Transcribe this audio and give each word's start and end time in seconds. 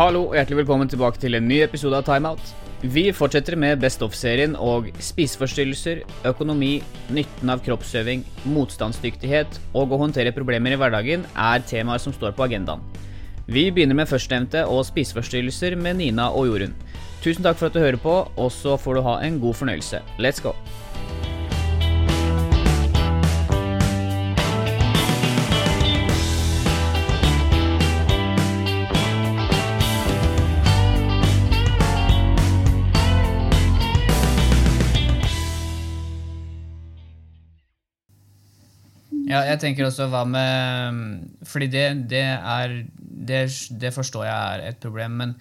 Hallo 0.00 0.22
og 0.30 0.32
hjertelig 0.32 0.62
velkommen 0.62 0.88
tilbake 0.88 1.20
til 1.20 1.36
en 1.36 1.44
ny 1.44 1.58
episode 1.60 1.98
av 1.98 2.06
Timeout. 2.06 2.52
Vi 2.80 3.02
fortsetter 3.12 3.52
med 3.60 3.82
Best 3.82 4.00
of-serien, 4.00 4.54
og 4.56 4.86
spiseforstyrrelser, 4.96 6.00
økonomi, 6.30 6.70
nytten 7.12 7.52
av 7.52 7.60
kroppsøving, 7.66 8.22
motstandsdyktighet 8.48 9.58
og 9.76 9.92
å 9.92 9.98
håndtere 10.00 10.32
problemer 10.32 10.72
i 10.72 10.80
hverdagen 10.80 11.28
er 11.36 11.60
temaer 11.68 12.00
som 12.00 12.16
står 12.16 12.32
på 12.32 12.46
agendaen. 12.46 12.80
Vi 13.44 13.66
begynner 13.68 14.00
med 14.00 14.08
førstnevnte 14.08 14.64
og 14.72 14.86
spiseforstyrrelser 14.88 15.76
med 15.76 16.00
Nina 16.00 16.30
og 16.32 16.48
Jorunn. 16.48 16.72
Tusen 17.20 17.44
takk 17.44 17.60
for 17.60 17.68
at 17.68 17.76
du 17.76 17.84
hører 17.84 18.00
på, 18.00 18.22
og 18.24 18.54
så 18.56 18.80
får 18.80 18.96
du 18.96 19.04
ha 19.04 19.18
en 19.26 19.36
god 19.44 19.60
fornøyelse. 19.60 20.00
Let's 20.16 20.40
go! 20.40 20.56
Ja, 39.30 39.44
jeg 39.46 39.60
tenker 39.62 39.86
også 39.86 40.08
hva 40.10 40.24
med 40.28 41.24
Fordi 41.46 41.70
det, 41.70 41.86
det 42.10 42.26
er 42.26 42.76
det, 42.98 43.42
det, 43.80 43.92
forstår 43.94 44.26
jeg 44.26 44.36
er 44.36 44.70
et 44.70 44.78
problem, 44.82 45.18
men 45.20 45.34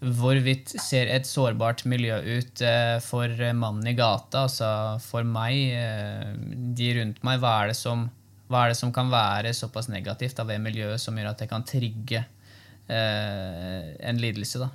hvorvidt 0.00 0.74
ser 0.80 1.08
et 1.10 1.26
sårbart 1.26 1.82
miljø 1.88 2.18
ut 2.20 2.62
eh, 2.62 2.98
for 3.02 3.32
mannen 3.56 3.88
i 3.88 3.96
gata, 3.96 4.44
altså 4.44 4.68
for 5.02 5.26
meg, 5.26 5.56
eh, 5.74 6.34
de 6.76 6.92
rundt 7.00 7.22
meg? 7.26 7.40
Hva 7.42 7.54
er 7.62 7.72
det 7.72 7.78
som, 7.80 8.06
er 8.52 8.70
det 8.70 8.78
som 8.78 8.92
kan 8.94 9.10
være 9.10 9.54
såpass 9.56 9.90
negativt 9.90 10.38
av 10.42 10.52
det 10.52 10.60
miljøet 10.62 11.02
som 11.02 11.18
gjør 11.18 11.32
at 11.32 11.42
det 11.42 11.50
kan 11.50 11.66
trigge 11.66 12.22
eh, 12.22 13.90
en 14.06 14.22
lidelse, 14.22 14.62
da? 14.62 14.70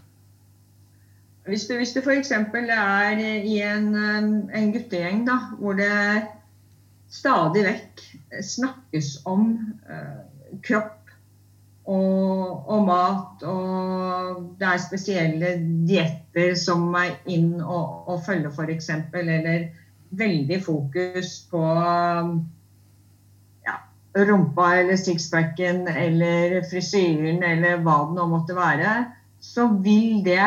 Hvis 1.47 1.65
du, 1.69 1.77
hvis 1.79 1.95
du 1.95 2.01
f.eks. 2.03 2.33
er 2.35 3.21
i 3.21 3.55
en, 3.65 3.87
en 3.95 4.73
guttegjeng 4.75 5.23
da, 5.29 5.39
hvor 5.61 5.79
det 5.79 5.93
stadig 7.11 7.65
vekk 7.67 8.03
snakkes 8.43 9.13
om 9.29 9.53
eh, 9.89 10.57
kropp 10.63 10.97
og, 11.91 12.69
og, 12.69 12.81
mat, 12.87 13.43
og 13.43 14.41
det 14.59 14.67
er 14.69 14.81
spesielle 14.83 15.53
dietter 15.87 16.53
som 16.59 16.91
er 16.95 17.15
inn 17.31 17.55
og, 17.59 18.07
og 18.07 18.21
følger, 18.27 18.51
f.eks., 18.53 18.89
eller 19.11 19.65
veldig 20.11 20.59
fokus 20.63 21.33
på 21.51 21.63
ja, 23.65 23.75
rumpa 24.29 24.67
eller 24.81 24.99
sixpacken 24.99 25.87
eller 25.89 26.59
frisyren 26.69 27.43
eller 27.47 27.81
hva 27.83 27.97
det 28.09 28.19
nå 28.19 28.27
måtte 28.29 28.57
være, 28.57 28.95
så 29.41 29.67
vil 29.81 30.21
det 30.25 30.43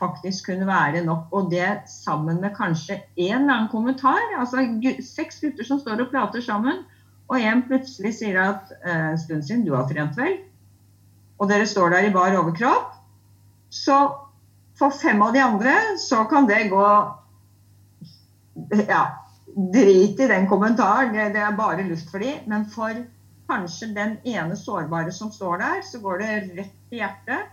faktisk 0.00 0.48
kunne 0.50 0.68
være 0.68 1.04
nok. 1.04 1.28
Og 1.36 1.50
det 1.52 1.82
sammen 1.90 2.40
med 2.40 2.56
kanskje 2.56 3.00
en 3.16 3.42
eller 3.42 3.54
annen 3.54 3.70
kommentar. 3.72 4.20
Altså 4.38 4.64
seks 5.04 5.40
gutter 5.44 5.66
som 5.66 5.80
står 5.82 6.06
og 6.06 6.10
prater 6.12 6.44
sammen, 6.44 6.82
og 7.30 7.38
en 7.38 7.62
plutselig 7.68 8.16
sier 8.18 8.40
at 8.42 8.72
eh, 8.80 9.12
stund 9.20 9.44
siden, 9.46 9.62
du 9.66 9.76
har 9.76 9.86
trent 9.86 10.16
vel? 10.18 10.40
Og 11.38 11.48
dere 11.48 11.68
står 11.68 11.94
der 11.94 12.08
i 12.08 12.12
bar 12.14 12.34
overkropp. 12.40 12.96
Så 13.70 13.96
for 14.78 14.96
fem 14.96 15.22
av 15.22 15.32
de 15.36 15.42
andre 15.44 15.76
så 16.02 16.24
kan 16.30 16.48
det 16.50 16.68
gå 16.72 16.86
Ja, 18.88 19.04
drit 19.54 20.20
i 20.20 20.26
den 20.28 20.48
kommentaren. 20.50 21.14
Det, 21.14 21.30
det 21.36 21.42
er 21.46 21.56
bare 21.56 21.86
luft 21.86 22.10
for 22.10 22.22
dem. 22.22 22.42
Men 22.50 22.66
for 22.70 22.98
kanskje 23.50 23.92
den 23.94 24.18
ene 24.26 24.58
sårbare 24.58 25.14
som 25.14 25.30
står 25.32 25.62
der, 25.62 25.80
så 25.86 26.02
går 26.02 26.22
det 26.22 26.34
rett 26.58 26.94
i 26.94 27.00
hjertet. 27.00 27.46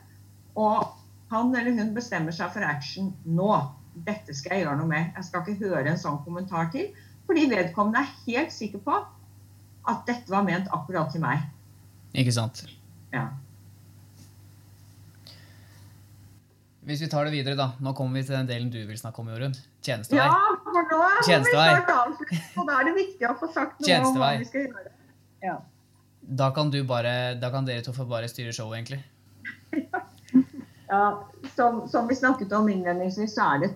Og 0.57 0.96
han 1.31 1.55
eller 1.55 1.75
hun 1.75 1.93
bestemmer 1.95 2.35
seg 2.35 2.53
for 2.53 2.63
action 2.63 3.11
nå. 3.25 3.51
Dette 4.07 4.35
skal 4.37 4.55
jeg 4.57 4.65
gjøre 4.65 4.77
noe 4.79 4.89
med. 4.91 5.11
Jeg 5.17 5.27
skal 5.27 5.43
ikke 5.43 5.71
høre 5.71 5.91
en 5.91 5.99
sånn 5.99 6.21
kommentar 6.25 6.69
til. 6.73 6.91
Fordi 7.27 7.47
vedkommende 7.51 8.03
er 8.03 8.13
helt 8.27 8.53
sikker 8.55 8.83
på 8.85 8.95
at 9.87 10.07
dette 10.07 10.31
var 10.31 10.45
ment 10.47 10.69
akkurat 10.75 11.11
til 11.11 11.23
meg. 11.23 11.43
Ikke 12.17 12.33
sant. 12.35 12.63
Ja. 13.11 13.27
Hvis 16.87 17.01
vi 17.03 17.09
tar 17.11 17.27
det 17.27 17.33
videre, 17.35 17.57
da. 17.59 17.73
Nå 17.83 17.91
kommer 17.97 18.21
vi 18.21 18.27
til 18.27 18.37
den 18.37 18.47
delen 18.47 18.69
du 18.71 18.79
vil 18.87 18.99
snakke 18.99 19.19
om, 19.19 19.27
Jorunn. 19.33 19.55
Tjenestevei. 19.83 20.23
Ja, 20.23 20.53
for 20.63 20.91
nå 20.91 20.99
har 21.03 21.25
Tjenestevei. 21.27 21.71
Og 22.55 22.69
da 22.69 22.77
er 22.79 22.87
det 22.87 22.93
viktig 22.95 23.27
å 23.27 23.33
få 23.41 23.49
sagt 23.51 23.81
noe 23.83 23.97
om 24.07 24.21
hva 24.21 24.29
vi 24.39 24.47
skal 24.47 24.69
gjøre. 24.69 24.93
Ja. 25.43 25.57
Da 26.39 26.47
kan, 26.55 26.71
du 26.71 26.79
bare, 26.87 27.35
da 27.39 27.51
kan 27.51 27.67
dere 27.67 27.83
to 27.83 27.91
få 27.95 28.07
bare 28.07 28.31
styre 28.31 28.55
showet, 28.55 28.79
egentlig. 28.79 29.03
Ja. 29.77 30.06
Ja, 30.87 31.27
som, 31.55 31.87
som, 31.87 32.07
vi 32.07 32.15
snakket 32.15 32.53
om 32.55 32.69
innledningsvis, 32.69 33.35
så 33.35 33.47
er 33.53 33.63
det 33.63 33.71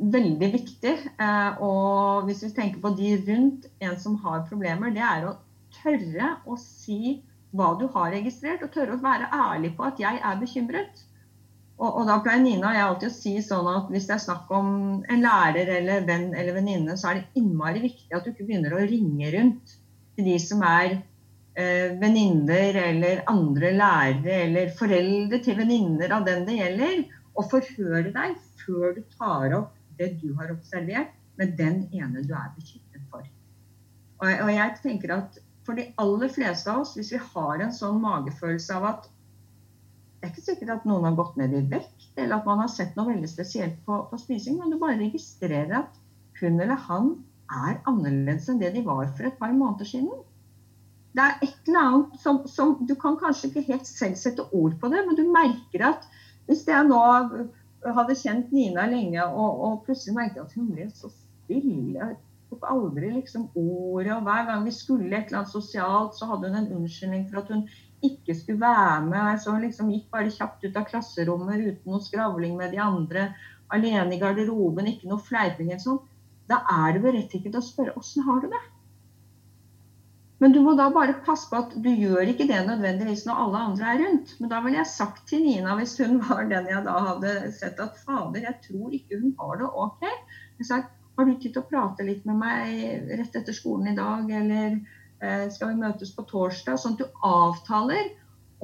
veldig 0.00 0.48
viktig. 0.54 0.94
Eh, 1.20 1.60
og 1.60 2.28
hvis 2.28 2.44
vi 2.46 2.52
tenker 2.56 2.80
på 2.80 2.94
de 2.96 3.12
rundt 3.26 3.68
en 3.84 3.98
som 4.00 4.16
har 4.24 4.46
problemer, 4.48 4.94
det 4.94 5.04
er 5.04 5.28
å 5.28 5.36
tørre 5.82 6.36
å 6.48 6.56
si 6.60 7.20
hva 7.56 7.74
du 7.78 7.86
har 7.92 8.12
registrert, 8.14 8.62
og 8.64 8.72
tørre 8.72 8.96
å 8.96 9.02
være 9.02 9.28
ærlig 9.34 9.74
på 9.76 9.84
at 9.88 10.00
'jeg 10.00 10.20
er 10.22 10.40
bekymret'. 10.40 11.04
Og, 11.80 11.88
og 11.88 12.08
da 12.08 12.18
pleier 12.20 12.42
Nina 12.44 12.68
og 12.68 12.76
jeg 12.76 12.86
alltid 12.86 13.08
å 13.08 13.14
si 13.16 13.30
sånn 13.42 13.68
at 13.72 13.92
hvis 13.92 14.06
det 14.08 14.14
er 14.16 14.24
snakk 14.24 14.50
om 14.52 14.66
en 15.00 15.22
lærer 15.24 15.70
eller 15.78 16.04
venn 16.08 16.34
eller 16.34 16.58
venninne, 16.58 16.96
så 16.96 17.10
er 17.10 17.20
det 17.20 17.40
innmari 17.40 17.80
viktig 17.86 18.16
at 18.16 18.24
du 18.24 18.34
ikke 18.34 18.46
begynner 18.50 18.76
å 18.76 18.84
ringe 18.84 19.30
rundt 19.32 19.76
til 20.16 20.28
de 20.28 20.36
som 20.44 20.60
er 20.66 21.00
venninner 21.54 22.76
eller 22.78 23.24
andre 23.28 23.72
lærere 23.74 24.36
eller 24.46 24.70
foreldre 24.78 25.40
til 25.44 25.58
venninner 25.58 26.12
av 26.14 26.24
den 26.28 26.46
det 26.46 26.58
gjelder, 26.60 27.02
og 27.34 27.50
forhøre 27.50 28.12
deg 28.14 28.36
før 28.62 28.94
du 28.96 29.02
tar 29.16 29.56
opp 29.58 29.74
det 29.98 30.14
du 30.22 30.32
har 30.38 30.52
observert, 30.54 31.12
med 31.40 31.54
den 31.56 31.86
ene 31.96 32.22
du 32.26 32.34
er 32.36 32.50
bekymret 32.56 33.06
for. 33.10 33.24
Og 34.20 34.50
jeg 34.52 34.76
tenker 34.82 35.14
at 35.16 35.38
for 35.64 35.78
de 35.78 35.86
aller 36.02 36.32
fleste 36.32 36.68
av 36.72 36.82
oss, 36.82 36.92
hvis 36.98 37.12
vi 37.14 37.20
har 37.22 37.62
en 37.64 37.72
sånn 37.72 38.00
magefølelse 38.02 38.76
av 38.76 38.86
at 38.90 39.08
det 40.20 40.28
er 40.28 40.32
ikke 40.34 40.44
sikkert 40.44 40.72
at 40.74 40.86
noen 40.88 41.06
har 41.08 41.16
gått 41.16 41.38
ned 41.40 41.54
i 41.56 41.62
vekt, 41.70 42.10
eller 42.18 42.36
at 42.36 42.48
man 42.48 42.60
har 42.60 42.68
sett 42.68 42.96
noe 42.98 43.08
veldig 43.08 43.28
spesielt 43.30 43.78
på, 43.86 44.02
på 44.10 44.18
spising, 44.20 44.58
men 44.60 44.72
du 44.72 44.76
bare 44.80 44.98
registrerer 45.00 45.78
at 45.78 45.96
hun 46.40 46.60
eller 46.60 46.76
han 46.88 47.14
er 47.50 47.78
annerledes 47.88 48.50
enn 48.52 48.60
det 48.60 48.74
de 48.74 48.84
var 48.84 49.08
for 49.16 49.28
et 49.28 49.38
par 49.40 49.54
måneder 49.56 49.88
siden 49.88 50.12
det 51.16 51.22
er 51.24 51.40
et 51.42 51.68
eller 51.68 51.80
annet 51.80 52.20
som, 52.22 52.42
som, 52.46 52.76
Du 52.86 52.94
kan 52.94 53.18
kanskje 53.18 53.50
ikke 53.50 53.66
helt 53.72 53.86
selv 53.88 54.18
sette 54.18 54.46
ord 54.54 54.76
på 54.80 54.90
det, 54.92 55.02
men 55.06 55.18
du 55.18 55.24
merker 55.32 55.86
at 55.90 56.06
hvis 56.46 56.66
jeg 56.66 56.86
nå 56.86 57.00
hadde 57.96 58.18
kjent 58.18 58.52
Nina 58.54 58.86
lenge, 58.90 59.22
og, 59.26 59.60
og 59.64 59.84
plutselig 59.86 60.16
merket 60.16 60.44
at 60.44 60.54
hun 60.58 60.70
ble 60.74 60.88
så 60.94 61.10
stille 61.10 61.96
jeg 61.96 62.16
tok 62.50 62.66
aldri 62.66 63.12
liksom 63.14 63.46
ordet, 63.54 64.10
og 64.16 64.24
Hver 64.26 64.48
gang 64.48 64.64
vi 64.66 64.74
skulle 64.74 65.10
et 65.10 65.30
eller 65.30 65.42
annet 65.42 65.52
sosialt, 65.52 66.16
så 66.18 66.26
hadde 66.30 66.50
hun 66.50 66.58
en 66.60 66.72
unnskyldning 66.80 67.28
for 67.30 67.42
at 67.42 67.52
hun 67.54 67.62
ikke 68.06 68.34
skulle 68.34 68.60
være 68.60 69.06
med. 69.06 69.38
Så 69.40 69.54
hun 69.54 69.62
liksom 69.64 69.92
gikk 69.94 70.08
bare 70.10 70.34
kjapt 70.34 70.66
ut 70.66 70.78
av 70.80 70.88
klasserommet 70.90 71.62
uten 71.62 71.94
noe 71.94 72.02
skravling 72.02 72.56
med 72.58 72.74
de 72.74 72.82
andre. 72.82 73.28
Alene 73.70 74.16
i 74.16 74.18
garderoben, 74.18 74.90
ikke 74.90 75.10
noe 75.12 75.22
fleiping 75.22 75.70
sånn. 75.78 76.00
Da 76.50 76.64
er 76.74 76.96
det 76.96 77.04
berettiget 77.04 77.54
å 77.54 77.62
spørre 77.62 77.94
åssen 78.00 78.26
har 78.26 78.42
du 78.42 78.50
det? 78.50 78.62
Men 80.40 80.54
du 80.54 80.60
må 80.64 80.72
da 80.76 80.86
bare 80.92 81.18
passe 81.26 81.50
på 81.50 81.58
at 81.58 81.74
du 81.84 81.88
gjør 81.90 82.30
ikke 82.32 82.46
det 82.48 82.62
nødvendigvis 82.64 83.26
når 83.28 83.42
alle 83.42 83.64
andre 83.66 83.90
er 83.90 83.98
rundt. 84.04 84.32
Men 84.40 84.52
da 84.52 84.60
ville 84.64 84.78
jeg 84.78 84.88
sagt 84.88 85.26
til 85.28 85.44
Nina, 85.44 85.74
hvis 85.76 85.98
hun 86.00 86.16
var 86.24 86.48
den 86.48 86.70
jeg 86.70 86.86
da 86.86 86.94
hadde 87.10 87.34
sett, 87.56 87.82
at 87.82 87.98
fader, 88.06 88.46
jeg 88.46 88.56
tror 88.64 88.94
ikke 88.96 89.20
hun 89.20 89.34
har 89.40 89.60
det 89.60 89.68
ok. 89.84 90.06
Jeg 90.62 90.68
sa 90.70 90.80
har 91.18 91.28
du 91.28 91.34
tid 91.36 91.52
til 91.52 91.60
å 91.60 91.68
prate 91.68 92.06
litt 92.06 92.24
med 92.24 92.38
meg 92.40 93.10
rett 93.20 93.34
etter 93.36 93.52
skolen 93.52 93.90
i 93.90 93.96
dag, 93.98 94.30
eller 94.32 94.78
eh, 95.20 95.46
skal 95.52 95.74
vi 95.74 95.82
møtes 95.82 96.14
på 96.16 96.24
torsdag? 96.30 96.80
Sånn 96.80 96.96
at 96.96 97.02
du 97.02 97.24
avtaler. 97.28 98.14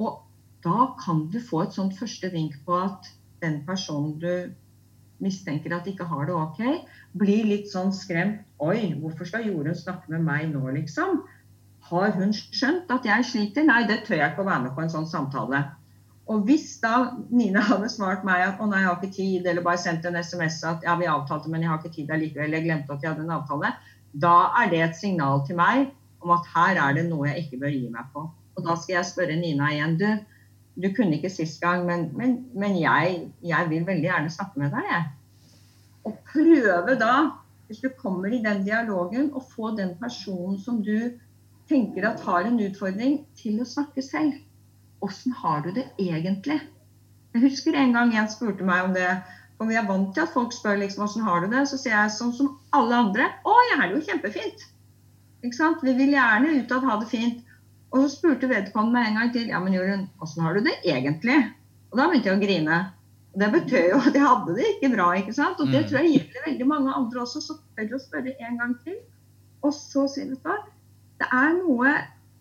Og 0.01 0.23
da 0.65 0.91
kan 0.97 1.27
du 1.29 1.37
få 1.43 1.67
et 1.67 1.77
sånt 1.77 1.93
første 1.99 2.31
vink 2.33 2.57
på 2.65 2.79
at 2.79 3.11
den 3.43 3.61
personen 3.67 4.17
du 4.17 4.31
mistenker 5.21 5.73
at 5.77 5.87
ikke 5.89 6.05
har 6.09 6.25
det 6.29 6.33
ok, 6.37 6.89
blir 7.17 7.45
litt 7.45 7.69
sånn 7.69 7.93
skremt. 7.93 8.41
Oi, 8.61 8.95
hvorfor 8.97 9.29
skal 9.29 9.45
Jorunn 9.45 9.77
snakke 9.77 10.09
med 10.13 10.25
meg 10.25 10.49
nå, 10.53 10.63
liksom? 10.73 11.21
Har 11.87 12.13
hun 12.17 12.33
skjønt 12.35 12.89
at 12.91 13.05
jeg 13.07 13.25
sliter? 13.25 13.65
Nei, 13.67 13.83
det 13.87 14.01
tør 14.07 14.19
jeg 14.19 14.33
ikke 14.33 14.43
å 14.43 14.49
være 14.49 14.65
med 14.67 14.73
på 14.75 14.83
en 14.83 14.91
sånn 14.91 15.07
samtale. 15.09 15.63
Og 16.27 16.43
hvis 16.47 16.73
da 16.83 17.13
Nina 17.31 17.61
hadde 17.69 17.87
svart 17.91 18.25
meg 18.27 18.43
at 18.43 18.59
å 18.59 18.67
nei, 18.67 18.81
jeg 18.83 18.89
har 18.89 18.97
ikke 18.99 19.15
tid, 19.15 19.45
eller 19.47 19.63
bare 19.63 19.79
sendt 19.79 20.07
en 20.07 20.17
SMS 20.19 20.59
at 20.67 20.83
ja, 20.83 20.97
vi 20.99 21.07
avtalte, 21.07 21.51
men 21.51 21.63
jeg 21.63 21.71
har 21.71 21.79
ikke 21.79 21.95
tid 21.95 22.11
allikevel, 22.11 22.57
jeg 22.57 22.65
glemte 22.65 22.95
at 22.95 23.03
vi 23.03 23.07
hadde 23.07 23.23
en 23.23 23.37
avtale, 23.37 23.71
da 24.11 24.35
er 24.59 24.71
det 24.73 24.81
et 24.83 24.99
signal 24.99 25.45
til 25.47 25.59
meg 25.59 25.87
om 26.23 26.33
at 26.35 26.49
her 26.55 26.79
er 26.83 26.97
det 26.97 27.05
noe 27.07 27.29
jeg 27.29 27.45
ikke 27.45 27.61
bør 27.61 27.75
gi 27.75 27.87
meg 27.93 28.09
på. 28.13 28.25
Og 28.57 28.65
da 28.65 28.75
skal 28.75 28.97
jeg 28.97 29.09
spørre 29.11 29.37
Nina 29.39 29.69
igjen. 29.71 29.95
Du, 30.01 30.07
du 30.83 30.89
kunne 30.97 31.15
ikke 31.17 31.31
sist 31.31 31.61
gang, 31.61 31.85
men, 31.87 32.09
men, 32.17 32.37
men 32.57 32.75
jeg, 32.81 33.21
jeg, 33.45 33.69
vil 33.69 33.85
veldig 33.87 34.09
gjerne 34.09 34.33
snakke 34.33 34.63
med 34.63 34.73
deg, 34.75 34.89
jeg. 34.91 35.05
Og 36.09 36.17
prøve 36.27 36.97
da, 36.99 37.13
hvis 37.67 37.83
du 37.83 37.89
kommer 37.99 38.33
i 38.33 38.41
den 38.43 38.65
dialogen, 38.65 39.29
å 39.35 39.43
få 39.43 39.71
den 39.77 39.93
personen 40.01 40.57
som 40.59 40.81
du 40.83 41.13
tenker 41.69 42.05
at 42.09 42.23
har 42.25 42.47
en 42.47 42.59
utfordring, 42.63 43.19
til 43.39 43.59
å 43.61 43.67
snakke 43.67 44.03
selv. 44.05 44.37
Åssen 45.05 45.33
har 45.43 45.61
du 45.65 45.71
det 45.75 45.87
egentlig? 46.01 46.59
Jeg 47.35 47.43
husker 47.43 47.75
en 47.77 47.93
gang 47.93 48.13
en 48.17 48.29
spurte 48.31 48.65
meg 48.65 48.87
om 48.87 48.95
det. 48.95 49.09
For 49.57 49.69
vi 49.69 49.77
er 49.77 49.85
vant 49.89 50.11
til 50.13 50.21
at 50.23 50.33
folk 50.33 50.53
spør 50.53 50.77
liksom, 50.81 51.03
hvordan 51.05 51.25
har 51.27 51.41
du 51.43 51.47
det. 51.53 51.63
Så 51.69 51.77
sier 51.81 51.95
jeg 51.95 52.13
sånn 52.13 52.33
som 52.37 52.49
alle 52.77 52.97
andre. 53.07 53.29
Å, 53.45 53.53
jeg 53.71 53.79
har 53.79 53.89
det 53.89 53.97
jo 53.97 54.05
kjempefint. 54.11 54.65
Ikke 55.43 55.57
sant? 55.57 55.83
Vi 55.85 55.93
vil 55.97 56.13
gjerne 56.13 56.55
utad 56.61 56.85
ha 56.85 56.97
det 57.01 57.09
fint. 57.11 57.43
Og 57.93 58.03
så 58.03 58.09
spurte 58.17 58.49
vedkommende 58.51 58.93
meg 58.99 59.09
en 59.09 59.17
gang 59.21 59.33
til 59.33 59.49
ja, 59.49 59.59
men 59.63 59.73
Jorunn, 59.73 60.07
åssen 60.21 60.43
har 60.45 60.57
du 60.57 60.65
det 60.65 60.75
egentlig? 60.83 61.37
Og 61.91 61.99
da 61.99 62.07
begynte 62.09 62.29
jeg 62.31 62.37
å 62.37 62.43
grine. 62.43 62.79
Og 63.33 63.41
det 63.41 63.51
betød 63.53 63.85
jo 63.91 63.99
at 64.01 64.15
jeg 64.17 64.25
hadde 64.25 64.55
det 64.57 64.65
ikke 64.73 64.89
bra. 64.95 65.11
ikke 65.17 65.35
sant? 65.37 65.59
Og 65.61 65.69
det 65.71 65.83
Mm. 65.83 65.87
tror 65.89 65.99
jeg 66.01 66.13
gjelder 66.17 66.47
veldig 66.47 66.67
mange 66.67 66.93
andre 66.93 67.21
også. 67.21 67.41
Så 67.41 67.57
tør 67.77 67.95
å 67.95 68.01
spørre 68.01 68.33
en 68.49 68.57
gang 68.57 68.73
til. 68.83 68.97
Og 69.63 69.73
så 69.73 70.07
sier 70.09 70.29
du 70.29 70.35
hva, 70.41 70.57
det 71.21 71.27
er 71.33 71.55
noe 71.57 71.93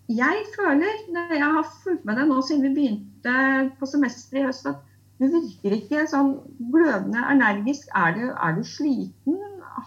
jeg 0.06 0.42
føler 0.54 1.00
når 1.10 1.32
jeg 1.34 1.54
har 1.56 1.70
fulgt 1.82 2.04
med 2.06 2.18
deg 2.18 2.28
nå 2.30 2.42
siden 2.46 2.62
vi 2.68 2.74
begynte 2.76 3.36
på 3.78 3.88
semesteret 3.90 4.42
i 4.42 4.46
høst, 4.46 4.68
at 4.70 4.82
du 5.18 5.26
virker 5.32 5.74
ikke 5.74 6.04
sånn 6.10 6.34
glødende 6.72 7.22
energisk. 7.32 7.88
Er 7.96 8.12
du, 8.14 8.26
er 8.30 8.58
du 8.58 8.62
sliten? 8.68 9.38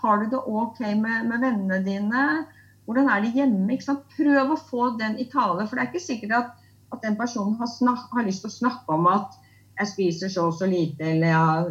Har 0.01 0.21
du 0.21 0.31
det 0.31 0.41
OK 0.41 0.81
med, 0.81 1.29
med 1.29 1.45
vennene 1.45 1.79
dine? 1.85 2.23
Hvordan 2.89 3.11
er 3.13 3.21
det 3.21 3.35
hjemme? 3.37 3.77
Prøv 4.15 4.55
å 4.55 4.57
få 4.57 4.89
den 4.99 5.19
i 5.21 5.27
tale. 5.29 5.67
For 5.67 5.77
det 5.77 5.83
er 5.83 5.91
ikke 5.91 6.01
sikkert 6.01 6.35
at, 6.39 6.65
at 6.95 7.05
den 7.05 7.15
personen 7.19 7.55
har, 7.61 7.69
snak, 7.69 8.09
har 8.11 8.25
lyst 8.25 8.41
til 8.43 8.51
å 8.51 8.57
snakke 8.57 8.97
om 8.97 9.07
at 9.11 9.37
jeg 9.79 9.93
spiser 9.93 10.33
så 10.33 10.49
og 10.49 10.57
så 10.57 10.67
lite, 10.67 11.05
eller 11.05 11.29
jeg 11.29 11.37
har, 11.37 11.69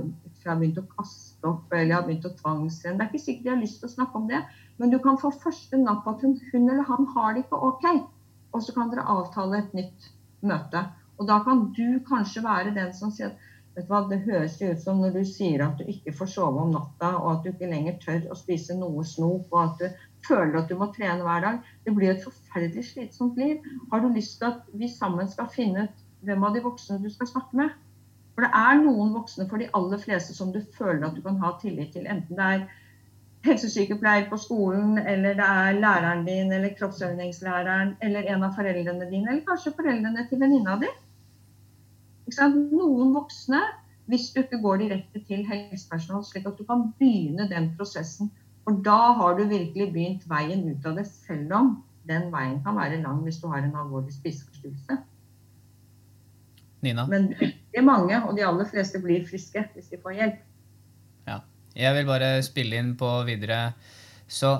begynt 0.56 0.78
å 0.80 0.86
kaste 0.94 1.44
opp, 1.50 1.66
eller 1.74 1.90
jeg 1.90 1.96
har 1.98 2.06
begynt 2.06 2.30
å 2.30 2.36
tvangstrene. 2.38 2.96
Det 2.96 3.04
er 3.04 3.10
ikke 3.10 3.24
sikkert 3.26 3.50
jeg 3.50 3.56
har 3.56 3.64
lyst 3.66 3.82
til 3.82 3.90
å 3.90 3.96
snakke 3.98 4.22
om 4.22 4.30
det, 4.30 4.38
men 4.78 4.92
du 4.94 4.98
kan 5.02 5.18
få 5.18 5.30
første 5.42 5.78
napp 5.80 6.06
at 6.10 6.22
hun, 6.22 6.38
hun 6.52 6.70
eller 6.70 6.86
han 6.86 7.06
har 7.14 7.34
det 7.34 7.44
ikke 7.44 7.60
OK. 7.68 7.84
Og 8.54 8.64
så 8.64 8.74
kan 8.74 8.90
dere 8.92 9.06
avtale 9.10 9.58
et 9.58 9.74
nytt 9.76 10.08
møte. 10.46 10.84
Og 11.18 11.26
da 11.28 11.40
kan 11.44 11.66
du 11.76 11.98
kanskje 12.06 12.44
være 12.44 12.74
den 12.76 12.92
som 12.96 13.10
sier 13.14 13.32
at 13.32 13.46
vet 13.74 13.86
du 13.86 13.92
hva, 13.92 14.00
det 14.10 14.20
høres 14.24 14.56
jo 14.60 14.70
ut 14.72 14.82
som 14.82 15.02
når 15.02 15.18
du 15.18 15.24
sier 15.26 15.62
at 15.66 15.78
du 15.78 15.90
ikke 15.90 16.14
får 16.18 16.30
sove 16.34 16.62
om 16.62 16.72
natta, 16.74 17.10
og 17.18 17.28
at 17.32 17.44
du 17.44 17.50
ikke 17.52 17.70
lenger 17.70 17.98
tør 18.02 18.30
å 18.30 18.38
spise 18.38 18.74
noe 18.78 19.04
snop, 19.06 19.50
og 19.52 19.60
at 19.64 19.82
du 19.82 20.06
føler 20.26 20.60
at 20.60 20.70
du 20.70 20.78
må 20.78 20.90
trene 20.94 21.26
hver 21.26 21.44
dag. 21.44 21.60
Det 21.84 21.94
blir 21.94 22.14
et 22.14 22.24
forferdelig 22.24 22.88
slitsomt 22.92 23.38
liv. 23.38 23.66
Har 23.92 24.02
du 24.02 24.10
lyst 24.14 24.38
til 24.40 24.50
at 24.50 24.64
vi 24.74 24.90
sammen 24.90 25.30
skal 25.30 25.50
finne 25.54 25.88
ut 25.88 26.04
hvem 26.26 26.46
av 26.46 26.56
de 26.56 26.64
voksne 26.64 26.98
du 27.02 27.10
skal 27.12 27.30
snakke 27.30 27.60
med? 27.60 27.76
For 28.34 28.46
det 28.46 28.54
er 28.54 28.80
noen 28.82 29.14
voksne 29.16 29.48
for 29.50 29.58
de 29.58 29.70
aller 29.74 29.98
fleste 30.02 30.34
som 30.34 30.50
du 30.54 30.60
føler 30.78 31.08
at 31.08 31.16
du 31.16 31.22
kan 31.24 31.38
ha 31.42 31.56
tillit 31.58 31.90
til. 31.94 32.06
Enten 32.06 32.38
det 32.38 32.50
er 32.54 32.66
helsesykepleier 33.46 34.28
på 34.30 34.36
skolen, 34.40 34.98
eller 34.98 35.36
det 35.38 35.46
er 35.46 35.80
læreren 35.80 36.24
din, 36.26 36.52
eller 36.52 36.74
kroppsøvingslæreren, 36.78 37.94
eller 38.02 38.26
en 38.34 38.46
av 38.46 38.56
foreldrene 38.56 39.10
dine, 39.10 39.30
eller 39.30 39.44
kanskje 39.46 39.74
foreldrene 39.76 40.26
til 40.30 40.40
venninna 40.42 40.78
di. 40.82 40.90
Noen 42.38 43.14
voksne, 43.14 43.60
hvis 44.08 44.30
du 44.34 44.40
ikke 44.42 44.60
går 44.62 44.82
direkte 44.82 45.22
til 45.28 45.44
helsepersonell, 45.48 46.24
slik 46.24 46.48
at 46.48 46.58
du 46.58 46.64
kan 46.68 46.88
begynne 46.98 47.48
den 47.50 47.70
prosessen. 47.76 48.32
For 48.64 48.80
da 48.84 49.14
har 49.16 49.38
du 49.38 49.46
virkelig 49.48 49.92
begynt 49.92 50.26
veien 50.28 50.66
ut 50.68 50.86
av 50.88 50.98
det, 50.98 51.06
selv 51.08 51.54
om 51.56 51.70
den 52.08 52.28
veien 52.32 52.58
kan 52.64 52.76
være 52.76 53.00
lang 53.02 53.22
hvis 53.24 53.40
du 53.40 53.48
har 53.52 53.62
en 53.64 53.76
alvorlig 53.76 54.12
spiseforstyrrelse. 54.16 54.98
Nina? 56.82 57.06
Men 57.06 57.30
det 57.38 57.80
er 57.80 57.86
mange, 57.86 58.20
og 58.24 58.36
de 58.36 58.44
aller 58.46 58.68
fleste, 58.68 59.00
blir 59.02 59.26
friske 59.28 59.64
hvis 59.74 59.90
de 59.92 60.00
får 60.02 60.18
hjelp. 60.20 60.44
Jeg 61.78 61.94
vil 61.94 62.08
bare 62.08 62.38
spille 62.42 62.80
inn 62.80 62.96
på 62.98 63.08
videre. 63.28 63.72
Så 64.26 64.56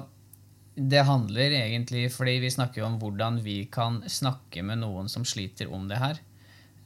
det 0.79 1.03
handler 1.09 1.57
egentlig 1.59 2.07
fordi 2.15 2.37
vi 2.45 2.53
snakker 2.55 2.87
om 2.87 3.01
hvordan 3.01 3.41
vi 3.43 3.65
kan 3.73 4.01
snakke 4.07 4.63
med 4.63 4.85
noen 4.85 5.11
som 5.11 5.27
sliter 5.27 5.73
om 5.75 5.89
det 5.91 5.99
her. 5.99 6.21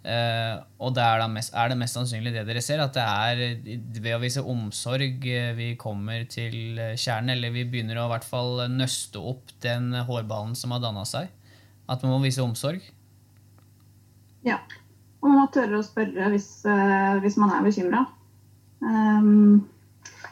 Uh, 0.03 0.59
og 0.83 0.97
det 0.97 1.03
er, 1.05 1.21
da 1.21 1.29
mest, 1.31 1.53
er 1.55 1.69
det 1.71 1.77
mest 1.79 1.95
sannsynlig 1.95 2.33
det 2.35 2.43
dere 2.49 2.63
ser, 2.65 2.81
at 2.83 2.97
det 2.97 3.05
er 3.05 4.01
ved 4.03 4.17
å 4.17 4.19
vise 4.19 4.43
omsorg 4.43 5.29
eh, 5.31 5.53
vi 5.55 5.69
kommer 5.79 6.25
til 6.27 6.81
kjernen, 6.99 7.37
eller 7.37 7.55
vi 7.55 7.63
begynner 7.71 8.01
å 8.01 8.09
i 8.09 8.13
hvert 8.17 8.27
fall 8.27 8.65
nøste 8.73 9.23
opp 9.23 9.53
den 9.63 9.93
hårballen 10.09 10.57
som 10.59 10.75
har 10.75 10.83
danna 10.83 11.05
seg. 11.07 11.31
At 11.87 12.03
man 12.03 12.17
må 12.17 12.25
vise 12.25 12.43
omsorg. 12.43 12.83
Ja. 14.47 14.59
Og 15.23 15.31
man 15.31 15.45
må 15.45 15.47
tørre 15.55 15.79
å 15.79 15.87
spørre 15.87 16.33
hvis, 16.33 16.49
eh, 16.67 17.15
hvis 17.23 17.39
man 17.39 17.55
er 17.55 17.63
bekymra. 17.63 18.03
Um, 18.83 19.63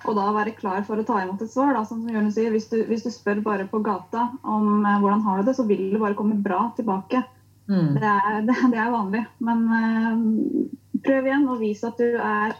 og 0.08 0.16
da 0.16 0.30
være 0.32 0.56
klar 0.56 0.84
for 0.86 1.00
å 1.00 1.04
ta 1.06 1.20
imot 1.22 1.42
et 1.44 1.52
svar. 1.52 1.74
Da, 1.76 1.84
som 1.88 2.06
Jørgen 2.08 2.32
sier, 2.32 2.52
hvis 2.54 2.70
du, 2.72 2.78
hvis 2.88 3.04
du 3.04 3.10
spør 3.12 3.42
bare 3.44 3.66
på 3.70 3.82
gata 3.84 4.30
om 4.42 4.84
eh, 4.84 4.98
hvordan 5.02 5.24
har 5.26 5.40
du 5.40 5.50
det, 5.50 5.56
så 5.58 5.66
vil 5.68 5.90
det 5.92 6.00
bare 6.00 6.16
komme 6.18 6.40
bra 6.40 6.70
tilbake. 6.78 7.22
Mm. 7.70 7.92
Det 7.98 8.14
er, 8.14 8.40
det, 8.48 8.56
det 8.72 8.80
er 8.80 8.94
vanlig. 8.94 9.22
Men 9.44 9.66
eh, 9.76 10.24
prøv 11.04 11.28
igjen 11.28 11.48
og 11.52 11.60
vis 11.62 11.84
at 11.86 12.00
du 12.00 12.16
er 12.16 12.56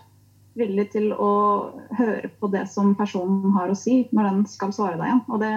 villig 0.58 0.90
til 0.92 1.12
å 1.14 1.32
høre 1.96 2.30
på 2.40 2.50
det 2.52 2.66
som 2.68 2.92
personen 2.98 3.54
har 3.54 3.70
å 3.70 3.78
si 3.78 4.02
når 4.10 4.28
den 4.28 4.46
skal 4.50 4.74
svare 4.76 4.98
deg 4.98 5.08
igjen. 5.08 5.24
Og 5.30 5.42
det, 5.42 5.52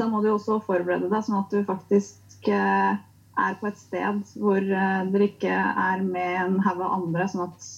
da 0.00 0.08
må 0.10 0.22
du 0.22 0.32
også 0.34 0.60
forberede 0.66 1.10
deg 1.12 1.24
sånn 1.24 1.40
at 1.40 1.54
du 1.54 1.62
faktisk 1.68 2.50
eh, 2.52 2.96
er 3.36 3.58
på 3.60 3.68
et 3.70 3.80
sted 3.80 4.22
hvor 4.40 4.60
eh, 4.60 5.02
dere 5.12 5.30
ikke 5.30 5.56
er 5.56 6.04
med 6.04 6.40
en 6.42 6.60
haug 6.66 6.82
av 6.82 6.98
andre. 7.00 7.28
Sånn 7.30 7.46
at 7.48 7.70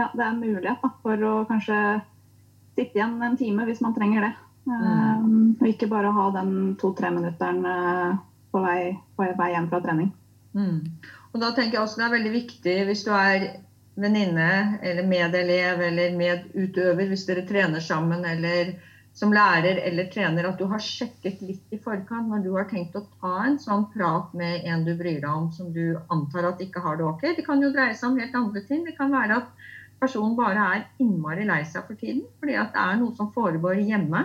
ja, 0.00 0.08
det 0.16 0.26
er 0.26 0.38
mulighet 0.38 0.82
da, 0.82 0.90
for 1.04 1.26
å 1.28 1.34
kanskje 1.48 1.78
sitte 2.76 2.98
igjen 2.98 3.20
en 3.22 3.38
time 3.40 3.66
hvis 3.68 3.82
man 3.84 3.96
trenger 3.96 4.28
det. 4.28 4.34
Um, 4.70 5.56
og 5.58 5.66
ikke 5.66 5.88
bare 5.90 6.12
ha 6.14 6.26
den 6.34 6.74
to-tre 6.80 7.08
minutteren 7.14 7.64
eh, 7.66 8.18
på 8.52 8.60
vei, 8.62 8.92
på 9.16 9.26
vei 9.38 9.48
hjem 9.54 9.70
fra 9.72 9.80
trening. 9.84 10.12
Mm. 10.52 10.78
Og 11.32 11.42
da 11.42 11.50
tenker 11.56 11.78
jeg 11.78 11.84
også 11.84 12.00
det 12.00 12.06
er 12.06 12.14
veldig 12.16 12.32
viktig 12.34 12.76
hvis 12.88 13.04
du 13.06 13.10
er 13.14 13.48
venninne 14.00 14.78
eller 14.86 15.08
medelev 15.08 15.82
eller 15.86 16.14
medutøver, 16.18 17.10
hvis 17.10 17.26
dere 17.28 17.44
trener 17.48 17.82
sammen 17.84 18.24
eller 18.26 18.74
som 19.16 19.32
lærer 19.34 19.80
eller 19.84 20.06
trener, 20.12 20.46
at 20.46 20.58
du 20.58 20.68
har 20.70 20.82
sjekket 20.82 21.40
litt 21.42 21.74
i 21.74 21.78
forkant 21.82 22.30
når 22.30 22.44
du 22.44 22.50
har 22.54 22.68
tenkt 22.70 22.94
å 22.96 23.02
ta 23.20 23.32
en 23.44 23.58
sånn 23.60 23.88
prat 23.92 24.30
med 24.38 24.66
en 24.70 24.84
du 24.86 24.94
bryr 24.96 25.18
deg 25.18 25.30
om 25.30 25.50
som 25.52 25.72
du 25.74 25.98
antar 26.14 26.46
at 26.52 26.62
ikke 26.62 26.82
har 26.84 27.00
det 27.00 27.08
ok. 27.08 27.24
Det 27.36 27.44
kan 27.46 27.62
jo 27.62 27.72
dreie 27.74 27.96
seg 27.98 28.12
om 28.12 28.20
helt 28.22 28.38
andre 28.38 28.62
ting. 28.68 28.84
Det 28.86 28.96
kan 28.98 29.12
være 29.12 29.42
at 29.42 29.59
personen 30.00 30.36
bare 30.38 30.66
er 30.76 30.86
innmari 31.02 31.44
lei 31.48 31.60
seg 31.68 31.86
for 31.86 31.98
tiden 32.00 32.24
fordi 32.40 32.56
at 32.60 32.72
det 32.74 32.82
er 32.82 33.00
noe 33.00 33.16
som 33.16 33.32
foregår 33.34 33.82
hjemme. 33.84 34.24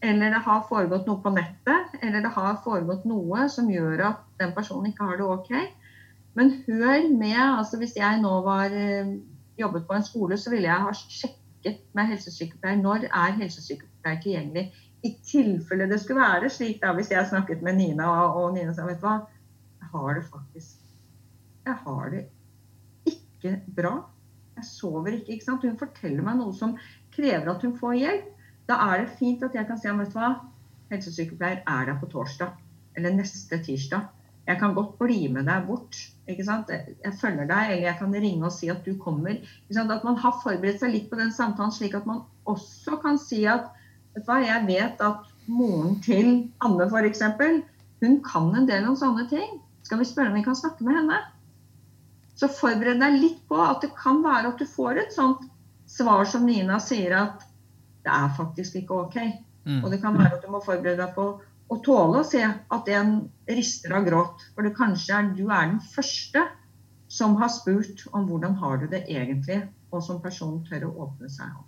Eller 0.00 0.32
det 0.32 0.40
har 0.46 0.62
foregått 0.68 1.08
noe 1.08 1.20
på 1.20 1.32
nettet, 1.34 1.98
eller 2.00 2.22
det 2.24 2.30
har 2.32 2.62
foregått 2.64 3.02
noe 3.08 3.44
som 3.52 3.68
gjør 3.68 4.00
at 4.06 4.22
den 4.40 4.54
personen 4.56 4.88
ikke 4.88 5.08
har 5.10 5.18
det 5.20 5.26
ok. 5.28 5.50
Men 6.38 6.54
hør 6.64 7.08
med. 7.10 7.36
altså 7.36 7.76
Hvis 7.78 7.96
jeg 7.98 8.22
nå 8.22 8.32
var 8.46 8.72
eh, 8.72 9.18
jobbet 9.60 9.86
på 9.86 9.98
en 9.98 10.06
skole, 10.06 10.38
så 10.38 10.52
ville 10.54 10.70
jeg 10.70 10.86
ha 10.86 10.94
sjekket 10.94 11.82
med 11.92 12.08
helsesykepleier 12.14 12.80
når 12.80 13.10
er 13.10 13.36
helsesykepleier 13.42 14.22
tilgjengelig. 14.24 14.70
I 15.04 15.14
tilfelle 15.24 15.88
det 15.90 16.00
skulle 16.00 16.24
være 16.24 16.48
slik, 16.52 16.80
da, 16.82 16.92
hvis 16.96 17.10
jeg 17.12 17.28
snakket 17.28 17.62
med 17.64 17.76
Nina, 17.76 18.08
og, 18.36 18.54
Nina 18.54 18.72
sa 18.76 18.84
vet 18.88 19.00
du 19.00 19.06
hva, 19.06 19.18
jeg 19.80 19.92
har 19.92 20.16
det 20.16 20.24
faktisk 20.28 20.76
Jeg 21.64 21.76
har 21.84 22.10
det 22.12 22.24
ikke 23.08 23.54
bra. 23.76 23.94
Jeg 24.58 24.66
sover 24.68 25.14
ikke. 25.16 25.34
ikke 25.36 25.46
sant? 25.46 25.66
Hun 25.66 25.78
forteller 25.80 26.26
meg 26.26 26.40
noe 26.40 26.54
som 26.56 26.76
krever 27.14 27.50
at 27.52 27.66
hun 27.66 27.76
får 27.78 27.98
hjelp. 28.00 28.30
Da 28.70 28.78
er 28.90 29.02
det 29.02 29.18
fint 29.18 29.42
at 29.42 29.54
jeg 29.56 29.66
kan 29.66 29.78
si 29.80 29.90
vet 29.90 30.12
du 30.12 30.18
hva, 30.18 30.32
helsesykepleier 30.90 31.62
er 31.66 31.86
der 31.88 31.98
på 32.00 32.08
torsdag 32.10 32.56
eller 32.98 33.14
neste 33.14 33.58
tirsdag. 33.64 34.08
Jeg 34.46 34.58
kan 34.58 34.74
godt 34.74 34.96
bli 34.98 35.28
med 35.30 35.46
deg 35.46 35.66
bort. 35.66 35.98
ikke 36.30 36.44
sant? 36.46 36.70
Jeg 36.70 37.12
følger 37.20 37.46
deg, 37.46 37.72
eller 37.72 37.86
jeg 37.86 37.96
kan 37.98 38.14
ringe 38.14 38.46
og 38.46 38.54
si 38.54 38.70
at 38.72 38.84
du 38.86 38.96
kommer. 38.98 39.36
Ikke 39.38 39.76
sant? 39.76 39.92
At 39.94 40.06
man 40.06 40.18
har 40.18 40.38
forberedt 40.42 40.82
seg 40.82 40.94
litt 40.94 41.10
på 41.10 41.18
den 41.20 41.32
samtalen, 41.34 41.74
slik 41.74 41.94
at 41.98 42.06
man 42.08 42.24
også 42.50 42.98
kan 43.02 43.18
si 43.18 43.44
at 43.46 43.70
vet 44.14 44.24
du 44.24 44.30
hva, 44.30 44.40
jeg 44.42 44.66
vet 44.66 45.02
at 45.06 45.28
moren 45.50 45.98
til 46.02 46.30
Anne 46.64 46.86
f.eks. 46.90 47.22
hun 48.00 48.16
kan 48.26 48.54
en 48.56 48.66
del 48.70 48.88
om 48.88 48.96
sånne 48.98 49.28
ting. 49.30 49.60
Skal 49.86 50.00
vi 50.00 50.08
spørre 50.08 50.32
om 50.32 50.38
vi 50.38 50.46
kan 50.46 50.58
snakke 50.58 50.86
med 50.86 50.98
henne? 50.98 51.20
Så 52.40 52.48
forbered 52.48 53.02
deg 53.02 53.18
litt 53.20 53.40
på 53.50 53.58
at 53.60 53.82
det 53.84 53.92
kan 53.98 54.22
være 54.24 54.54
at 54.54 54.60
du 54.62 54.68
får 54.68 55.02
et 55.02 55.12
sånt 55.12 55.44
svar 55.90 56.24
som 56.28 56.46
Nina 56.48 56.78
sier 56.80 57.12
at 57.18 57.44
det 58.06 58.12
er 58.14 58.30
faktisk 58.38 58.78
ikke 58.80 59.02
OK. 59.04 59.18
Mm. 59.68 59.82
Og 59.84 59.90
det 59.92 60.00
kan 60.00 60.16
være 60.16 60.38
at 60.38 60.44
du 60.46 60.48
må 60.52 60.62
forberede 60.64 61.02
deg 61.02 61.12
på 61.16 61.26
å 61.70 61.78
tåle 61.84 62.22
å 62.22 62.26
se 62.26 62.40
at 62.46 62.88
en 62.96 63.12
rister 63.50 63.92
av 63.94 64.06
gråt. 64.08 64.46
For 64.54 64.66
det 64.66 64.72
kanskje 64.78 65.18
er 65.18 65.28
du 65.36 65.44
er 65.50 65.68
den 65.68 65.82
første 65.92 66.46
som 67.10 67.36
har 67.40 67.50
spurt 67.52 68.06
om 68.14 68.26
hvordan 68.30 68.56
har 68.62 68.80
du 68.80 68.86
det 68.90 69.02
egentlig, 69.10 69.60
og 69.90 70.02
som 70.06 70.22
person 70.22 70.60
tør 70.68 70.88
å 70.88 70.94
åpne 71.06 71.28
seg 71.30 71.50
om. 71.50 71.66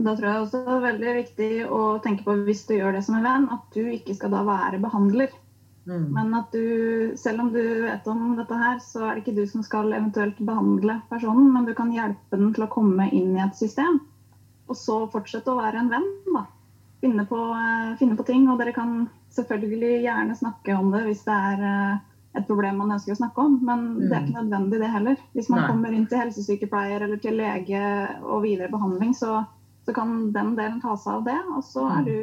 Da 0.00 0.14
tror 0.16 0.28
jeg 0.28 0.42
også 0.44 0.60
det 0.64 0.74
er 0.74 0.84
veldig 0.84 1.14
viktig 1.16 1.52
å 1.76 1.80
tenke 2.04 2.24
på 2.24 2.36
hvis 2.46 2.62
du 2.68 2.76
gjør 2.76 2.96
det 2.96 3.02
som 3.04 3.18
en 3.18 3.26
venn, 3.26 3.48
at 3.52 3.74
du 3.74 3.88
ikke 3.90 4.16
skal 4.16 4.32
da 4.36 4.44
være 4.46 4.80
behandler. 4.80 5.32
Mm. 5.88 6.12
Men 6.12 6.34
at 6.36 6.52
du, 6.52 7.16
selv 7.16 7.40
om 7.40 7.52
du 7.52 7.62
vet 7.86 8.06
om 8.10 8.36
dette 8.38 8.56
her, 8.56 8.78
så 8.84 9.06
er 9.06 9.14
det 9.14 9.24
ikke 9.24 9.38
du 9.40 9.46
som 9.48 9.64
skal 9.64 9.92
eventuelt 9.96 10.38
behandle 10.44 11.00
personen, 11.10 11.48
men 11.54 11.66
du 11.66 11.74
kan 11.74 11.92
hjelpe 11.94 12.36
den 12.36 12.52
til 12.54 12.66
å 12.66 12.72
komme 12.72 13.08
inn 13.10 13.32
i 13.36 13.44
et 13.44 13.56
system. 13.58 14.00
Og 14.70 14.78
så 14.78 15.00
fortsette 15.10 15.50
å 15.50 15.58
være 15.58 15.80
en 15.82 15.90
venn, 15.90 16.10
da. 16.30 16.44
Finne 17.00 17.24
på, 17.26 17.38
eh, 17.56 17.96
finne 17.98 18.16
på 18.16 18.26
ting. 18.28 18.46
Og 18.48 18.60
dere 18.60 18.76
kan 18.76 19.08
selvfølgelig 19.34 20.04
gjerne 20.04 20.36
snakke 20.36 20.76
om 20.76 20.92
det 20.92 21.06
hvis 21.08 21.24
det 21.26 21.38
er 21.52 21.64
eh, 21.70 21.98
et 22.38 22.46
problem 22.46 22.78
man 22.78 22.92
ønsker 22.94 23.16
å 23.16 23.18
snakke 23.18 23.46
om. 23.46 23.58
Men 23.66 23.86
det 24.04 24.12
er 24.12 24.28
ikke 24.28 24.44
nødvendig, 24.44 24.82
det 24.82 24.92
heller. 24.92 25.24
Hvis 25.34 25.50
man 25.50 25.64
Nei. 25.64 25.70
kommer 25.72 25.96
inn 25.96 26.06
til 26.06 26.22
helsesykepleier 26.22 27.06
eller 27.06 27.18
til 27.24 27.40
lege 27.40 27.82
og 28.22 28.44
videre 28.46 28.70
behandling, 28.70 29.16
så, 29.16 29.40
så 29.88 29.96
kan 29.96 30.30
den 30.36 30.54
delen 30.60 30.80
ta 30.84 30.94
seg 30.94 31.18
av 31.18 31.26
det. 31.26 31.40
Og 31.56 31.64
så 31.66 31.88
er 31.96 32.06
du, 32.06 32.16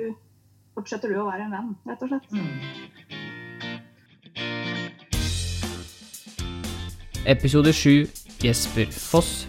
fortsetter 0.78 1.12
du 1.12 1.20
å 1.20 1.28
være 1.28 1.50
en 1.50 1.58
venn, 1.58 1.74
rett 1.90 2.06
og 2.06 2.14
slett. 2.14 3.17
Episode 7.28 7.74
7 7.74 8.08
Jesper 8.40 8.88
Foss. 8.94 9.48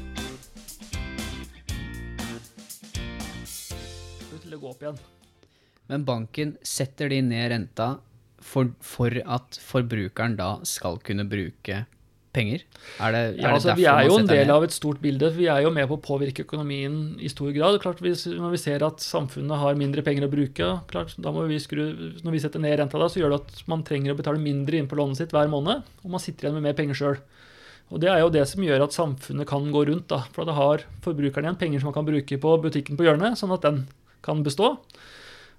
Til 4.43 4.57
å 4.57 4.59
gå 4.59 4.73
opp 4.73 4.83
igjen. 4.83 4.99
Men 5.89 6.07
banken 6.09 6.57
setter 6.67 7.13
de 7.13 7.21
ned 7.25 7.53
renta 7.53 7.93
for, 8.45 8.73
for 8.83 9.15
at 9.23 9.61
forbrukeren 9.63 10.35
da 10.39 10.57
skal 10.67 10.99
kunne 11.05 11.27
bruke 11.29 11.85
penger? 12.35 12.65
Er 13.01 13.15
det, 13.15 13.21
er 13.21 13.39
Ja, 13.41 13.55
det 13.55 13.71
ned? 13.71 13.79
vi 13.79 13.87
er 13.89 14.09
jo 14.09 14.19
en 14.21 14.29
del 14.29 14.51
av 14.53 14.67
et 14.67 14.75
stort 14.75 15.01
bilde. 15.05 15.31
Vi 15.39 15.47
er 15.49 15.63
jo 15.65 15.71
med 15.75 15.89
på 15.89 15.97
å 15.97 16.03
påvirke 16.03 16.45
økonomien 16.45 16.99
i 17.23 17.31
stor 17.33 17.55
grad. 17.57 17.79
Klart 17.83 18.03
hvis, 18.05 18.27
Når 18.27 18.57
vi 18.57 18.63
ser 18.67 18.85
at 18.85 19.01
samfunnet 19.05 19.63
har 19.63 19.79
mindre 19.79 20.03
penger 20.03 20.27
å 20.27 20.33
bruke, 20.35 20.69
klart, 20.91 21.15
da 21.17 21.33
må 21.33 21.47
vi 21.49 21.63
skru, 21.63 21.87
når 22.27 22.37
vi 22.37 22.43
setter 22.43 22.63
ned 22.63 22.79
renta, 22.83 22.99
da, 23.01 23.09
så 23.09 23.23
gjør 23.23 23.37
det 23.37 23.41
at 23.47 23.65
man 23.71 23.87
trenger 23.87 24.13
å 24.13 24.19
betale 24.19 24.43
mindre 24.43 24.77
inn 24.83 24.91
på 24.91 24.99
lånet 24.99 25.23
sitt 25.23 25.33
hver 25.35 25.49
måned, 25.49 25.87
og 26.03 26.11
man 26.11 26.21
sitter 26.23 26.49
igjen 26.49 26.59
med 26.59 26.69
mer 26.69 26.79
penger 26.79 26.99
sjøl. 26.99 27.21
Og 27.89 28.01
Det 28.01 28.11
er 28.13 28.21
jo 28.21 28.33
det 28.33 28.45
som 28.49 28.65
gjør 28.65 28.85
at 28.85 28.97
samfunnet 28.97 29.49
kan 29.49 29.71
gå 29.73 29.87
rundt. 29.89 30.09
da, 30.09 30.25
For 30.33 30.45
da 30.45 30.53
har 30.53 30.85
forbrukeren 31.05 31.49
igjen 31.49 31.61
penger 31.61 31.81
som 31.81 31.89
man 31.89 31.97
kan 31.97 32.09
bruke 32.09 32.41
på 32.41 32.57
butikken 32.61 32.99
på 32.99 33.07
hjørnet, 33.07 33.39
sånn 33.41 33.55
at 33.55 33.65
den 33.65 33.87
kan 34.23 34.43
bestå. 34.45 34.77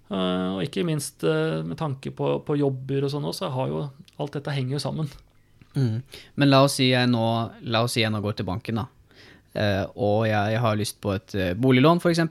Eh, 0.09 0.47
og 0.57 0.61
ikke 0.65 0.85
minst 0.85 1.23
eh, 1.23 1.61
med 1.65 1.77
tanke 1.77 2.13
på, 2.13 2.39
på 2.45 2.57
jobber 2.59 3.05
og 3.05 3.13
sånn 3.13 3.25
også, 3.29 3.47
så 3.47 3.51
har 3.55 3.73
jo 3.73 3.81
alt 4.21 4.37
dette 4.37 4.53
henger 4.53 4.77
jo 4.77 4.83
sammen. 4.83 5.09
Mm. 5.75 6.01
Men 6.35 6.49
la 6.49 6.63
oss 6.65 6.79
si 6.79 6.89
jeg 6.91 7.09
nå, 7.09 7.25
la 7.69 7.83
oss 7.85 7.97
si 7.97 8.03
jeg 8.03 8.13
nå 8.13 8.21
går 8.23 8.39
til 8.39 8.49
banken, 8.49 8.81
da. 8.83 8.87
Uh, 9.49 9.85
og 9.97 10.19
jeg 10.29 10.59
har 10.61 10.75
lyst 10.77 10.99
på 11.01 11.09
et 11.15 11.33
uh, 11.33 11.53
boliglån, 11.57 11.97
f.eks. 11.97 12.21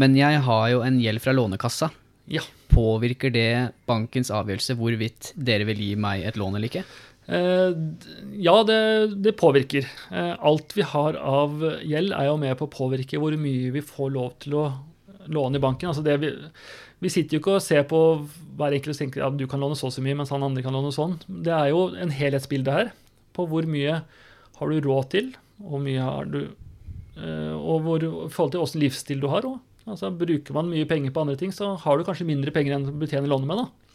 Men 0.00 0.14
jeg 0.16 0.38
har 0.46 0.62
jo 0.72 0.80
en 0.86 0.96
gjeld 1.02 1.20
fra 1.20 1.34
Lånekassa. 1.36 1.90
Ja. 2.32 2.40
Påvirker 2.70 3.32
det 3.34 3.50
bankens 3.90 4.30
avgjørelse 4.32 4.76
hvorvidt 4.78 5.32
dere 5.36 5.66
vil 5.68 5.82
gi 5.84 5.90
meg 6.00 6.24
et 6.24 6.38
lån 6.40 6.56
eller 6.56 6.70
ikke? 6.70 6.84
Eh, 7.30 7.72
Ja, 8.40 8.56
det, 8.64 8.80
det 9.22 9.36
påvirker. 9.38 9.86
Eh, 10.10 10.34
Alt 10.40 10.74
vi 10.76 10.82
har 10.82 11.16
av 11.16 11.60
gjeld, 11.84 12.14
er 12.16 12.30
jo 12.30 12.38
med 12.40 12.56
på 12.58 12.66
å 12.68 12.72
påvirke 12.72 13.20
hvor 13.20 13.36
mye 13.38 13.72
vi 13.74 13.82
får 13.84 14.14
lov 14.14 14.32
til 14.42 14.56
å 14.58 14.64
låne 15.30 15.60
i 15.60 15.62
banken. 15.62 15.90
Altså 15.90 16.02
vi, 16.02 16.30
vi 17.00 17.12
sitter 17.12 17.36
jo 17.36 17.42
ikke 17.42 17.58
og 17.58 17.64
ser 17.64 17.84
på 17.90 18.00
hver 18.58 18.76
enkelt 18.76 18.96
og 18.96 19.02
tenker 19.02 19.26
at 19.26 19.36
du 19.38 19.46
kan 19.50 19.62
låne 19.62 19.78
så 19.78 19.90
og 19.90 19.94
så 19.94 20.02
mye, 20.04 20.16
mens 20.18 20.32
han 20.34 20.46
andre 20.46 20.64
kan 20.64 20.74
låne 20.74 20.92
sånn. 20.94 21.18
Det 21.28 21.52
er 21.54 21.70
jo 21.72 21.86
en 21.94 22.14
helhetsbilde 22.14 22.74
her 22.74 22.92
på 23.36 23.46
hvor 23.50 23.68
mye 23.70 24.00
har 24.60 24.72
du 24.72 24.80
råd 24.84 25.10
til, 25.14 25.30
og 25.64 25.86
du 26.32 26.40
eh, 26.44 27.54
og 27.56 27.84
hvor, 27.84 28.02
i 28.04 28.30
forhold 28.32 28.54
til 28.56 28.64
åssen 28.64 28.82
livsstil 28.82 29.20
du 29.22 29.28
har 29.32 29.46
òg. 29.48 29.60
Altså, 29.88 30.10
bruker 30.14 30.54
man 30.54 30.68
mye 30.70 30.86
penger 30.88 31.12
på 31.14 31.22
andre 31.22 31.38
ting, 31.40 31.52
så 31.52 31.74
har 31.80 31.98
du 31.98 32.04
kanskje 32.06 32.28
mindre 32.28 32.52
penger 32.54 32.76
enn 32.76 32.88
du 32.88 32.92
betjener 33.00 33.30
lånet 33.30 33.48
med. 33.48 33.62
da. 33.62 33.89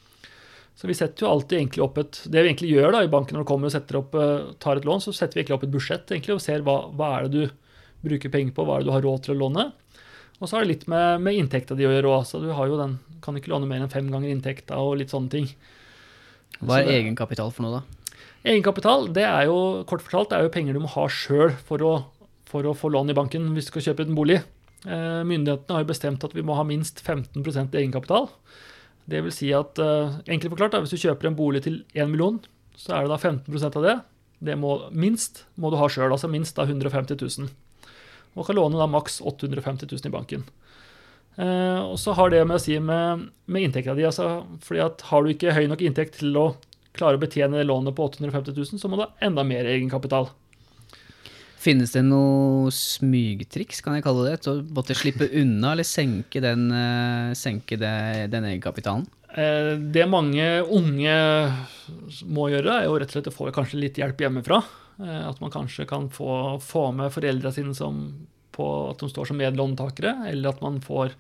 Så 0.76 0.90
vi 0.90 0.96
setter 0.98 1.24
jo 1.24 1.32
alltid 1.32 1.58
egentlig 1.60 1.84
opp 1.86 1.98
et 2.02 2.18
Det 2.28 2.42
vi 2.44 2.50
egentlig 2.50 2.72
gjør 2.74 2.92
da 2.92 3.04
i 3.06 3.12
banken 3.12 3.38
når 3.38 3.46
du 3.46 3.48
kommer 3.48 3.70
og 3.70 3.76
setter 3.76 4.00
opp, 4.02 4.16
eh, 4.20 4.52
tar 4.60 4.76
et 4.82 4.88
lån, 4.88 5.00
så 5.06 5.14
setter 5.16 5.38
vi 5.38 5.44
egentlig 5.44 5.56
opp 5.56 5.64
et 5.64 5.72
budsjett 5.72 6.12
egentlig, 6.12 6.36
og 6.36 6.42
ser 6.44 6.66
hva, 6.68 6.76
hva 6.92 7.12
er 7.20 7.30
det 7.30 7.32
du 7.32 8.10
bruker 8.10 8.30
penger 8.34 8.52
på, 8.54 8.66
hva 8.68 8.76
er 8.76 8.84
det 8.84 8.90
du 8.90 8.96
har 8.96 9.06
råd 9.08 9.24
til 9.24 9.36
å 9.36 9.40
låne. 9.40 9.72
Og 10.42 10.50
så 10.50 10.58
har 10.58 10.66
det 10.66 10.74
litt 10.74 10.88
med, 10.92 11.22
med 11.24 11.40
inntekta 11.40 11.78
di 11.80 11.88
å 11.88 11.94
gjøre 11.94 12.12
òg. 12.12 12.28
Du 12.44 12.52
har 12.52 12.68
jo 12.68 12.78
den, 12.78 12.98
kan 13.24 13.38
ikke 13.40 13.54
låne 13.54 13.70
mer 13.70 13.80
enn 13.86 13.90
fem 13.94 14.10
ganger 14.12 14.34
inntekta 14.34 14.76
og 14.84 14.98
litt 15.00 15.14
sånne 15.14 15.32
ting. 15.32 15.48
Hva 16.60 16.82
er 16.82 16.90
det- 16.90 16.98
egenkapital 17.00 17.54
for 17.56 17.64
noe, 17.64 17.80
da? 17.80 18.18
Egenkapital 18.46 19.08
det 19.16 19.24
er 19.24 19.46
jo 19.48 19.84
kort 19.88 20.04
fortalt, 20.04 20.30
det 20.30 20.38
er 20.38 20.44
jo 20.44 20.54
penger 20.54 20.74
du 20.76 20.82
må 20.84 20.92
ha 20.92 21.08
sjøl 21.08 21.56
for, 21.66 21.80
for 22.46 22.68
å 22.68 22.76
få 22.76 22.92
lån 22.92 23.10
i 23.10 23.18
banken 23.18 23.48
hvis 23.56 23.72
du 23.72 23.80
skal 23.80 23.88
kjøpe 23.88 24.06
en 24.06 24.16
bolig. 24.16 24.44
Eh, 24.86 25.24
myndighetene 25.26 25.74
har 25.74 25.82
jo 25.86 25.90
bestemt 25.90 26.24
at 26.28 26.36
vi 26.36 26.44
må 26.46 26.54
ha 26.60 26.64
minst 26.68 27.02
15% 27.02 27.74
egenkapital. 27.74 28.28
Det 29.10 29.22
vil 29.22 29.34
si 29.34 29.52
at, 29.54 29.80
eh, 29.80 30.18
enkelt 30.34 30.56
forklart, 30.56 30.74
da, 30.74 30.82
hvis 30.82 30.96
du 30.96 31.02
kjøper 31.02 31.30
en 31.30 31.38
bolig 31.38 31.64
til 31.64 31.84
1 31.94 32.10
million, 32.10 32.40
så 32.76 32.96
er 32.96 33.06
det 33.06 33.14
da 33.14 33.18
15% 33.22 33.78
av 33.78 33.84
det. 33.86 33.96
Det 34.46 34.58
må 34.60 34.92
minst 34.92 35.46
må 35.58 35.72
du 35.72 35.78
ha 35.80 35.88
sjøl, 35.88 36.12
altså 36.12 36.30
minst 36.30 36.58
da 36.58 36.66
150 36.66 37.16
000. 37.22 37.50
Og 38.36 38.48
kan 38.48 38.58
låne 38.58 38.80
da 38.80 38.88
maks 38.90 39.22
850 39.22 39.88
000 39.92 40.10
i 40.10 40.14
banken. 40.14 40.44
Eh, 41.38 41.82
og 41.84 41.98
så 42.00 42.16
har 42.16 42.32
det 42.32 42.46
med 42.48 42.58
å 42.58 42.64
si 42.64 42.78
med, 42.80 43.30
med 43.46 43.68
inntekta 43.68 43.96
di. 43.96 44.06
Altså, 44.08 44.46
fordi 44.64 44.84
at 44.84 45.06
har 45.10 45.24
du 45.24 45.32
ikke 45.32 45.56
høy 45.56 45.68
nok 45.72 45.84
inntekt 45.86 46.20
til 46.20 46.36
å 46.40 46.48
klare 46.96 47.20
å 47.20 47.22
betjene 47.22 47.64
lånet 47.68 47.96
på 47.96 48.08
850 48.10 48.56
000, 48.56 48.80
så 48.80 48.90
må 48.90 48.98
du 48.98 49.06
ha 49.06 49.12
enda 49.24 49.44
mer 49.48 49.68
egenkapital. 49.68 50.30
Finnes 51.62 51.92
det 51.96 52.04
noe 52.06 52.70
smygtriks, 52.74 53.80
kan 53.82 53.96
jeg 53.98 54.04
kalle 54.06 54.26
det, 54.28 54.42
til 54.46 54.60
å 54.60 54.64
måtte 54.76 54.96
slippe 54.98 55.28
unna 55.42 55.72
eller 55.74 55.88
senke 55.88 56.42
den, 56.44 56.68
eh, 56.72 57.32
senke 57.38 57.78
det, 57.80 58.30
den 58.34 58.44
egenkapitalen? 58.52 59.06
Eh, 59.36 59.76
Det 59.80 60.06
mange 60.08 60.62
unge 60.64 61.16
må 62.26 62.50
gjøre, 62.52 62.82
er 62.82 62.86
jo 62.86 62.98
rett 63.00 63.10
og 63.10 63.16
slett 63.18 63.32
å 63.32 63.36
få 63.36 63.52
kanskje 63.56 63.80
litt 63.82 63.98
hjelp 64.00 64.18
hjemmefra. 64.18 64.62
Eh, 65.00 65.28
At 65.30 65.42
man 65.42 65.52
kanskje 65.52 65.88
kan 65.88 66.10
få, 66.10 66.60
få 66.62 66.94
med 66.94 67.12
foreldra 67.12 67.52
sine 67.52 67.74
som, 67.76 68.28
på 68.52 68.90
at 68.92 69.00
de 69.00 69.10
står 69.10 69.28
som 69.28 69.38
medlåntakere, 69.38 70.28
eller 70.30 70.50
at 70.50 70.62
man 70.62 70.80
får 70.80 71.12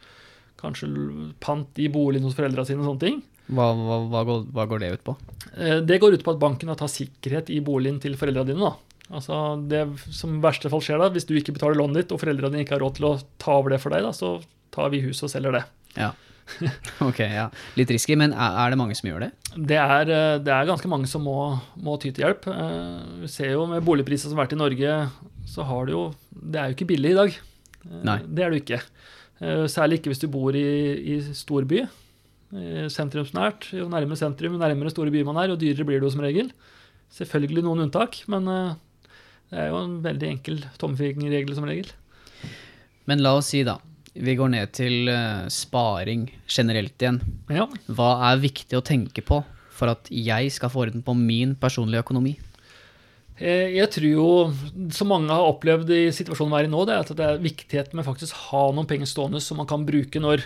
kanskje 0.61 1.33
pant 1.39 1.67
i 1.79 1.89
boligen 1.91 2.23
hos 2.23 2.35
foreldra 2.37 2.65
sine 2.65 2.79
og 2.79 2.93
sånne 2.93 2.99
ting. 3.03 3.23
Hva, 3.51 3.67
hva, 3.77 3.97
hva, 4.09 4.21
går, 4.25 4.45
hva 4.55 4.65
går 4.69 4.79
det 4.81 4.93
ut 4.95 5.03
på? 5.03 5.17
Eh, 5.57 5.81
Det 5.81 5.99
går 6.01 6.13
ut 6.13 6.23
på 6.23 6.31
at 6.33 6.39
banken 6.39 6.71
tar 6.75 6.87
sikkerhet 6.87 7.49
i 7.53 7.59
boligen 7.61 7.99
til 8.01 8.15
foreldra 8.15 8.45
dine. 8.45 8.59
da. 8.59 8.75
Altså 9.13 9.37
Det 9.69 9.83
som 10.09 10.37
i 10.37 10.41
verste 10.41 10.69
fall 10.71 10.81
skjer 10.81 11.01
da, 11.01 11.11
hvis 11.13 11.27
du 11.29 11.35
ikke 11.37 11.53
betaler 11.55 11.77
lånet 11.77 12.03
ditt, 12.03 12.13
og 12.15 12.21
foreldrene 12.23 12.55
dine 12.55 12.65
ikke 12.65 12.77
har 12.79 12.85
råd 12.85 12.97
til 12.97 13.09
å 13.11 13.15
ta 13.41 13.59
over 13.59 13.75
det 13.75 13.81
for 13.83 13.93
deg, 13.93 14.05
da, 14.05 14.13
så 14.15 14.39
tar 14.73 14.89
vi 14.93 15.03
huset 15.05 15.27
og 15.27 15.33
selger 15.35 15.59
det. 15.59 15.65
Ja. 15.99 16.11
ok, 17.07 17.19
ja. 17.25 17.47
Litt 17.77 17.91
risky, 17.93 18.15
men 18.19 18.33
er, 18.33 18.69
det 18.71 18.79
mange 18.79 18.95
som 18.97 19.09
gjør 19.09 19.25
det? 19.25 19.31
Det 19.55 19.79
er, 19.81 20.11
eh, 20.13 20.37
det 20.45 20.53
er 20.53 20.69
ganske 20.69 20.89
mange 20.91 21.09
som 21.09 21.25
må, 21.25 21.37
må 21.81 21.97
ty 22.01 22.11
til 22.11 22.25
hjelp. 22.27 22.47
Eh, 22.51 23.01
Vi 23.23 23.31
ser 23.31 23.53
jo 23.55 23.65
med 23.69 23.85
boligpriser 23.85 24.29
som 24.29 24.37
har 24.37 24.45
vært 24.45 24.57
i 24.57 24.61
Norge, 24.61 24.95
så 25.49 25.65
har 25.67 25.85
det 25.85 25.93
jo 25.93 26.05
Det 26.35 26.59
er 26.59 26.69
jo 26.71 26.75
ikke 26.77 26.89
billig 26.93 27.13
i 27.13 27.19
dag. 27.19 27.37
Eh, 27.85 28.01
Nei. 28.05 28.19
Det 28.25 28.45
er 28.45 28.51
det 28.53 28.59
jo 28.59 28.65
ikke. 28.65 28.81
Særlig 29.67 29.97
ikke 29.99 30.13
hvis 30.13 30.21
du 30.21 30.29
bor 30.31 30.55
i, 30.55 30.63
i 31.11 31.15
storby. 31.35 31.81
Sentrumsnært. 32.93 33.67
Jo 33.75 33.89
nærmere 33.91 34.15
sentrum, 34.15 34.55
jo 34.55 34.61
nærmere 34.61 34.93
store 34.93 35.11
byer 35.11 35.27
man 35.27 35.41
er, 35.41 35.51
jo 35.51 35.57
dyrere 35.59 35.83
blir 35.87 35.99
det 35.99 36.07
jo 36.07 36.13
som 36.13 36.23
regel. 36.23 36.53
Selvfølgelig 37.11 37.65
noen 37.65 37.83
unntak, 37.83 38.21
men 38.31 38.47
det 39.55 39.61
er 39.63 39.69
jo 39.71 39.77
en 39.79 39.99
veldig 40.03 40.27
enkel 40.33 40.57
tommefingerregel 40.81 41.55
som 41.55 41.67
regel. 41.69 41.87
Men 43.07 43.21
la 43.23 43.35
oss 43.39 43.53
si, 43.53 43.61
da. 43.63 43.77
Vi 44.15 44.33
går 44.35 44.51
ned 44.51 44.71
til 44.75 45.07
eh, 45.11 45.45
sparing 45.51 46.25
generelt 46.51 46.99
igjen. 46.99 47.21
Ja. 47.51 47.65
Hva 47.87 48.09
er 48.31 48.41
viktig 48.43 48.75
å 48.75 48.83
tenke 48.83 49.23
på 49.23 49.41
for 49.75 49.91
at 49.91 50.07
jeg 50.11 50.51
skal 50.55 50.71
få 50.71 50.85
orden 50.85 51.03
på 51.03 51.15
min 51.19 51.53
personlige 51.59 52.03
økonomi? 52.03 52.35
Eh, 53.39 53.75
Jeg 53.75 53.89
tror 53.95 54.07
jo, 54.11 54.27
som 54.95 55.11
mange 55.11 55.31
har 55.31 55.47
opplevd 55.51 55.91
i 55.91 56.03
situasjonen 56.15 56.53
vi 56.55 56.61
er 56.61 56.69
i 56.69 56.71
nå, 56.71 56.83
det 56.87 56.95
er 56.95 57.03
at 57.03 57.15
det 57.15 57.25
er 57.27 57.43
viktigheten 57.43 57.99
med 57.99 58.07
faktisk 58.07 58.35
ha 58.51 58.69
noen 58.75 58.87
penger 58.87 59.11
stående 59.11 59.43
som 59.43 59.59
man 59.59 59.67
kan 59.71 59.83
bruke 59.87 60.19
når, 60.23 60.45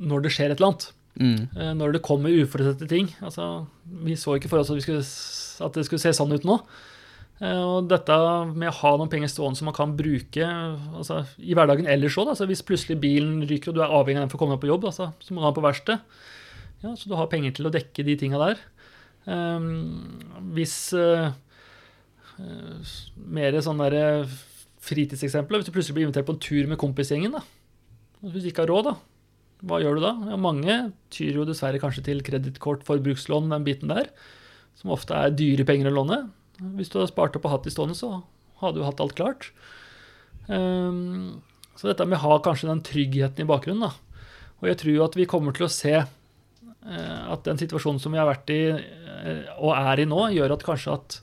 når 0.00 0.24
det 0.24 0.32
skjer 0.36 0.52
et 0.54 0.60
eller 0.60 0.72
annet. 0.72 0.88
Mm. 1.20 1.40
Eh, 1.56 1.72
Når 1.76 1.92
det 1.98 2.04
kommer 2.04 2.32
uforutsette 2.32 2.88
ting. 2.88 3.10
Altså, 3.20 3.66
vi 4.04 4.16
så 4.16 4.38
ikke 4.38 4.48
for 4.48 4.60
oss 4.62 4.72
at, 4.72 4.78
vi 4.80 4.86
skulle, 4.86 5.04
at 5.68 5.76
det 5.76 5.84
skulle 5.88 6.00
se 6.04 6.14
sånn 6.16 6.32
ut 6.32 6.48
nå. 6.48 6.56
Eh, 7.40 7.62
Og 7.62 7.88
dette 7.90 8.18
med 8.52 8.68
å 8.70 8.76
ha 8.82 8.92
noen 8.98 9.10
penger 9.12 9.32
stående 9.32 9.58
som 9.58 9.70
man 9.70 9.76
kan 9.76 9.94
bruke 9.98 10.44
altså, 10.44 11.22
i 11.38 11.56
hverdagen 11.56 11.88
ellers 11.90 12.18
òg. 12.20 12.34
Altså, 12.34 12.48
hvis 12.50 12.64
plutselig 12.66 13.00
bilen 13.02 13.40
ryker 13.48 13.72
og 13.72 13.78
du 13.78 13.82
er 13.84 13.94
avhengig 13.94 14.20
av 14.20 14.26
den 14.26 14.34
for 14.34 14.40
å 14.40 14.44
komme 14.44 14.58
deg 14.58 14.64
på 14.66 14.70
jobb, 14.72 14.86
altså, 14.90 15.12
så 15.22 15.32
må 15.32 15.40
du 15.40 15.46
ha 15.46 15.52
den 15.52 15.60
på 15.60 15.66
verksted. 15.66 16.04
Ja, 16.82 16.92
så 16.98 17.08
du 17.08 17.16
har 17.18 17.30
penger 17.30 17.54
til 17.56 17.68
å 17.68 17.74
dekke 17.74 18.04
de 18.06 18.18
tinga 18.18 18.42
der. 18.42 18.62
Um, 19.22 20.18
hvis 20.56 20.74
uh, 20.98 21.30
Mer 23.30 23.54
sånn 23.62 23.78
derre 23.78 24.24
fritidseksempler. 24.82 25.60
Hvis 25.60 25.68
du 25.68 25.74
plutselig 25.76 25.94
blir 25.94 26.08
invitert 26.08 26.26
på 26.26 26.34
en 26.34 26.42
tur 26.42 26.66
med 26.66 26.80
kompisgjengen, 26.80 27.36
da. 27.36 27.42
Hvis 28.24 28.42
du 28.42 28.50
ikke 28.50 28.64
har 28.64 28.72
råd, 28.72 28.88
da. 28.88 28.94
Hva 29.62 29.78
gjør 29.78 29.98
du 29.98 30.02
da? 30.02 30.12
Ja, 30.32 30.38
mange 30.42 30.76
tyr 31.14 31.38
jo 31.38 31.46
dessverre 31.46 31.78
kanskje 31.78 32.02
til 32.08 32.22
kredittkort, 32.26 32.82
forbrukslån, 32.88 33.52
den 33.52 33.66
biten 33.66 33.92
der. 33.92 34.10
Som 34.80 34.90
ofte 34.96 35.14
er 35.14 35.36
dyre 35.38 35.66
penger 35.68 35.92
å 35.92 35.94
låne. 36.00 36.18
Hvis 36.78 36.92
du 36.92 36.98
hadde 36.98 37.10
spart 37.12 37.36
opp 37.38 37.48
og 37.48 37.56
hatt 37.56 37.66
de 37.66 37.72
stående, 37.74 37.96
så 37.98 38.20
hadde 38.62 38.78
du 38.78 38.86
hatt 38.86 39.00
alt 39.02 39.16
klart. 39.18 39.50
Um, 40.46 41.42
så 41.78 41.88
dette 41.88 42.06
med 42.06 42.20
å 42.20 42.24
ha 42.26 42.40
kanskje 42.44 42.70
den 42.70 42.82
tryggheten 42.86 43.44
i 43.44 43.48
bakgrunnen, 43.48 43.90
da. 43.90 44.22
Og 44.62 44.68
jeg 44.70 44.78
tror 44.78 44.94
jo 44.94 45.04
at 45.06 45.18
vi 45.18 45.28
kommer 45.30 45.56
til 45.56 45.66
å 45.66 45.72
se 45.72 45.94
uh, 45.98 47.22
at 47.32 47.44
den 47.48 47.58
situasjonen 47.58 48.00
som 48.02 48.14
vi 48.14 48.20
har 48.20 48.30
vært 48.30 48.52
i 48.54 48.62
uh, 48.70 49.52
og 49.58 49.72
er 49.74 50.02
i 50.02 50.08
nå, 50.08 50.24
gjør 50.36 50.56
at 50.56 50.66
kanskje 50.66 50.96
at 50.98 51.20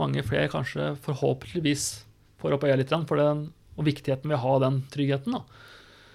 mange 0.00 0.24
flere 0.26 0.50
kanskje 0.52 0.92
forhåpentligvis 1.04 1.86
får 2.42 2.56
opp 2.56 2.66
øya 2.66 2.76
litt 2.80 2.92
for 3.08 3.20
den, 3.20 3.46
og 3.74 3.86
viktigheten 3.88 4.30
ved 4.30 4.38
å 4.38 4.44
ha 4.44 4.58
den 4.66 4.82
tryggheten. 4.92 5.36
da. 5.38 5.63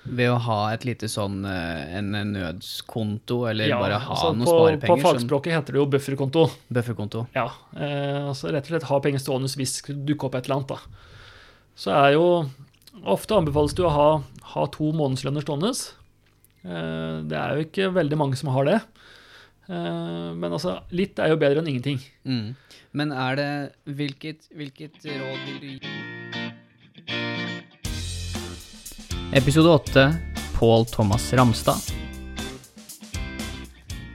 Ved 0.03 0.31
å 0.31 0.37
ha 0.41 0.59
et 0.73 0.85
lite 0.87 1.09
sånn 1.11 1.43
eh, 1.45 1.97
en 1.99 2.13
nødskonto, 2.33 3.43
eller 3.49 3.67
Ja, 3.69 3.81
bare 3.81 3.99
ha 3.99 4.15
altså, 4.15 4.31
noen 4.37 4.79
på, 4.79 4.87
på 4.87 4.97
fagspråket 5.03 5.51
som 5.51 5.59
heter 5.59 5.75
det 5.75 5.81
jo 5.81 5.85
bufferkonto. 5.91 6.45
bufferkonto. 6.71 7.25
Ja, 7.35 7.49
eh, 7.75 8.29
altså 8.31 8.53
rett 8.53 8.69
og 8.69 8.73
slett 8.73 8.87
ha 8.89 8.99
penger 9.03 9.21
stående 9.25 9.51
hvis 9.59 9.75
det 9.85 9.99
dukker 10.07 10.29
opp 10.29 10.39
et 10.39 10.47
eller 10.47 10.61
annet. 10.61 10.73
da. 10.73 11.05
Så 11.79 11.93
er 11.95 12.15
jo 12.17 12.25
Ofte 13.07 13.37
anbefales 13.37 13.75
det 13.77 13.85
å 13.87 13.91
ha, 13.93 14.07
ha 14.53 14.63
to 14.73 14.89
månedslønner 14.97 15.45
stående. 15.45 15.71
Eh, 16.65 17.19
det 17.29 17.37
er 17.37 17.55
jo 17.55 17.67
ikke 17.67 17.91
veldig 17.95 18.17
mange 18.19 18.39
som 18.39 18.51
har 18.51 18.67
det. 18.67 18.79
Eh, 19.69 20.29
men 20.35 20.49
altså, 20.49 20.79
litt 20.91 21.19
er 21.21 21.31
jo 21.31 21.39
bedre 21.39 21.63
enn 21.63 21.69
ingenting. 21.71 22.01
Mm. 22.27 22.57
Men 22.99 23.13
er 23.13 23.39
det 23.39 23.49
hvilket, 23.99 24.49
hvilket 24.57 24.99
råd 25.05 25.45
vil 25.45 25.61
du 25.61 25.69
gi? 25.77 25.88
Episode 29.33 29.69
8 29.69 30.13
Pål 30.59 30.85
Thomas 30.85 31.33
Ramstad. 31.33 31.77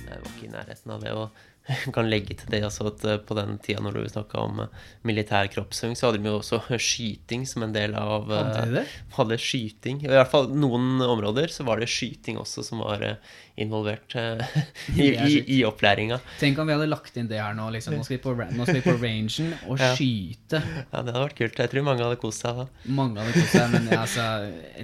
Jeg 0.09 0.19
var 0.19 0.27
ikke 0.27 0.49
i 0.49 0.51
nærheten 0.51 0.91
av 0.91 1.05
det. 1.05 1.13
og 1.15 1.31
kan 1.95 2.09
legge 2.11 2.35
til 2.41 2.51
det 2.51 2.65
altså, 2.67 2.89
at 2.91 3.05
eh, 3.07 3.21
på 3.23 3.37
den 3.39 3.55
tida 3.63 3.85
når 3.85 3.95
du 3.95 4.09
snakka 4.11 4.43
om 4.43 4.65
eh, 4.65 4.83
militær 5.07 5.47
kroppsøving, 5.55 5.95
så 5.95 6.09
hadde 6.09 6.19
de 6.19 6.33
jo 6.33 6.41
også 6.41 6.59
skyting 6.83 7.47
som 7.47 7.63
en 7.63 7.77
del 7.77 7.95
av 7.95 8.27
eh, 8.27 8.43
Hadde 8.43 8.67
de 8.67 8.81
det? 8.81 8.85
Hadde 9.15 9.39
skyting. 9.39 10.03
I 10.03 10.11
hvert 10.11 10.33
fall 10.35 10.51
noen 10.51 10.99
områder 11.07 11.55
så 11.55 11.63
var 11.69 11.79
det 11.79 11.93
skyting 11.95 12.43
også 12.43 12.67
som 12.67 12.83
var 12.83 13.07
eh, 13.07 13.39
involvert 13.57 14.15
uh, 14.19 14.41
i, 14.99 15.11
i, 15.15 15.35
i 15.57 15.59
opplæringa. 15.67 16.17
Tenk 16.41 16.59
om 16.59 16.67
vi 16.67 16.75
hadde 16.75 16.89
lagt 16.91 17.15
inn 17.21 17.29
det 17.31 17.39
her 17.39 17.55
nå. 17.55 17.69
Liksom. 17.75 17.95
Nå, 17.95 18.03
skal 18.07 18.17
vi 18.17 18.23
på, 18.25 18.33
nå 18.35 18.67
skal 18.67 18.81
vi 18.81 18.83
på 18.87 18.95
rangen 18.99 19.53
og 19.69 19.79
Ja. 19.79 19.93
skyte. 19.95 20.59
Ja, 20.65 21.03
det 21.05 21.15
hadde 21.15 21.23
vært 21.23 21.37
kult. 21.39 21.61
Jeg 21.63 21.71
tror 21.71 21.87
mange 21.87 22.03
hadde 22.07 22.19
kost 22.23 22.43
seg 22.43 22.59
da. 22.59 22.67
Mange 22.99 23.23
hadde 23.23 23.37
kost 23.37 23.55
seg, 23.55 23.71
men 23.77 23.87
altså, 24.05 24.27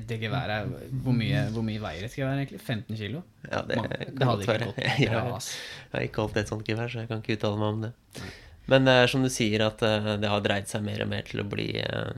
det 0.06 0.20
geværet 0.22 0.70
Hvor 1.02 1.16
mye, 1.18 1.42
hvor 1.54 1.66
mye 1.66 1.82
veier 1.82 2.06
et 2.06 2.14
gevær, 2.14 2.38
egentlig? 2.38 2.62
15 2.62 3.00
kilo? 3.02 3.24
Ja, 3.48 3.64
det, 3.66 3.80
det 4.14 4.30
hadde 4.30 4.46
ikke 4.46 4.60
gått 4.68 4.78
bra, 4.78 4.94
Jeg 5.02 5.96
har 5.96 6.06
ikke 6.06 6.24
holdt 6.28 6.40
et 6.44 6.54
sånt 6.54 6.70
gevær, 6.70 6.92
så 6.92 7.02
jeg 7.02 7.10
kan 7.10 7.24
ikke 7.24 7.38
uttale 7.40 7.58
meg 7.58 7.74
om 7.74 7.84
det. 7.88 7.92
Men 8.70 8.86
det 8.86 8.94
er 9.02 9.10
som 9.10 9.24
du 9.26 9.30
sier, 9.34 9.64
at 9.66 9.82
eh, 9.82 10.12
det 10.22 10.30
har 10.30 10.42
dreid 10.46 10.68
seg 10.70 10.84
mer 10.86 11.02
og 11.02 11.10
mer 11.10 11.26
til 11.26 11.42
å 11.42 11.48
bli 11.50 11.72
eh, 11.82 12.12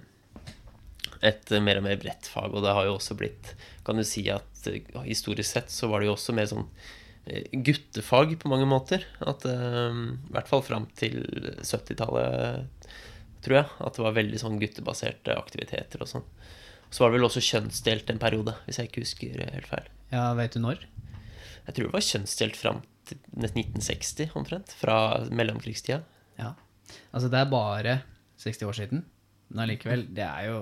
et 1.25 1.53
mer 1.65 1.79
og 1.81 1.87
mer 1.87 1.97
bredt 2.03 2.29
fag. 2.29 2.53
Og 2.53 2.65
det 2.67 2.75
har 2.77 2.89
jo 2.89 2.97
også 2.99 3.17
blitt 3.17 3.55
Kan 3.87 3.97
du 3.97 4.05
si 4.07 4.27
at 4.29 4.45
eh, 4.71 4.99
historisk 5.07 5.51
sett 5.55 5.73
så 5.73 5.89
var 5.91 6.01
det 6.01 6.11
jo 6.11 6.17
også 6.17 6.35
mer 6.37 6.49
sånn 6.51 6.67
eh, 7.27 7.49
guttefag 7.67 8.37
på 8.41 8.51
mange 8.53 8.69
måter. 8.69 9.07
At 9.25 9.47
eh, 9.49 9.91
I 9.93 10.35
hvert 10.35 10.51
fall 10.51 10.65
fram 10.67 10.89
til 10.99 11.23
70-tallet, 11.63 12.89
tror 13.45 13.59
jeg. 13.61 13.69
At 13.83 13.99
det 13.99 14.07
var 14.07 14.19
veldig 14.19 14.43
sånn 14.43 14.61
guttebaserte 14.63 15.37
aktiviteter 15.39 16.05
og 16.05 16.13
sånn. 16.15 16.29
Så 16.93 17.05
var 17.05 17.13
det 17.13 17.21
vel 17.21 17.29
også 17.31 17.45
kjønnsdelt 17.45 18.11
en 18.13 18.21
periode, 18.21 18.55
hvis 18.67 18.79
jeg 18.79 18.91
ikke 18.91 19.07
husker 19.07 19.45
helt 19.47 19.71
feil. 19.71 19.87
Ja, 20.13 20.27
vet 20.37 20.53
du 20.53 20.61
når? 20.61 20.83
Jeg 21.67 21.77
tror 21.77 21.87
det 21.89 21.95
var 21.95 22.05
kjønnsdelt 22.05 22.59
fram 22.59 22.83
til 23.09 23.19
1960 23.41 24.37
omtrent. 24.39 24.75
Fra 24.77 24.97
mellomkrigstida. 25.33 26.03
Ja. 26.37 26.53
Altså, 27.13 27.31
det 27.33 27.41
er 27.41 27.53
bare 27.53 27.97
60 28.43 28.69
år 28.69 28.77
siden. 28.77 29.05
Men 29.53 29.67
allikevel, 29.67 30.07
det 30.17 30.25
er 30.25 30.47
jo 30.49 30.61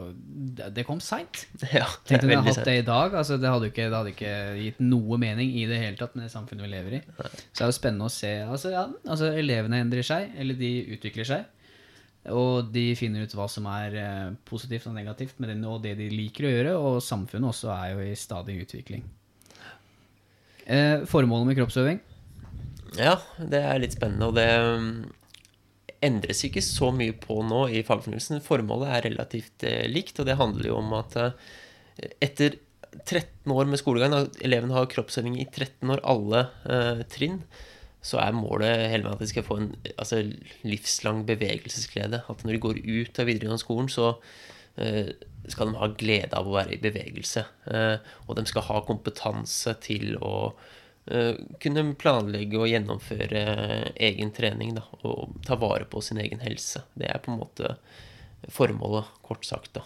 Det 0.74 0.82
kom 0.86 0.98
seint. 1.04 1.44
Ja, 1.76 1.86
Tenk 2.08 2.24
om 2.24 2.32
vi 2.32 2.38
hadde 2.40 2.50
hatt 2.50 2.66
det 2.66 2.76
i 2.80 2.86
dag. 2.86 3.14
Altså, 3.14 3.38
det, 3.38 3.50
hadde 3.52 3.70
ikke, 3.70 3.86
det 3.86 3.96
hadde 3.96 4.14
ikke 4.16 4.34
gitt 4.58 4.82
noe 4.82 5.18
mening 5.22 5.52
i 5.60 5.62
det 5.70 5.78
hele 5.78 5.98
tatt 6.00 6.16
med 6.16 6.26
det 6.26 6.32
samfunnet 6.34 6.66
vi 6.66 6.72
lever 6.72 6.98
i. 6.98 7.00
Så 7.20 7.60
det 7.60 7.64
er 7.66 7.70
jo 7.70 7.76
spennende 7.78 8.08
å 8.10 8.14
se. 8.14 8.32
Altså, 8.42 8.74
ja, 8.74 8.84
altså, 9.06 9.30
elevene 9.38 9.82
endrer 9.84 10.06
seg, 10.06 10.34
eller 10.42 10.58
de 10.58 10.72
utvikler 10.96 11.28
seg. 11.28 11.46
Og 12.34 12.68
de 12.74 12.84
finner 12.98 13.24
ut 13.24 13.36
hva 13.38 13.46
som 13.48 13.64
er 13.70 13.94
eh, 13.96 14.26
positivt 14.48 14.90
og 14.90 14.98
negativt 14.98 15.38
med 15.40 15.54
det, 15.54 15.60
og 15.70 15.80
det 15.86 15.94
de 16.00 16.10
liker 16.12 16.48
å 16.48 16.52
gjøre. 16.52 16.74
Og 16.90 16.98
samfunnet 17.04 17.52
også 17.52 17.70
er 17.76 17.94
jo 17.94 18.10
i 18.10 18.18
stadig 18.18 18.58
utvikling. 18.66 19.06
Eh, 20.66 21.06
formålet 21.08 21.52
med 21.52 21.62
kroppsøving? 21.62 22.02
Ja, 22.98 23.20
det 23.38 23.62
er 23.62 23.80
litt 23.80 23.94
spennende, 23.94 24.28
og 24.28 24.34
det 24.34 24.50
endres 26.04 26.44
ikke 26.46 26.62
så 26.64 26.90
mye 26.96 27.14
på 27.20 27.40
nå 27.44 27.66
i 27.76 27.84
fagfornyelsen. 27.86 28.42
Formålet 28.44 28.94
er 28.94 29.06
relativt 29.10 29.66
eh, 29.68 29.86
likt, 29.90 30.20
og 30.20 30.28
det 30.28 30.38
handler 30.40 30.70
jo 30.70 30.78
om 30.80 30.94
at 30.98 31.16
eh, 31.20 31.32
etter 32.24 32.56
13 33.04 33.52
år 33.54 33.68
med 33.70 33.78
skolegang, 33.80 34.14
da 34.14 34.44
elevene 34.44 34.74
har 34.74 34.88
kroppsøving 34.90 35.36
i 35.38 35.46
13 35.46 35.92
år, 35.94 36.02
alle 36.08 36.46
eh, 36.66 37.02
trinn, 37.12 37.42
så 38.00 38.20
er 38.22 38.36
målet 38.36 38.88
hele 38.88 39.04
veien 39.04 39.12
at 39.12 39.20
de 39.20 39.28
skal 39.28 39.44
få 39.44 39.58
en 39.60 39.72
altså, 39.92 40.22
livslang 40.64 41.26
bevegelsesglede. 41.28 42.22
At 42.32 42.44
når 42.44 42.56
de 42.56 42.62
går 42.64 42.80
ut 42.80 43.20
av 43.20 43.28
videregående 43.28 43.60
skolen, 43.60 43.90
så 43.92 44.14
eh, 44.80 45.12
skal 45.52 45.70
de 45.70 45.80
ha 45.80 45.90
glede 46.00 46.36
av 46.36 46.48
å 46.48 46.56
være 46.56 46.78
i 46.78 46.82
bevegelse. 46.82 47.44
Eh, 47.68 48.12
og 48.26 48.38
de 48.38 48.46
skal 48.48 48.66
ha 48.70 48.80
kompetanse 48.88 49.76
til 49.84 50.16
å 50.16 50.54
kunne 51.62 51.82
planlegge 51.98 52.58
og 52.60 52.68
gjennomføre 52.70 53.40
egen 53.98 54.30
trening 54.36 54.74
da, 54.76 54.84
og 55.02 55.32
ta 55.46 55.56
vare 55.58 55.86
på 55.90 56.02
sin 56.04 56.20
egen 56.22 56.42
helse. 56.44 56.84
Det 56.94 57.08
er 57.08 57.18
på 57.24 57.32
en 57.32 57.40
måte 57.40 57.72
formålet, 58.52 59.08
kort 59.26 59.44
sagt. 59.48 59.72
da. 59.74 59.82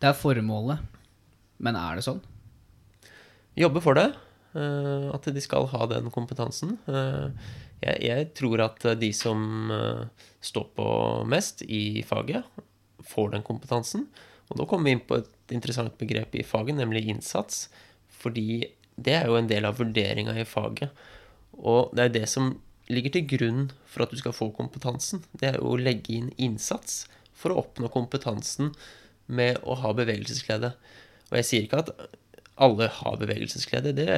Det 0.00 0.08
er 0.08 0.16
formålet. 0.18 0.80
Men 1.62 1.76
er 1.78 1.98
det 1.98 2.06
sånn? 2.06 2.22
Jobbe 3.58 3.82
for 3.84 3.98
det. 3.98 4.08
eh, 4.54 5.08
at 5.14 5.24
de 5.24 5.40
skal 5.40 5.68
ha 5.72 5.86
den 5.90 6.10
kompetansen. 6.12 6.78
Eh, 6.88 7.28
jeg, 7.82 7.98
jeg 8.08 8.26
tror 8.38 8.62
at 8.66 8.84
de 8.98 9.12
som 9.16 9.70
eh, 9.72 10.02
står 10.44 10.66
på 10.76 10.88
mest 11.28 11.62
i 11.68 12.02
faget, 12.06 12.44
får 13.02 13.32
den 13.34 13.46
kompetansen. 13.46 14.06
Og 14.50 14.58
da 14.60 14.66
kommer 14.68 14.90
vi 14.90 14.96
inn 14.96 15.06
på 15.06 15.20
et 15.20 15.54
interessant 15.54 15.94
begrep 16.00 16.34
i 16.36 16.44
faget, 16.46 16.76
nemlig 16.78 17.06
innsats. 17.08 17.68
Fordi 18.22 18.64
det 18.96 19.16
er 19.18 19.30
jo 19.30 19.38
en 19.38 19.50
del 19.50 19.66
av 19.68 19.78
vurderinga 19.80 20.34
i 20.38 20.46
faget. 20.48 20.92
Og 21.58 21.92
det 21.96 22.04
er 22.04 22.14
det 22.16 22.26
som 22.30 22.54
ligger 22.92 23.14
til 23.14 23.28
grunn 23.36 23.62
for 23.88 24.04
at 24.04 24.12
du 24.12 24.18
skal 24.20 24.34
få 24.36 24.50
kompetansen. 24.56 25.22
Det 25.32 25.52
er 25.52 25.60
jo 25.60 25.72
å 25.72 25.80
legge 25.80 26.16
inn 26.16 26.32
innsats 26.36 27.04
for 27.36 27.52
å 27.52 27.62
oppnå 27.62 27.90
kompetansen 27.92 28.72
med 29.32 29.60
å 29.62 29.78
ha 29.80 29.92
bevegelsesglede. 29.96 30.74
Og 31.30 31.38
jeg 31.40 31.48
sier 31.48 31.66
ikke 31.66 31.84
at 31.84 31.94
alle 32.62 32.88
har 32.92 33.16
bevegelsesglede. 33.20 33.94
Det, 33.96 34.08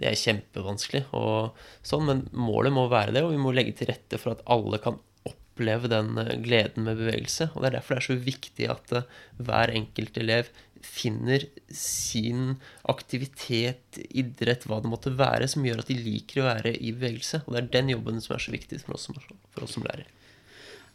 det 0.00 0.10
er 0.10 0.20
kjempevanskelig, 0.20 1.06
og 1.16 1.56
sånn, 1.86 2.06
men 2.08 2.22
målet 2.36 2.74
må 2.74 2.86
være 2.92 3.16
det, 3.16 3.24
og 3.26 3.34
vi 3.34 3.42
må 3.42 3.52
legge 3.56 3.74
til 3.80 3.90
rette 3.90 4.20
for 4.22 4.36
at 4.36 4.44
alle 4.52 4.80
kan 4.82 5.00
oppleve 5.26 5.90
den 5.90 6.14
eh, 6.20 6.36
gleden 6.44 6.86
med 6.86 7.00
bevegelse. 7.00 7.50
Og 7.54 7.62
Det 7.62 7.70
er 7.70 7.78
derfor 7.78 7.96
det 7.96 8.02
er 8.02 8.08
så 8.10 8.18
viktig 8.28 8.70
at 8.72 8.94
eh, 8.96 9.10
hver 9.42 9.74
enkelt 9.74 10.22
elev 10.22 10.52
finner 10.86 11.44
sin 11.74 12.56
aktivitet, 12.88 13.98
idrett, 14.08 14.66
hva 14.68 14.80
det 14.82 14.90
måtte 14.92 15.12
være, 15.18 15.48
som 15.50 15.66
gjør 15.66 15.82
at 15.82 15.90
de 15.90 15.98
liker 15.98 16.42
å 16.42 16.48
være 16.48 16.72
i 16.78 16.94
bevegelse. 16.94 17.42
Og 17.44 17.54
det 17.54 17.62
er 17.62 17.72
den 17.76 17.92
jobben 17.96 18.22
som 18.24 18.36
er 18.36 18.44
så 18.46 18.54
viktig 18.54 18.80
for 18.84 18.96
oss 18.96 19.08
som, 19.08 19.18
for 19.54 19.66
oss 19.66 19.76
som 19.76 19.86
lærer. 19.86 20.08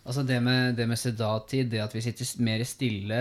Altså 0.02 0.26
det 0.26 0.40
med, 0.42 0.76
det 0.80 0.88
med 0.90 0.98
sedattid, 0.98 1.70
det 1.70 1.84
at 1.84 1.94
vi 1.94 2.02
sitter 2.02 2.30
mer 2.42 2.64
stille 2.66 3.20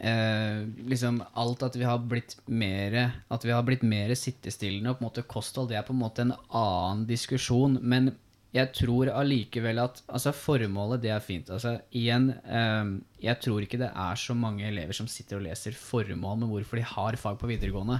eh, 0.00 0.62
liksom 0.88 1.20
Alt 1.36 1.66
at 1.66 1.76
vi 1.76 1.84
har 1.84 2.00
blitt 2.00 2.38
mer 2.48 2.96
At 3.28 3.44
vi 3.44 3.52
har 3.52 3.64
blitt 3.66 3.84
mer 3.84 4.14
sittestillende 4.16 4.94
og 4.94 4.98
på 4.98 5.04
en 5.04 5.10
måte 5.10 5.26
kosthold, 5.28 5.68
det 5.68 5.76
er 5.78 5.84
på 5.86 5.92
en 5.92 6.00
måte 6.00 6.24
en 6.24 6.32
annen 6.48 7.04
diskusjon. 7.10 7.76
Men 7.82 8.14
jeg 8.54 8.70
tror 8.70 9.10
allikevel 9.10 9.80
at 9.82 9.98
altså 10.06 10.30
formålet, 10.36 11.02
det 11.02 11.10
er 11.10 11.22
fint. 11.24 11.48
Altså 11.50 11.72
igjen, 11.90 12.28
eh, 12.46 12.92
jeg 13.24 13.40
tror 13.42 13.64
ikke 13.64 13.80
det 13.80 13.90
er 13.90 14.20
så 14.20 14.36
mange 14.38 14.68
elever 14.68 14.94
som 14.94 15.08
sitter 15.10 15.40
og 15.40 15.46
leser 15.48 15.74
formål 15.74 16.38
med 16.44 16.52
hvorfor 16.52 16.78
de 16.78 16.84
har 16.86 17.18
fag 17.18 17.40
på 17.40 17.50
videregående. 17.50 17.98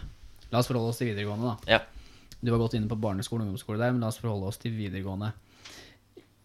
La 0.52 0.60
oss 0.60 0.70
forholde 0.70 0.92
oss 0.92 1.00
til 1.02 1.10
videregående, 1.10 1.50
da. 1.50 1.74
Ja. 1.74 1.80
Du 2.38 2.52
var 2.52 2.62
godt 2.62 2.76
inne 2.78 2.90
på 2.90 3.00
barneskole 3.00 3.42
og 3.42 3.48
ungdomsskole 3.48 3.80
der, 3.82 3.96
men 3.96 4.04
la 4.04 4.12
oss 4.12 4.20
forholde 4.22 4.52
oss 4.52 4.60
til 4.62 4.76
videregående. 4.76 5.32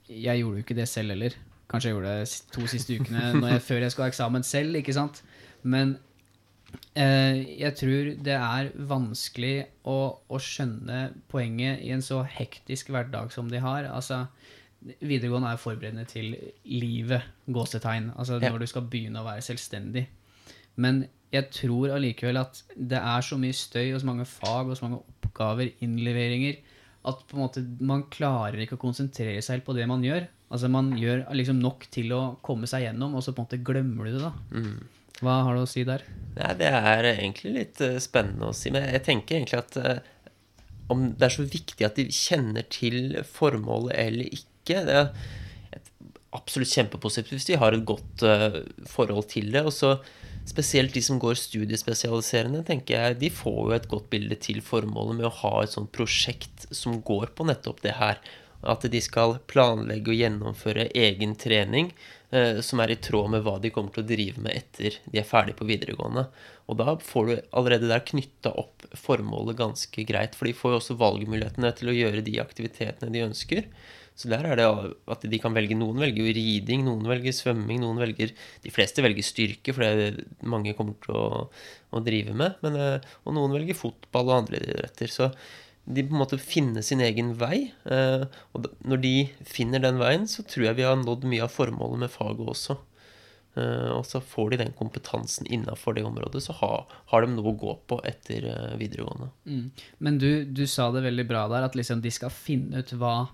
Jeg 0.09 0.41
gjorde 0.41 0.57
jo 0.57 0.65
ikke 0.65 0.79
det 0.79 0.89
selv 0.89 1.13
heller. 1.13 1.37
Kanskje 1.69 1.91
jeg 1.91 1.99
gjorde 1.99 2.13
det 2.17 2.29
to 2.55 2.65
siste 2.71 2.97
ukene 2.97 3.33
når 3.35 3.51
jeg, 3.53 3.65
før 3.67 3.83
jeg 3.83 3.93
skulle 3.93 4.07
ha 4.07 4.13
eksamen 4.15 4.47
selv, 4.47 4.79
ikke 4.79 4.95
sant. 4.97 5.21
Men 5.61 5.99
jeg 6.95 7.75
tror 7.77 8.07
det 8.25 8.35
er 8.35 8.71
vanskelig 8.89 9.53
å, 9.87 9.97
å 10.25 10.39
skjønne 10.41 11.03
poenget 11.31 11.83
i 11.85 11.91
en 11.95 12.03
så 12.03 12.23
hektisk 12.25 12.89
hverdag 12.93 13.31
som 13.31 13.51
de 13.51 13.61
har. 13.63 13.85
Altså, 13.93 14.23
videregående 14.99 15.53
er 15.53 15.61
forberedende 15.61 16.07
til 16.09 16.33
livet, 16.65 17.29
gåsetegn. 17.47 18.13
Altså 18.17 18.39
når 18.41 18.63
du 18.63 18.67
skal 18.71 18.87
begynne 18.89 19.21
å 19.21 19.27
være 19.27 19.45
selvstendig. 19.45 20.07
Men 20.79 21.05
jeg 21.33 21.51
tror 21.53 21.93
allikevel 21.93 22.41
at 22.41 22.63
det 22.73 22.97
er 22.97 23.25
så 23.25 23.37
mye 23.37 23.55
støy 23.55 23.93
og 23.93 24.01
så 24.01 24.09
mange 24.09 24.25
fag 24.25 24.71
og 24.71 24.77
så 24.79 24.87
mange 24.87 25.01
oppgaver, 25.03 25.71
innleveringer, 25.85 26.59
at 27.09 27.21
på 27.29 27.37
en 27.37 27.43
måte 27.45 27.63
man 27.85 28.07
klarer 28.11 28.59
ikke 28.63 28.79
å 28.79 28.81
konsentrere 28.81 29.39
seg 29.43 29.59
helt 29.59 29.67
på 29.67 29.75
det 29.77 29.85
man 29.87 30.03
gjør. 30.03 30.25
Altså 30.49 30.67
Man 30.73 30.95
gjør 30.97 31.27
liksom 31.37 31.59
nok 31.61 31.85
til 31.93 32.11
å 32.15 32.21
komme 32.41 32.67
seg 32.67 32.87
gjennom, 32.87 33.13
og 33.15 33.21
så 33.23 33.35
på 33.35 33.43
en 33.43 33.45
måte 33.45 33.61
glemmer 33.63 34.09
du 34.09 34.15
det. 34.17 34.23
da. 34.23 34.31
Hva 35.19 35.41
har 35.47 35.57
du 35.57 35.63
å 35.65 35.69
si 35.69 35.83
der? 35.87 36.05
Nei, 36.37 36.53
det 36.59 36.69
er 36.69 37.09
egentlig 37.11 37.51
litt 37.55 37.81
eh, 37.83 37.97
spennende 38.03 38.51
å 38.51 38.55
si, 38.55 38.71
men 38.71 38.87
jeg 38.87 39.03
tenker 39.07 39.39
egentlig 39.39 39.59
at 39.59 39.77
eh, 39.81 39.99
om 40.89 41.11
det 41.17 41.27
er 41.27 41.35
så 41.35 41.45
viktig 41.45 41.85
at 41.85 41.99
de 41.99 42.07
kjenner 42.13 42.65
til 42.71 43.19
formålet 43.29 43.93
eller 43.99 44.31
ikke. 44.39 44.83
Det 44.87 44.95
er 45.01 45.11
absolutt 46.35 46.71
kjempepositivt 46.71 47.35
hvis 47.35 47.47
de 47.49 47.59
har 47.61 47.75
et 47.75 47.85
godt 47.87 48.25
eh, 48.25 48.61
forhold 48.89 49.29
til 49.33 49.51
det. 49.53 49.63
Og 49.65 49.73
så 49.75 49.95
spesielt 50.49 50.95
de 50.95 51.03
som 51.05 51.19
går 51.21 51.37
studiespesialiserende, 51.37 52.63
tenker 52.65 52.95
jeg, 52.95 53.19
de 53.21 53.31
får 53.33 53.59
jo 53.59 53.75
et 53.77 53.89
godt 53.91 54.09
bilde 54.13 54.37
til 54.41 54.63
formålet 54.65 55.19
med 55.19 55.29
å 55.29 55.35
ha 55.43 55.55
et 55.63 55.75
sånt 55.75 55.91
prosjekt 55.95 56.69
som 56.73 57.01
går 57.05 57.33
på 57.37 57.45
nettopp 57.49 57.83
det 57.85 57.97
her. 57.99 58.21
At 58.59 58.83
de 58.91 59.01
skal 59.03 59.37
planlegge 59.47 60.11
og 60.11 60.19
gjennomføre 60.19 60.89
egen 60.97 61.37
trening 61.39 61.93
eh, 61.93 62.18
som 62.61 62.81
er 62.83 62.91
i 62.93 62.99
tråd 63.01 63.31
med 63.33 63.41
hva 63.41 63.55
de 63.57 63.71
kommer 63.73 63.89
til 63.95 64.03
å 64.03 64.09
drive 64.09 64.41
med 64.45 64.53
etter 64.53 64.99
de 65.09 65.17
er 65.17 65.25
ferdig 65.25 65.55
på 65.57 65.65
videregående. 65.65 66.27
Og 66.69 66.77
da 66.77 66.93
får 67.01 67.25
du 67.25 67.31
allerede 67.57 67.89
der 67.89 68.03
knytta 68.05 68.51
opp 68.61 68.85
formålet 68.93 69.57
ganske 69.57 70.05
greit, 70.05 70.37
for 70.37 70.45
de 70.45 70.53
får 70.53 70.75
jo 70.75 70.81
også 70.83 70.97
valgmulighetene 70.99 71.71
til 71.79 71.89
å 71.89 71.95
gjøre 71.95 72.25
de 72.25 72.35
aktivitetene 72.43 73.15
de 73.15 73.25
ønsker. 73.25 73.65
Så 74.19 74.27
der 74.27 74.43
er 74.49 74.59
det 74.59 74.67
at 75.13 75.23
de 75.31 75.39
kan 75.39 75.55
velge 75.55 75.77
Noen 75.79 76.01
velger 76.03 76.25
jo 76.25 76.35
riding, 76.35 76.83
noen 76.83 77.07
velger 77.07 77.35
svømming, 77.35 77.79
noen 77.79 78.01
velger 78.01 78.33
De 78.65 78.73
fleste 78.73 79.03
velger 79.05 79.23
styrke, 79.23 79.71
for 79.71 79.85
det 79.85 79.89
er 79.89 80.17
det 80.19 80.25
mange 80.43 80.75
kommer 80.75 80.97
til 81.05 81.15
å, 81.15 81.45
å 81.95 82.03
drive 82.03 82.35
med. 82.35 82.59
Men, 82.65 82.75
eh, 82.75 83.13
og 83.23 83.37
noen 83.37 83.55
velger 83.55 83.79
fotball 83.79 84.27
og 84.27 84.37
andre 84.41 84.59
idretter. 84.59 85.13
Så 85.13 85.29
de 85.89 86.03
på 86.05 86.13
en 86.13 86.21
måte 86.21 86.37
finner 86.37 86.83
sin 86.85 87.01
egen 87.01 87.33
vei. 87.39 87.71
eh, 87.89 88.25
Og 88.53 88.67
når 88.85 89.01
de 89.01 89.13
finner 89.45 89.81
den 89.81 89.97
veien, 89.97 90.27
så 90.29 90.43
tror 90.45 90.67
jeg 90.67 90.77
vi 90.77 90.85
har 90.85 90.99
nådd 91.01 91.25
mye 91.25 91.47
av 91.47 91.49
formålet 91.55 92.03
med 92.03 92.13
faget 92.13 92.45
også. 92.53 92.77
Eh, 93.57 93.89
Og 93.97 94.05
så 94.05 94.21
får 94.21 94.51
de 94.51 94.57
den 94.61 94.73
kompetansen 94.77 95.49
innafor 95.49 95.97
det 95.97 96.05
området, 96.05 96.43
så 96.45 96.53
har, 96.61 96.85
har 97.09 97.25
de 97.25 97.33
noe 97.33 97.49
å 97.51 97.57
gå 97.57 97.73
på 97.89 97.99
etter 98.05 98.45
eh, 98.51 98.77
videregående. 98.77 99.31
Mm. 99.49 99.65
Men 99.99 100.21
du, 100.21 100.45
du 100.45 100.65
sa 100.69 100.91
det 100.93 101.03
veldig 101.07 101.27
bra 101.27 101.47
der, 101.49 101.65
at 101.65 101.75
liksom 101.75 102.01
de 102.05 102.11
skal 102.13 102.29
finne 102.29 102.83
ut 102.85 102.93
hva, 103.01 103.27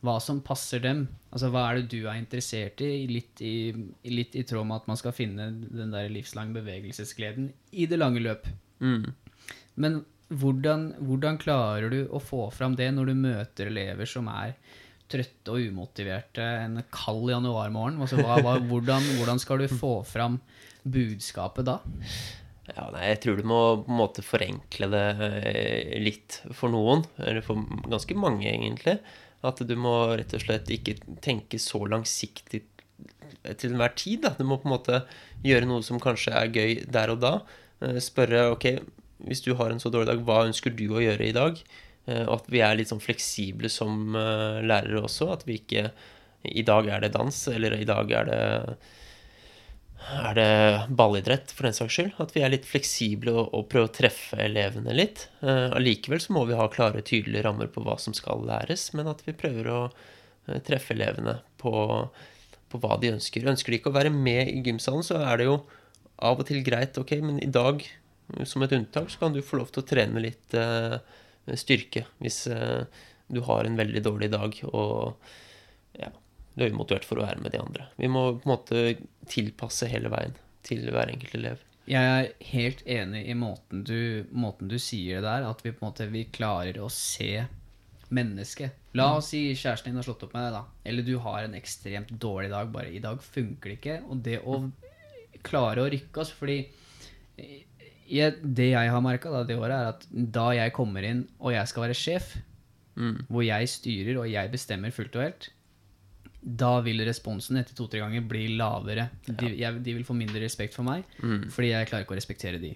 hva 0.00 0.18
som 0.24 0.40
passer 0.40 0.80
dem. 0.80 1.06
Altså 1.30 1.50
hva 1.52 1.66
er 1.68 1.82
det 1.82 1.90
du 1.92 2.06
er 2.08 2.16
interessert 2.16 2.80
i, 2.80 3.04
litt 3.10 3.42
i, 3.44 3.54
litt 4.08 4.32
i 4.34 4.46
tråd 4.48 4.64
med 4.64 4.80
at 4.80 4.88
man 4.88 4.96
skal 4.96 5.12
finne 5.12 5.50
den 5.68 5.92
der 5.92 6.08
livslang 6.08 6.54
bevegelsesgleden 6.56 7.52
i 7.76 7.84
det 7.90 7.98
lange 8.00 8.24
løp. 8.24 8.48
Mm. 8.80 9.10
Men 9.76 10.06
hvordan, 10.28 10.90
hvordan 11.00 11.38
klarer 11.40 11.92
du 11.92 12.02
å 12.12 12.20
få 12.20 12.48
fram 12.54 12.76
det 12.78 12.90
når 12.94 13.10
du 13.10 13.14
møter 13.18 13.70
elever 13.70 14.08
som 14.08 14.28
er 14.32 14.56
trøtte 15.08 15.54
og 15.54 15.70
umotiverte 15.70 16.44
en 16.64 16.82
kald 16.92 17.30
januarmorgen? 17.32 18.00
Altså, 18.04 18.20
hva, 18.20 18.40
hva, 18.44 18.58
hvordan, 18.70 19.06
hvordan 19.18 19.40
skal 19.40 19.64
du 19.64 19.70
få 19.72 19.94
fram 20.06 20.40
budskapet 20.88 21.68
da? 21.68 21.78
Ja, 22.68 22.90
nei, 22.92 23.06
jeg 23.14 23.22
tror 23.24 23.38
du 23.38 23.46
må 23.48 23.60
på 23.80 23.88
en 23.88 24.00
måte 24.02 24.24
forenkle 24.24 24.90
det 24.92 25.06
eh, 25.24 25.94
litt 26.04 26.42
for 26.52 26.72
noen, 26.72 27.06
eller 27.16 27.40
for 27.44 27.64
ganske 27.88 28.16
mange 28.18 28.50
egentlig. 28.50 28.98
At 29.46 29.62
du 29.64 29.72
må 29.78 29.94
rett 30.18 30.34
og 30.36 30.42
slett 30.42 30.68
ikke 30.74 30.98
tenke 31.24 31.60
så 31.62 31.80
langsiktig 31.88 32.66
til 33.56 33.72
enhver 33.72 33.94
tid. 33.96 34.26
Da. 34.26 34.34
Du 34.36 34.44
må 34.44 34.58
på 34.60 34.68
en 34.68 34.74
måte 34.74 35.00
gjøre 35.46 35.68
noe 35.70 35.84
som 35.86 36.02
kanskje 36.02 36.34
er 36.36 36.52
gøy 36.52 36.84
der 36.90 37.14
og 37.14 37.22
da. 37.24 37.32
Eh, 37.80 37.96
Spørre 38.04 38.50
ok, 38.52 38.68
hvis 39.26 39.42
du 39.44 39.52
har 39.58 39.72
en 39.72 39.80
så 39.82 39.90
dårlig 39.90 40.12
dag, 40.12 40.22
hva 40.26 40.44
ønsker 40.46 40.74
du 40.76 40.86
å 40.94 41.02
gjøre 41.02 41.26
i 41.28 41.34
dag? 41.36 41.58
Eh, 42.06 42.24
Og 42.26 42.38
at 42.40 42.52
vi 42.52 42.62
er 42.64 42.78
litt 42.78 42.92
sånn 42.92 43.02
fleksible 43.02 43.70
som 43.72 44.14
eh, 44.16 44.60
lærere 44.62 45.02
også. 45.04 45.32
At 45.34 45.44
vi 45.48 45.58
ikke 45.62 45.90
I 46.48 46.62
dag 46.62 46.86
er 46.88 47.02
det 47.02 47.12
dans, 47.16 47.40
eller 47.50 47.74
i 47.78 47.88
dag 47.88 48.12
er 48.14 48.30
det 48.30 48.40
er 50.08 50.36
det 50.38 50.94
ballidrett, 50.96 51.50
for 51.52 51.66
den 51.66 51.74
saks 51.76 51.96
skyld. 51.98 52.12
At 52.22 52.30
vi 52.32 52.40
er 52.46 52.52
litt 52.52 52.64
fleksible 52.68 53.32
og, 53.34 53.50
og 53.52 53.66
prøver 53.72 53.88
å 53.90 53.94
treffe 53.98 54.38
elevene 54.40 54.94
litt. 54.94 55.26
Eh, 55.42 55.74
Allikevel 55.76 56.22
så 56.22 56.32
må 56.36 56.44
vi 56.48 56.56
ha 56.56 56.68
klare, 56.72 57.02
tydelige 57.04 57.44
rammer 57.44 57.68
på 57.72 57.82
hva 57.84 57.98
som 58.00 58.14
skal 58.16 58.44
læres, 58.48 58.88
men 58.96 59.10
at 59.10 59.24
vi 59.26 59.34
prøver 59.36 59.68
å 59.74 59.80
eh, 59.90 60.60
treffe 60.64 60.94
elevene 60.94 61.40
på, 61.60 61.72
på 62.70 62.80
hva 62.84 62.96
de 63.02 63.12
ønsker. 63.16 63.50
Ønsker 63.50 63.74
de 63.74 63.80
ikke 63.82 63.92
å 63.92 63.98
være 63.98 64.14
med 64.14 64.48
i 64.54 64.62
gymsalen, 64.64 65.04
så 65.04 65.18
er 65.26 65.42
det 65.42 65.50
jo 65.50 65.58
av 66.24 66.40
og 66.40 66.48
til 66.48 66.62
greit, 66.66 66.96
ok, 66.98 67.18
men 67.22 67.42
i 67.44 67.50
dag, 67.52 67.82
som 68.44 68.64
et 68.64 68.74
unntak, 68.76 69.10
så 69.10 69.22
kan 69.22 69.34
du 69.34 69.42
få 69.44 69.60
lov 69.60 69.72
til 69.72 69.82
å 69.82 69.88
trene 69.88 70.22
litt 70.22 70.56
eh, 70.56 70.98
styrke 71.56 72.04
hvis 72.22 72.46
eh, 72.52 72.84
du 73.28 73.40
har 73.46 73.64
en 73.64 73.78
veldig 73.78 74.02
dårlig 74.04 74.30
dag 74.32 74.58
og 74.68 75.30
ja, 75.98 76.10
du 76.54 76.64
er 76.64 76.74
umotivert 76.74 77.06
for 77.08 77.20
å 77.20 77.26
være 77.26 77.42
med 77.44 77.54
de 77.54 77.62
andre. 77.62 77.88
Vi 77.96 78.10
må 78.10 78.24
på 78.38 78.48
en 78.48 78.52
måte 78.52 78.84
tilpasse 79.30 79.88
hele 79.90 80.12
veien 80.12 80.36
til 80.66 80.88
hver 80.92 81.12
enkelt 81.12 81.36
elev. 81.38 81.64
Jeg 81.88 82.04
er 82.04 82.50
helt 82.50 82.82
enig 82.84 83.22
i 83.32 83.36
måten 83.38 83.84
du, 83.88 84.26
måten 84.28 84.68
du 84.68 84.76
sier 84.82 85.22
det 85.22 85.28
der, 85.28 85.46
at 85.48 85.62
vi 85.64 85.72
på 85.72 85.80
en 85.80 85.88
måte 85.88 86.08
vi 86.12 86.26
klarer 86.28 86.76
å 86.84 86.90
se 86.92 87.46
mennesket. 88.12 88.76
La 88.96 89.10
oss 89.18 89.30
si 89.32 89.40
kjæresten 89.52 89.92
din 89.92 90.00
har 90.00 90.06
slått 90.06 90.24
opp 90.26 90.34
med 90.36 90.46
deg, 90.48 90.58
da. 90.58 90.64
Eller 90.88 91.06
du 91.06 91.14
har 91.24 91.44
en 91.44 91.56
ekstremt 91.56 92.12
dårlig 92.20 92.50
dag. 92.52 92.68
Bare 92.72 92.92
i 92.92 93.02
dag 93.04 93.20
funker 93.24 93.72
det 93.72 93.78
ikke. 93.78 93.96
Og 94.08 94.22
det 94.24 94.38
å 94.40 94.60
klare 95.44 95.84
å 95.84 95.90
rykke 95.92 96.22
oss 96.24 96.32
Fordi 96.34 96.56
jeg, 98.10 98.38
det 98.42 98.70
jeg 98.72 98.90
har 98.90 99.00
merka 99.04 99.30
det 99.46 99.56
året, 99.58 99.74
er 99.76 99.88
at 99.92 100.06
da 100.12 100.50
jeg 100.56 100.72
kommer 100.76 101.04
inn 101.04 101.26
og 101.40 101.52
jeg 101.52 101.68
skal 101.68 101.86
være 101.88 101.94
sjef, 101.98 102.36
Mm. 102.98 103.26
hvor 103.30 103.44
jeg 103.46 103.68
styrer 103.70 104.16
og 104.18 104.26
jeg 104.26 104.50
bestemmer 104.50 104.90
fullt 104.90 105.14
og 105.14 105.22
helt, 105.22 105.44
da 106.42 106.80
vil 106.82 106.98
responsen 107.06 107.56
etter 107.60 107.74
to-tre 107.78 108.00
ganger 108.02 108.24
bli 108.26 108.56
lavere. 108.58 109.04
De, 109.26 109.52
jeg, 109.58 109.82
de 109.84 109.94
vil 109.94 110.04
få 110.06 110.16
mindre 110.18 110.40
respekt 110.42 110.74
for 110.74 110.82
meg, 110.86 111.04
Mm. 111.22 111.48
fordi 111.50 111.68
jeg 111.70 111.86
klarer 111.86 112.02
ikke 112.06 112.14
å 112.14 112.18
respektere 112.18 112.58
de. 112.58 112.72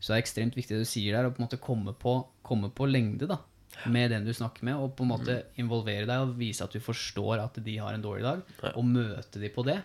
Så 0.00 0.12
det 0.12 0.16
er 0.18 0.22
ekstremt 0.22 0.54
viktig 0.56 0.76
det 0.76 0.84
du 0.84 0.90
sier 0.90 1.12
der, 1.16 1.24
å 1.24 1.32
på 1.32 1.40
en 1.40 1.46
måte 1.48 1.60
komme 1.60 1.94
på, 1.96 2.26
komme 2.44 2.68
på 2.70 2.84
lengde 2.90 3.26
da, 3.28 3.38
med 3.86 4.10
den 4.10 4.24
du 4.28 4.32
snakker 4.36 4.62
med, 4.64 4.74
og 4.76 4.94
på 4.96 5.04
en 5.04 5.12
måte 5.14 5.42
involvere 5.56 6.04
deg 6.08 6.18
og 6.20 6.36
vise 6.36 6.64
at 6.64 6.72
du 6.72 6.80
forstår 6.80 7.40
at 7.44 7.56
de 7.64 7.76
har 7.78 7.94
en 7.94 8.02
dårlig 8.04 8.22
dag, 8.28 8.42
Ja. 8.62 8.72
og 8.76 8.84
møte 8.84 9.40
de 9.40 9.48
på 9.48 9.64
det. 9.64 9.82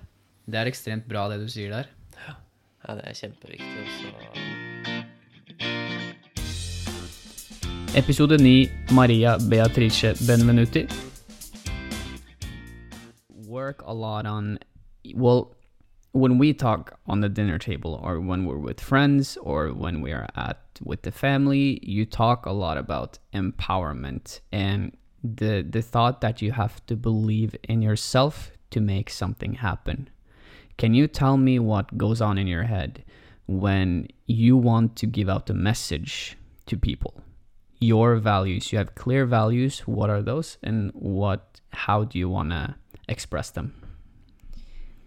Det 0.50 0.56
er 0.60 0.66
ekstremt 0.72 1.08
bra 1.08 1.30
det 1.30 1.40
du 1.40 1.48
sier 1.48 1.70
der. 1.70 1.88
Ja, 2.28 2.96
det 2.96 3.06
er 3.08 3.14
kjempeviktig. 3.14 3.88
Så 4.02 4.61
Episode 7.94 8.40
9 8.40 8.70
Maria 8.94 9.38
Beatrice 9.50 10.14
Benvenuti. 10.24 10.90
Work 13.46 13.82
a 13.86 13.94
lot 13.94 14.26
on, 14.26 14.60
well, 15.14 15.58
when 16.14 16.38
we 16.38 16.54
talk 16.54 16.98
on 17.08 17.20
the 17.20 17.28
dinner 17.28 17.58
table 17.58 18.00
or 18.02 18.22
when 18.22 18.46
we're 18.46 18.58
with 18.58 18.80
friends 18.80 19.36
or 19.42 19.74
when 19.74 20.00
we 20.00 20.14
are 20.14 20.26
at 20.38 20.62
with 20.82 21.02
the 21.02 21.12
family, 21.12 21.82
you 21.84 22.06
talk 22.06 22.46
a 22.46 22.54
lot 22.54 22.78
about 22.78 23.20
empowerment 23.34 24.40
and 24.54 24.96
the 25.22 25.62
the 25.62 25.82
thought 25.82 26.22
that 26.22 26.42
you 26.42 26.54
have 26.54 26.86
to 26.86 26.96
believe 26.96 27.58
in 27.68 27.82
yourself 27.82 28.52
to 28.70 28.80
make 28.80 29.10
something 29.10 29.56
happen. 29.56 30.10
Can 30.78 30.94
you 30.94 31.08
tell 31.08 31.36
me 31.36 31.60
what 31.60 31.98
goes 31.98 32.22
on 32.22 32.38
in 32.38 32.48
your 32.48 32.64
head 32.64 33.04
when 33.48 34.08
you 34.28 34.56
want 34.56 34.96
to 34.96 35.06
give 35.06 35.28
out 35.28 35.50
a 35.50 35.54
message 35.54 36.38
to 36.68 36.78
people? 36.78 37.22
Your 37.84 38.18
values. 38.18 38.72
You 38.72 38.78
have 38.78 38.94
clear 38.94 39.26
values. 39.26 39.80
What 39.88 40.12
are 40.12 40.22
those, 40.22 40.60
and 40.62 40.92
what? 40.94 41.60
How 41.74 42.04
do 42.04 42.20
you 42.20 42.30
want 42.30 42.52
to 42.52 42.76
express 43.10 43.50
them? 43.50 43.74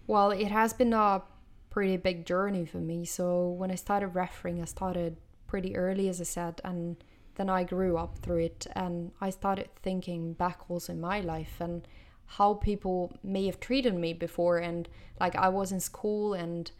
Well, 0.07 0.31
it 0.31 0.47
has 0.47 0.73
been 0.73 0.91
a 0.91 1.23
pretty 1.69 1.95
big 1.95 2.25
journey 2.25 2.65
for 2.65 2.79
me. 2.79 3.05
So 3.05 3.47
when 3.47 3.71
I 3.71 3.75
started 3.75 4.09
refereeing, 4.09 4.61
I 4.61 4.65
started 4.65 5.15
pretty 5.47 5.75
early, 5.77 6.09
as 6.09 6.19
I 6.19 6.25
said, 6.25 6.59
and 6.65 6.97
then 7.35 7.49
I 7.49 7.63
grew 7.63 7.95
up 7.97 8.19
through 8.19 8.43
it, 8.43 8.67
and 8.75 9.13
I 9.21 9.29
started 9.29 9.69
thinking 9.81 10.33
back 10.33 10.69
also 10.69 10.91
in 10.91 10.99
my 10.99 11.21
life 11.21 11.61
and 11.61 11.87
how 12.25 12.55
people 12.55 13.17
may 13.23 13.45
have 13.45 13.61
treated 13.61 13.95
me 13.95 14.11
before, 14.13 14.57
and 14.57 14.89
like 15.17 15.35
I 15.37 15.47
was 15.47 15.71
in 15.71 15.79
school 15.79 16.33
and. 16.33 16.71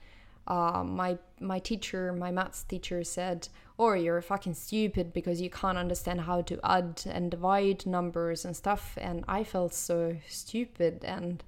Uh, 0.48 0.84
my 0.84 1.18
my 1.40 1.60
teacher, 1.60 2.14
my 2.14 2.32
maths 2.32 2.64
teacher, 2.64 3.04
said, 3.04 3.48
"Or 3.78 3.98
you're 3.98 4.22
fucking 4.22 4.54
stupid 4.54 5.14
because 5.14 5.42
you 5.42 5.50
can't 5.50 5.78
understand 5.78 6.22
how 6.22 6.42
to 6.44 6.60
add 6.64 7.02
and 7.06 7.32
divide 7.32 7.86
numbers 7.86 8.46
and 8.46 8.56
stuff." 8.56 8.98
And 9.02 9.26
I 9.28 9.44
felt 9.44 9.74
so 9.74 10.18
stupid, 10.30 11.04
and 11.04 11.44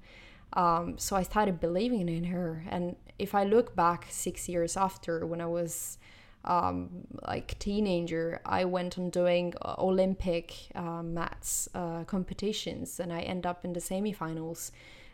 um, 0.52 0.98
so 0.98 1.16
I 1.16 1.22
started 1.22 1.60
believing 1.60 2.08
in 2.08 2.24
her. 2.24 2.64
And 2.68 2.96
if 3.18 3.34
I 3.34 3.44
look 3.44 3.76
back 3.76 4.06
six 4.10 4.48
years 4.48 4.76
after, 4.76 5.26
when 5.26 5.40
I 5.40 5.46
was 5.46 5.98
um, 6.44 7.06
like 7.26 7.58
teenager, 7.58 8.40
I 8.44 8.64
went 8.64 8.98
on 8.98 9.10
doing 9.10 9.54
Olympic 9.64 10.54
uh, 10.74 11.02
maths 11.02 11.68
uh, 11.74 12.04
competitions, 12.04 12.98
and 12.98 13.12
I 13.12 13.20
end 13.20 13.46
up 13.46 13.64
in 13.64 13.72
the 13.74 13.80
semifinals. 13.80 14.70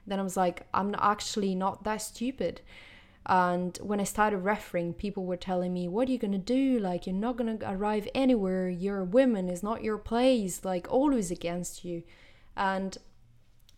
Then 0.07 0.20
I 0.20 0.23
was 0.23 0.37
like, 0.37 0.66
I'm 0.73 0.94
actually 0.99 1.55
not 1.55 1.85
that 1.85 2.03
stupid. 2.03 2.61
And 3.27 3.77
when 3.79 4.01
I 4.01 4.05
started 4.05 4.39
refereeing, 4.39 4.93
people 4.93 5.25
were 5.25 5.37
telling 5.37 5.73
me, 5.73 5.89
What 5.89 6.09
are 6.09 6.13
you 6.13 6.19
gonna 6.19 6.39
do? 6.39 6.79
Like, 6.79 7.07
you're 7.07 7.15
not 7.15 7.37
gonna 7.37 7.59
arrive 7.63 8.09
anywhere. 8.15 8.69
You're 8.69 9.01
a 9.01 9.05
woman, 9.05 9.49
it's 9.49 9.63
not 9.63 9.83
your 9.83 9.99
place. 9.99 10.65
Like, 10.65 10.87
always 10.91 11.31
against 11.31 11.85
you. 11.85 12.03
And 12.57 12.97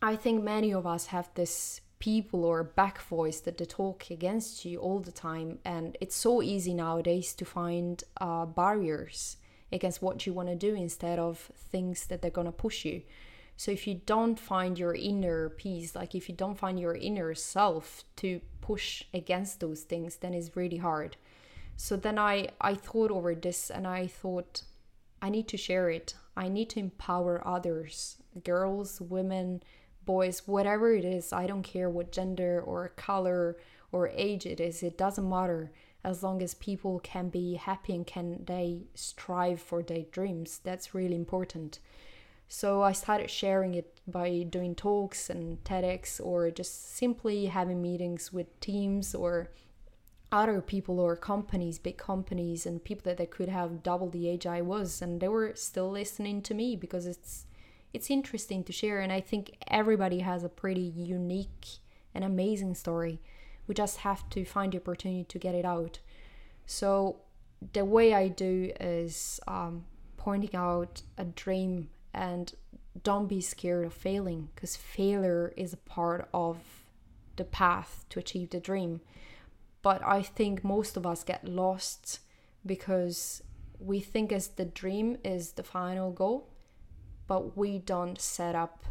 I 0.03 0.17
think 0.17 0.43
many 0.43 0.73
of 0.73 0.87
us 0.87 1.07
have 1.07 1.31
this 1.35 1.81
people 1.99 2.45
or 2.45 2.63
back 2.63 3.01
voice 3.01 3.41
that 3.41 3.57
they 3.57 3.65
talk 3.65 4.11
against 4.11 4.65
you 4.65 4.79
all 4.79 5.01
the 5.01 5.13
time. 5.13 5.59
And 5.65 5.97
it's 6.01 6.17
so 6.17 6.43
easy 6.43 6.75
nowadays 6.75 7.33
to 7.35 7.45
find 7.45 8.03
uh, 8.21 8.47
barriers 8.47 9.39
against 9.73 10.03
what 10.03 10.27
you 10.27 10.33
want 10.33 10.49
to 10.49 10.55
do 10.55 10.75
instead 10.75 11.19
of 11.19 11.51
things 11.57 12.07
that 12.07 12.21
they're 12.21 12.31
gonna 12.31 12.53
push 12.53 12.85
you. 12.85 13.03
So 13.57 13.71
if 13.71 13.87
you 13.87 14.01
don't 14.07 14.39
find 14.39 14.79
your 14.79 14.95
inner 14.95 15.49
peace, 15.49 15.95
like 15.95 16.15
if 16.15 16.29
you 16.29 16.35
don't 16.35 16.59
find 16.59 16.79
your 16.79 16.95
inner 16.95 17.35
self 17.35 18.05
to 18.17 18.41
push 18.61 19.05
against 19.15 19.61
those 19.61 19.83
things, 19.83 20.17
then 20.17 20.35
it's 20.35 20.57
really 20.57 20.77
hard. 20.77 21.17
So 21.77 21.97
then 21.97 22.19
I 22.19 22.49
I 22.61 22.75
thought 22.75 23.11
over 23.11 23.35
this 23.35 23.71
and 23.71 23.87
I 23.87 24.07
thought 24.07 24.63
I 25.23 25.31
need 25.31 25.49
to 25.49 25.57
share 25.57 25.91
it. 25.91 26.15
I 26.37 26.49
need 26.49 26.71
to 26.71 26.81
empower 26.81 27.47
others, 27.47 28.19
girls, 28.45 29.01
women, 29.01 29.63
boys, 30.05 30.43
whatever 30.47 30.95
it 30.95 31.05
is. 31.05 31.33
I 31.33 31.47
don't 31.47 31.63
care 31.63 31.89
what 31.89 32.13
gender 32.13 32.61
or 32.61 32.89
color 32.91 33.57
or 33.91 34.09
age 34.09 34.45
it 34.47 34.61
is. 34.61 34.83
It 34.83 34.99
doesn't 34.99 35.29
matter 35.29 35.73
as 36.05 36.23
long 36.23 36.43
as 36.43 36.55
people 36.55 37.01
can 37.01 37.29
be 37.31 37.55
happy 37.55 37.95
and 37.95 38.07
can 38.07 38.45
they 38.47 38.83
strive 38.95 39.61
for 39.61 39.83
their 39.83 40.03
dreams. 40.03 40.61
That's 40.63 40.95
really 40.95 41.17
important. 41.17 41.81
So 42.49 42.83
I 42.83 42.93
started 42.93 43.31
sharing 43.31 43.75
it 43.75 44.01
by 44.07 44.47
doing 44.49 44.75
talks 44.75 45.29
and 45.29 45.63
TEDx 45.65 46.25
or 46.25 46.51
just 46.51 46.97
simply 46.97 47.47
having 47.47 47.83
meetings 47.83 48.33
with 48.33 48.61
teams 48.61 49.15
or 49.15 49.51
other 50.31 50.61
people 50.61 51.01
or 51.01 51.17
companies, 51.17 51.79
big 51.79 51.97
companies, 51.97 52.67
and 52.67 52.83
people 52.83 53.03
that 53.05 53.17
they 53.17 53.27
could 53.27 53.49
have 53.49 53.83
double 53.83 54.11
the 54.11 54.29
age 54.29 54.47
I 54.47 54.61
was, 54.61 55.01
and 55.01 55.21
they 55.21 55.29
were 55.29 55.53
still 55.55 55.91
listening 55.91 56.43
to 56.43 56.55
me 56.55 56.77
because 56.77 57.07
it's 57.07 57.47
it's 57.95 58.11
interesting 58.11 58.63
to 58.65 58.73
share. 58.73 59.01
And 59.01 59.13
I 59.13 59.21
think 59.21 59.57
everybody 59.69 60.21
has 60.21 60.45
a 60.45 60.49
pretty 60.49 60.83
unique 60.83 61.79
and 62.15 62.25
amazing 62.25 62.75
story. 62.75 63.21
We 63.67 63.75
just 63.75 63.99
have 63.99 64.29
to 64.31 64.45
find 64.45 64.73
the 64.73 64.79
opportunity 64.79 65.25
to 65.25 65.39
get 65.39 65.55
it 65.55 65.65
out. 65.65 66.01
So 66.67 67.21
the 67.73 67.85
way 67.85 68.13
I 68.13 68.29
do 68.29 68.73
is 68.81 69.41
um, 69.49 69.85
pointing 70.17 70.55
out 70.55 71.03
a 71.17 71.25
dream 71.25 71.89
and 72.17 72.55
don't 73.03 73.29
be 73.29 73.43
scared 73.43 73.85
of 73.85 73.93
failing 73.93 74.49
because 74.55 74.75
failure 74.75 75.53
is 75.57 75.75
a 75.75 75.77
part 75.77 76.29
of 76.33 76.57
the 77.37 77.45
path 77.45 78.07
to 78.09 78.19
achieve 78.19 78.51
the 78.51 78.59
dream. 78.59 79.03
But 79.83 80.03
I 80.03 80.23
think 80.23 80.65
most 80.65 80.97
of 80.97 81.07
us 81.07 81.23
get 81.23 81.47
lost 81.47 82.21
because 82.65 83.43
we 83.79 84.01
think 84.01 84.33
as 84.33 84.49
the 84.49 84.65
dream 84.65 85.19
is 85.23 85.53
the 85.53 85.63
final 85.63 86.11
goal, 86.11 86.49
but 87.27 87.57
we 87.57 87.79
don't 87.79 88.21
set 88.21 88.55
up 88.55 88.85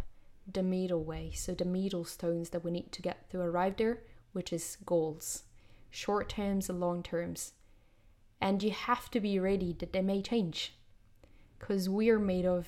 the 0.50 0.64
middle 0.64 1.04
way. 1.04 1.32
So 1.34 1.56
the 1.56 1.66
middle 1.66 2.06
stones 2.06 2.52
that 2.52 2.64
we 2.64 2.70
need 2.70 2.92
to 2.92 3.02
get 3.02 3.30
to 3.32 3.42
arrive 3.42 3.78
there, 3.78 4.04
which 4.34 4.54
is 4.54 4.78
goals, 4.86 5.44
short 5.90 6.30
terms 6.30 6.70
and 6.70 6.80
long 6.80 7.02
terms. 7.02 7.54
And 8.40 8.62
you 8.62 8.70
have 8.70 9.10
to 9.12 9.20
be 9.20 9.40
ready 9.40 9.76
that 9.80 9.94
they 9.94 10.04
may 10.04 10.22
change 10.22 10.76
because 11.58 11.90
we 11.90 12.12
are 12.12 12.20
made 12.20 12.46
of 12.46 12.68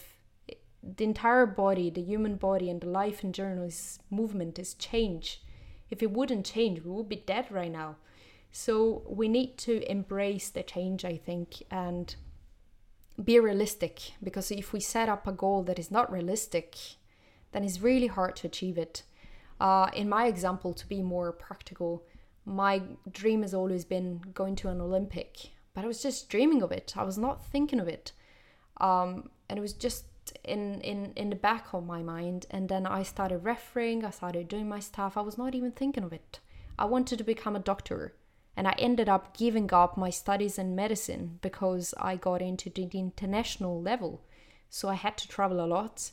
the 0.83 1.03
entire 1.03 1.45
body, 1.45 1.89
the 1.89 2.01
human 2.01 2.35
body, 2.35 2.69
and 2.69 2.81
the 2.81 2.87
life 2.87 3.23
in 3.23 3.33
general 3.33 3.63
is 3.63 3.99
movement, 4.09 4.59
is 4.59 4.73
change. 4.73 5.41
If 5.89 6.03
it 6.03 6.11
wouldn't 6.11 6.45
change, 6.45 6.81
we 6.81 6.91
would 6.91 7.09
be 7.09 7.23
dead 7.25 7.47
right 7.49 7.71
now. 7.71 7.95
So 8.51 9.03
we 9.07 9.27
need 9.27 9.57
to 9.59 9.89
embrace 9.89 10.49
the 10.49 10.63
change, 10.63 11.03
I 11.05 11.17
think, 11.17 11.63
and 11.69 12.15
be 13.23 13.39
realistic 13.39 14.11
because 14.21 14.51
if 14.51 14.73
we 14.73 14.79
set 14.79 15.09
up 15.09 15.27
a 15.27 15.31
goal 15.31 15.63
that 15.63 15.79
is 15.79 15.91
not 15.91 16.11
realistic, 16.11 16.75
then 17.51 17.63
it's 17.63 17.81
really 17.81 18.07
hard 18.07 18.35
to 18.37 18.47
achieve 18.47 18.77
it. 18.77 19.03
Uh, 19.59 19.89
in 19.93 20.07
my 20.07 20.27
example, 20.27 20.73
to 20.73 20.87
be 20.87 21.01
more 21.01 21.31
practical, 21.31 22.05
my 22.45 22.81
dream 23.11 23.41
has 23.41 23.53
always 23.53 23.85
been 23.85 24.21
going 24.33 24.55
to 24.55 24.69
an 24.69 24.79
Olympic, 24.79 25.51
but 25.73 25.83
I 25.83 25.87
was 25.87 26.01
just 26.01 26.29
dreaming 26.29 26.61
of 26.61 26.71
it. 26.71 26.93
I 26.95 27.03
was 27.03 27.17
not 27.17 27.45
thinking 27.45 27.79
of 27.79 27.87
it. 27.87 28.11
Um, 28.79 29.29
and 29.49 29.57
it 29.57 29.61
was 29.61 29.73
just 29.73 30.05
in, 30.43 30.81
in, 30.81 31.13
in 31.15 31.29
the 31.29 31.35
back 31.35 31.73
of 31.73 31.85
my 31.85 32.01
mind. 32.01 32.45
And 32.49 32.69
then 32.69 32.85
I 32.85 33.03
started 33.03 33.39
referring, 33.39 34.03
I 34.03 34.11
started 34.11 34.47
doing 34.47 34.67
my 34.67 34.79
stuff. 34.79 35.17
I 35.17 35.21
was 35.21 35.37
not 35.37 35.55
even 35.55 35.71
thinking 35.71 36.03
of 36.03 36.13
it. 36.13 36.39
I 36.79 36.85
wanted 36.85 37.17
to 37.17 37.23
become 37.23 37.55
a 37.55 37.59
doctor. 37.59 38.13
And 38.55 38.67
I 38.67 38.75
ended 38.79 39.07
up 39.07 39.37
giving 39.37 39.71
up 39.71 39.97
my 39.97 40.09
studies 40.09 40.57
in 40.57 40.75
medicine 40.75 41.37
because 41.41 41.93
I 41.99 42.15
got 42.15 42.41
into 42.41 42.69
the 42.69 42.87
international 42.93 43.81
level. 43.81 44.23
So 44.69 44.89
I 44.89 44.95
had 44.95 45.17
to 45.19 45.27
travel 45.27 45.63
a 45.63 45.67
lot. 45.67 46.11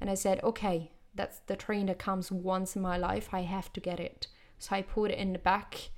And 0.00 0.10
I 0.10 0.14
said, 0.14 0.42
okay, 0.42 0.90
that's 1.14 1.38
the 1.46 1.56
train 1.56 1.86
that 1.86 1.98
comes 1.98 2.30
once 2.32 2.76
in 2.76 2.82
my 2.82 2.96
life. 2.96 3.28
I 3.32 3.42
have 3.42 3.72
to 3.72 3.80
get 3.80 4.00
it. 4.00 4.26
So 4.58 4.74
I 4.76 4.82
put 4.82 5.10
it 5.10 5.18
in 5.18 5.32
the 5.32 5.38
back, 5.38 5.90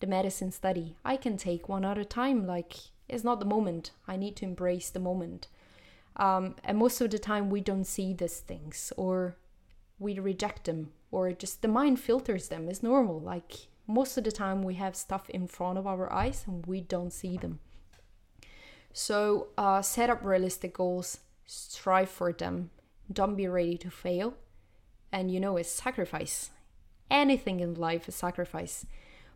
the 0.00 0.06
medicine 0.06 0.52
study. 0.52 0.96
I 1.04 1.16
can 1.16 1.36
take 1.36 1.68
one 1.68 1.84
at 1.84 1.98
a 1.98 2.04
time. 2.04 2.46
Like, 2.46 2.74
it's 3.08 3.24
not 3.24 3.40
the 3.40 3.46
moment. 3.46 3.90
I 4.06 4.16
need 4.16 4.36
to 4.36 4.44
embrace 4.44 4.90
the 4.90 5.00
moment. 5.00 5.48
Um, 6.16 6.56
and 6.64 6.78
most 6.78 7.00
of 7.00 7.10
the 7.10 7.18
time, 7.18 7.50
we 7.50 7.60
don't 7.60 7.86
see 7.86 8.12
these 8.12 8.40
things 8.40 8.92
or 8.96 9.36
we 9.98 10.18
reject 10.18 10.64
them 10.64 10.92
or 11.10 11.32
just 11.32 11.62
the 11.62 11.68
mind 11.68 12.00
filters 12.00 12.48
them. 12.48 12.68
It's 12.68 12.82
normal. 12.82 13.20
Like, 13.20 13.68
most 13.86 14.16
of 14.16 14.24
the 14.24 14.32
time 14.32 14.62
we 14.62 14.74
have 14.74 14.96
stuff 14.96 15.28
in 15.30 15.46
front 15.46 15.78
of 15.78 15.86
our 15.86 16.12
eyes 16.12 16.44
and 16.46 16.64
we 16.66 16.80
don't 16.80 17.12
see 17.12 17.36
them 17.36 17.58
so 18.92 19.48
uh, 19.58 19.82
set 19.82 20.10
up 20.10 20.24
realistic 20.24 20.74
goals 20.74 21.18
strive 21.46 22.08
for 22.10 22.32
them 22.32 22.70
don't 23.12 23.36
be 23.36 23.48
ready 23.48 23.76
to 23.76 23.90
fail 23.90 24.34
and 25.10 25.30
you 25.30 25.40
know 25.40 25.56
it's 25.56 25.68
sacrifice 25.68 26.50
anything 27.10 27.60
in 27.60 27.74
life 27.74 28.08
is 28.08 28.14
sacrifice 28.14 28.86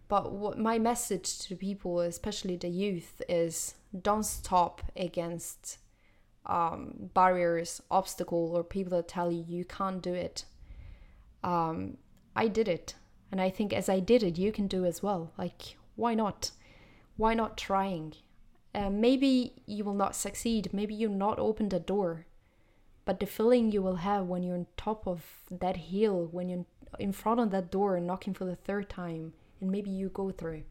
but 0.08 0.32
what 0.32 0.58
my 0.58 0.78
message 0.78 1.38
to 1.38 1.56
people 1.56 2.00
especially 2.00 2.56
the 2.56 2.68
youth 2.68 3.20
is 3.28 3.74
don't 4.02 4.24
stop 4.24 4.82
against 4.96 5.78
um, 6.46 7.10
barriers 7.14 7.82
obstacle 7.90 8.52
or 8.54 8.62
people 8.62 8.90
that 8.96 9.08
tell 9.08 9.30
you 9.30 9.44
you 9.48 9.64
can't 9.64 10.02
do 10.02 10.14
it 10.14 10.44
um, 11.42 11.96
i 12.34 12.48
did 12.48 12.68
it 12.68 12.94
and 13.30 13.40
I 13.40 13.50
think 13.50 13.72
as 13.72 13.88
I 13.88 14.00
did 14.00 14.22
it, 14.22 14.38
you 14.38 14.52
can 14.52 14.66
do 14.66 14.84
as 14.84 15.02
well. 15.02 15.32
Like, 15.36 15.76
why 15.96 16.14
not? 16.14 16.52
Why 17.16 17.34
not 17.34 17.56
trying? 17.56 18.14
Uh, 18.74 18.90
maybe 18.90 19.54
you 19.66 19.84
will 19.84 19.94
not 19.94 20.14
succeed. 20.14 20.72
Maybe 20.72 20.94
you'll 20.94 21.12
not 21.12 21.38
open 21.38 21.68
the 21.68 21.80
door. 21.80 22.26
But 23.04 23.20
the 23.20 23.26
feeling 23.26 23.72
you 23.72 23.82
will 23.82 23.96
have 23.96 24.26
when 24.26 24.42
you're 24.42 24.56
on 24.56 24.66
top 24.76 25.06
of 25.06 25.24
that 25.50 25.76
hill, 25.76 26.28
when 26.30 26.48
you're 26.48 26.66
in 26.98 27.12
front 27.12 27.40
of 27.40 27.50
that 27.50 27.70
door 27.70 27.98
knocking 28.00 28.34
for 28.34 28.44
the 28.44 28.56
third 28.56 28.88
time, 28.88 29.32
and 29.60 29.70
maybe 29.70 29.90
you 29.90 30.08
go 30.08 30.30
through, 30.30 30.64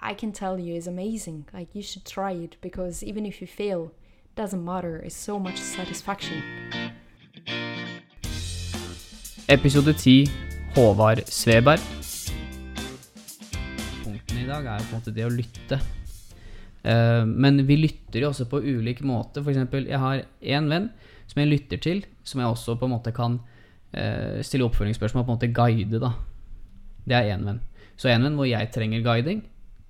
I 0.00 0.14
can 0.14 0.32
tell 0.32 0.58
you 0.58 0.74
is 0.74 0.86
amazing. 0.86 1.46
Like, 1.52 1.74
you 1.74 1.82
should 1.82 2.04
try 2.04 2.32
it 2.32 2.56
because 2.60 3.02
even 3.02 3.26
if 3.26 3.40
you 3.40 3.46
fail, 3.46 3.92
doesn't 4.38 4.64
matter. 4.64 5.02
It's 5.04 5.16
so 5.16 5.38
much 5.38 5.58
satisfaction. 5.58 6.42
Episode 9.48 9.92
10 9.98 10.28
Håvard 10.76 11.24
Sveberg. 11.26 11.82
Punkten 14.04 14.38
i 14.38 14.46
dag 14.46 14.66
er 14.68 14.84
på 14.84 14.94
en 14.94 15.00
måte 15.00 15.14
det 15.16 15.26
å 15.26 15.32
lytte. 15.32 15.80
Eh, 16.86 17.24
men 17.26 17.64
vi 17.66 17.80
lytter 17.82 18.22
jo 18.22 18.30
også 18.30 18.46
på 18.50 18.62
ulik 18.62 19.02
måte. 19.02 19.42
F.eks. 19.42 19.74
jeg 19.90 20.02
har 20.04 20.22
én 20.38 20.70
venn 20.70 20.90
som 21.26 21.42
jeg 21.42 21.50
lytter 21.50 21.82
til, 21.82 22.04
som 22.22 22.40
jeg 22.40 22.54
også 22.54 22.78
på 22.78 22.86
en 22.86 22.94
måte 22.94 23.12
kan 23.16 23.40
eh, 23.90 24.38
stille 24.46 24.68
oppfølgingsspørsmål 24.70 25.26
på 25.26 25.32
en 25.34 25.40
måte 25.40 25.52
guide. 25.56 25.98
da. 26.04 26.14
Det 27.08 27.18
er 27.18 27.34
én 27.34 27.48
venn. 27.48 27.64
Så 27.98 28.12
én 28.12 28.22
venn 28.22 28.38
hvor 28.38 28.46
jeg 28.46 28.70
trenger 28.70 29.02
guiding. 29.02 29.42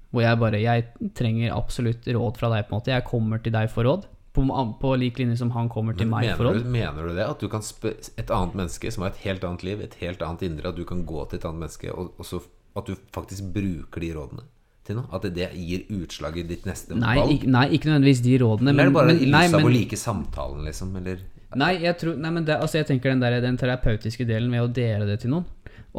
Hvor 0.08 0.24
jeg 0.24 0.40
bare 0.40 0.62
Jeg 0.62 1.10
trenger 1.12 1.52
absolutt 1.52 2.06
råd 2.08 2.38
fra 2.40 2.48
deg. 2.54 2.64
på 2.64 2.72
en 2.72 2.80
måte 2.80 2.94
Jeg 2.94 3.04
kommer 3.04 3.42
til 3.44 3.52
deg 3.52 3.68
for 3.68 3.84
råd. 3.84 4.06
På, 4.38 4.76
på 4.80 4.92
lik 5.02 5.18
linje 5.18 5.36
som 5.40 5.50
han 5.56 5.68
kommer 5.72 5.96
til 5.98 6.06
Men 6.06 6.14
meg 6.14 6.28
mener, 6.28 6.36
for 6.38 6.48
råd. 6.52 6.62
du, 6.62 6.68
mener 6.70 7.08
du 7.08 7.14
det? 7.16 7.26
At 7.26 7.40
du 7.42 7.48
kan 7.50 7.64
et 7.64 8.30
annet 8.30 8.54
menneske 8.62 8.92
som 8.94 9.02
har 9.06 9.10
et 9.16 9.24
helt 9.24 9.44
annet 9.48 9.64
liv, 9.66 9.80
et 9.82 9.96
helt 10.02 10.22
annet 10.22 10.42
indre, 10.46 10.70
at 10.70 10.76
du 10.78 10.84
kan 10.88 11.02
gå 11.08 11.24
til 11.30 11.40
et 11.40 11.48
annet 11.48 11.64
menneske, 11.66 11.90
og, 11.94 12.12
og 12.18 12.28
så 12.28 12.40
at 12.78 12.86
du 12.86 12.94
faktisk 13.14 13.50
bruker 13.54 14.00
de 14.04 14.12
rådene 14.14 14.44
til 14.86 14.96
noe? 15.00 15.08
At 15.12 15.26
det 15.34 15.48
gir 15.58 15.82
utslag 15.98 16.38
i 16.38 16.44
ditt 16.48 16.64
neste 16.68 16.94
Nei, 16.96 17.16
valg? 17.18 17.32
ikke, 17.34 17.50
nei, 17.50 17.64
ikke 17.76 17.90
nødvendigvis 17.90 18.22
de 18.24 18.36
rådene. 18.44 18.70
Eller 18.70 18.86
er 18.86 18.92
det 18.92 18.94
bare 19.00 19.10
men, 19.12 19.24
nei, 19.34 19.48
men- 19.52 19.66
å 19.66 19.72
like 19.74 19.98
samtalen, 20.00 20.62
liksom? 20.68 20.94
Eller 21.02 21.26
Nei, 21.56 21.78
jeg, 21.80 21.96
tror, 21.96 22.16
nei, 22.20 22.28
men 22.30 22.44
det, 22.44 22.58
altså 22.60 22.76
jeg 22.76 22.86
tenker 22.90 23.08
den, 23.08 23.20
der, 23.24 23.38
den 23.40 23.56
terapeutiske 23.56 24.26
delen 24.28 24.50
ved 24.52 24.60
å 24.66 24.68
dele 24.68 25.06
det 25.08 25.14
til 25.22 25.30
noen, 25.32 25.46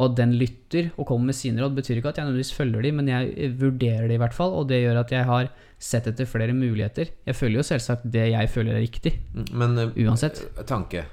og 0.00 0.06
at 0.08 0.14
den 0.16 0.30
lytter 0.40 0.86
og 0.96 1.04
kommer 1.10 1.28
med 1.30 1.36
sine 1.36 1.60
råd, 1.60 1.74
betyr 1.76 1.98
ikke 2.00 2.08
at 2.14 2.18
jeg 2.20 2.24
nødvendigvis 2.30 2.54
følger 2.56 2.82
de, 2.86 2.92
men 2.96 3.08
jeg 3.12 3.50
vurderer 3.60 4.06
det 4.08 4.16
i 4.16 4.20
hvert 4.22 4.32
fall, 4.36 4.54
og 4.56 4.68
det 4.70 4.78
gjør 4.80 5.00
at 5.02 5.12
jeg 5.12 5.26
har 5.28 5.50
sett 5.78 6.06
etter 6.08 6.24
flere 6.28 6.54
muligheter. 6.56 7.10
Jeg 7.28 7.36
følger 7.36 7.60
jo 7.60 7.66
selvsagt 7.68 8.06
det 8.14 8.24
jeg 8.32 8.48
føler 8.52 8.78
er 8.78 8.84
riktig. 8.86 9.12
Men 9.52 9.76
eh, 9.78 9.92
Uansett. 10.06 10.40
tanke, 10.68 11.04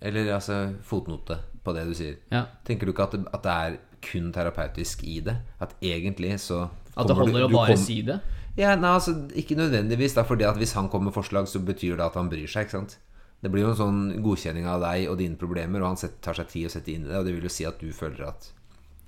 eller 0.00 0.30
altså 0.36 0.60
fotnote 0.86 1.40
på 1.66 1.74
det 1.74 1.84
du 1.88 1.94
sier. 1.98 2.16
Ja. 2.30 2.44
Tenker 2.64 2.86
du 2.86 2.92
ikke 2.94 3.08
at 3.08 3.16
det, 3.18 3.24
at 3.34 3.42
det 3.42 3.56
er 3.66 3.76
kun 4.06 4.30
terapeutisk 4.32 5.02
i 5.08 5.18
det? 5.26 5.34
At 5.60 5.74
egentlig 5.82 6.36
så 6.40 6.68
At 6.96 7.08
det 7.08 7.16
holder 7.16 7.32
du- 7.32 7.40
holder 7.42 7.48
å 7.50 7.56
bare 7.66 7.76
si 7.80 8.00
det. 8.06 8.20
Ja, 8.56 8.74
nei, 8.78 8.88
altså 8.96 9.12
Ikke 9.36 9.56
nødvendigvis, 9.58 10.14
da, 10.14 10.22
fordi 10.24 10.44
at 10.48 10.56
hvis 10.56 10.72
han 10.78 10.86
kommer 10.88 11.10
med 11.10 11.14
forslag, 11.18 11.48
så 11.50 11.58
betyr 11.60 11.96
det 11.98 12.06
at 12.06 12.14
han 12.14 12.30
bryr 12.30 12.46
seg. 12.48 12.64
ikke 12.68 12.70
sant? 12.78 12.98
Det 13.46 13.50
blir 13.54 13.62
jo 13.62 13.70
en 13.70 13.78
sånn 13.78 13.98
godkjenning 14.24 14.64
av 14.66 14.80
deg 14.82 15.04
og 15.06 15.20
dine 15.20 15.38
problemer, 15.38 15.78
og 15.84 15.92
han 15.92 16.14
tar 16.24 16.34
seg 16.34 16.48
tid 16.50 16.66
å 16.66 16.70
sette 16.72 16.90
inn 16.90 17.04
i 17.04 17.10
det. 17.12 17.18
Og 17.20 17.26
det 17.28 17.34
vil 17.36 17.44
jo 17.46 17.52
si 17.54 17.66
at 17.68 17.78
du 17.78 17.92
føler 17.94 18.24
at 18.26 18.48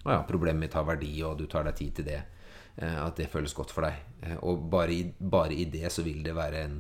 å 0.07 0.12
ja, 0.14 0.18
problemet 0.29 0.62
mitt 0.62 0.77
har 0.79 0.87
verdi, 0.87 1.11
og 1.27 1.40
du 1.40 1.48
tar 1.51 1.66
deg 1.66 1.74
tid 1.81 1.96
til 1.96 2.07
det. 2.07 2.20
Eh, 2.77 3.01
at 3.03 3.18
det 3.18 3.27
føles 3.33 3.57
godt 3.59 3.74
for 3.74 3.83
deg. 3.88 3.98
Eh, 4.22 4.37
og 4.46 4.62
bare 4.70 4.94
i, 4.94 5.01
bare 5.18 5.57
i 5.59 5.64
det 5.72 5.90
så 5.90 6.05
vil 6.07 6.22
det 6.22 6.37
være 6.38 6.62
en 6.68 6.77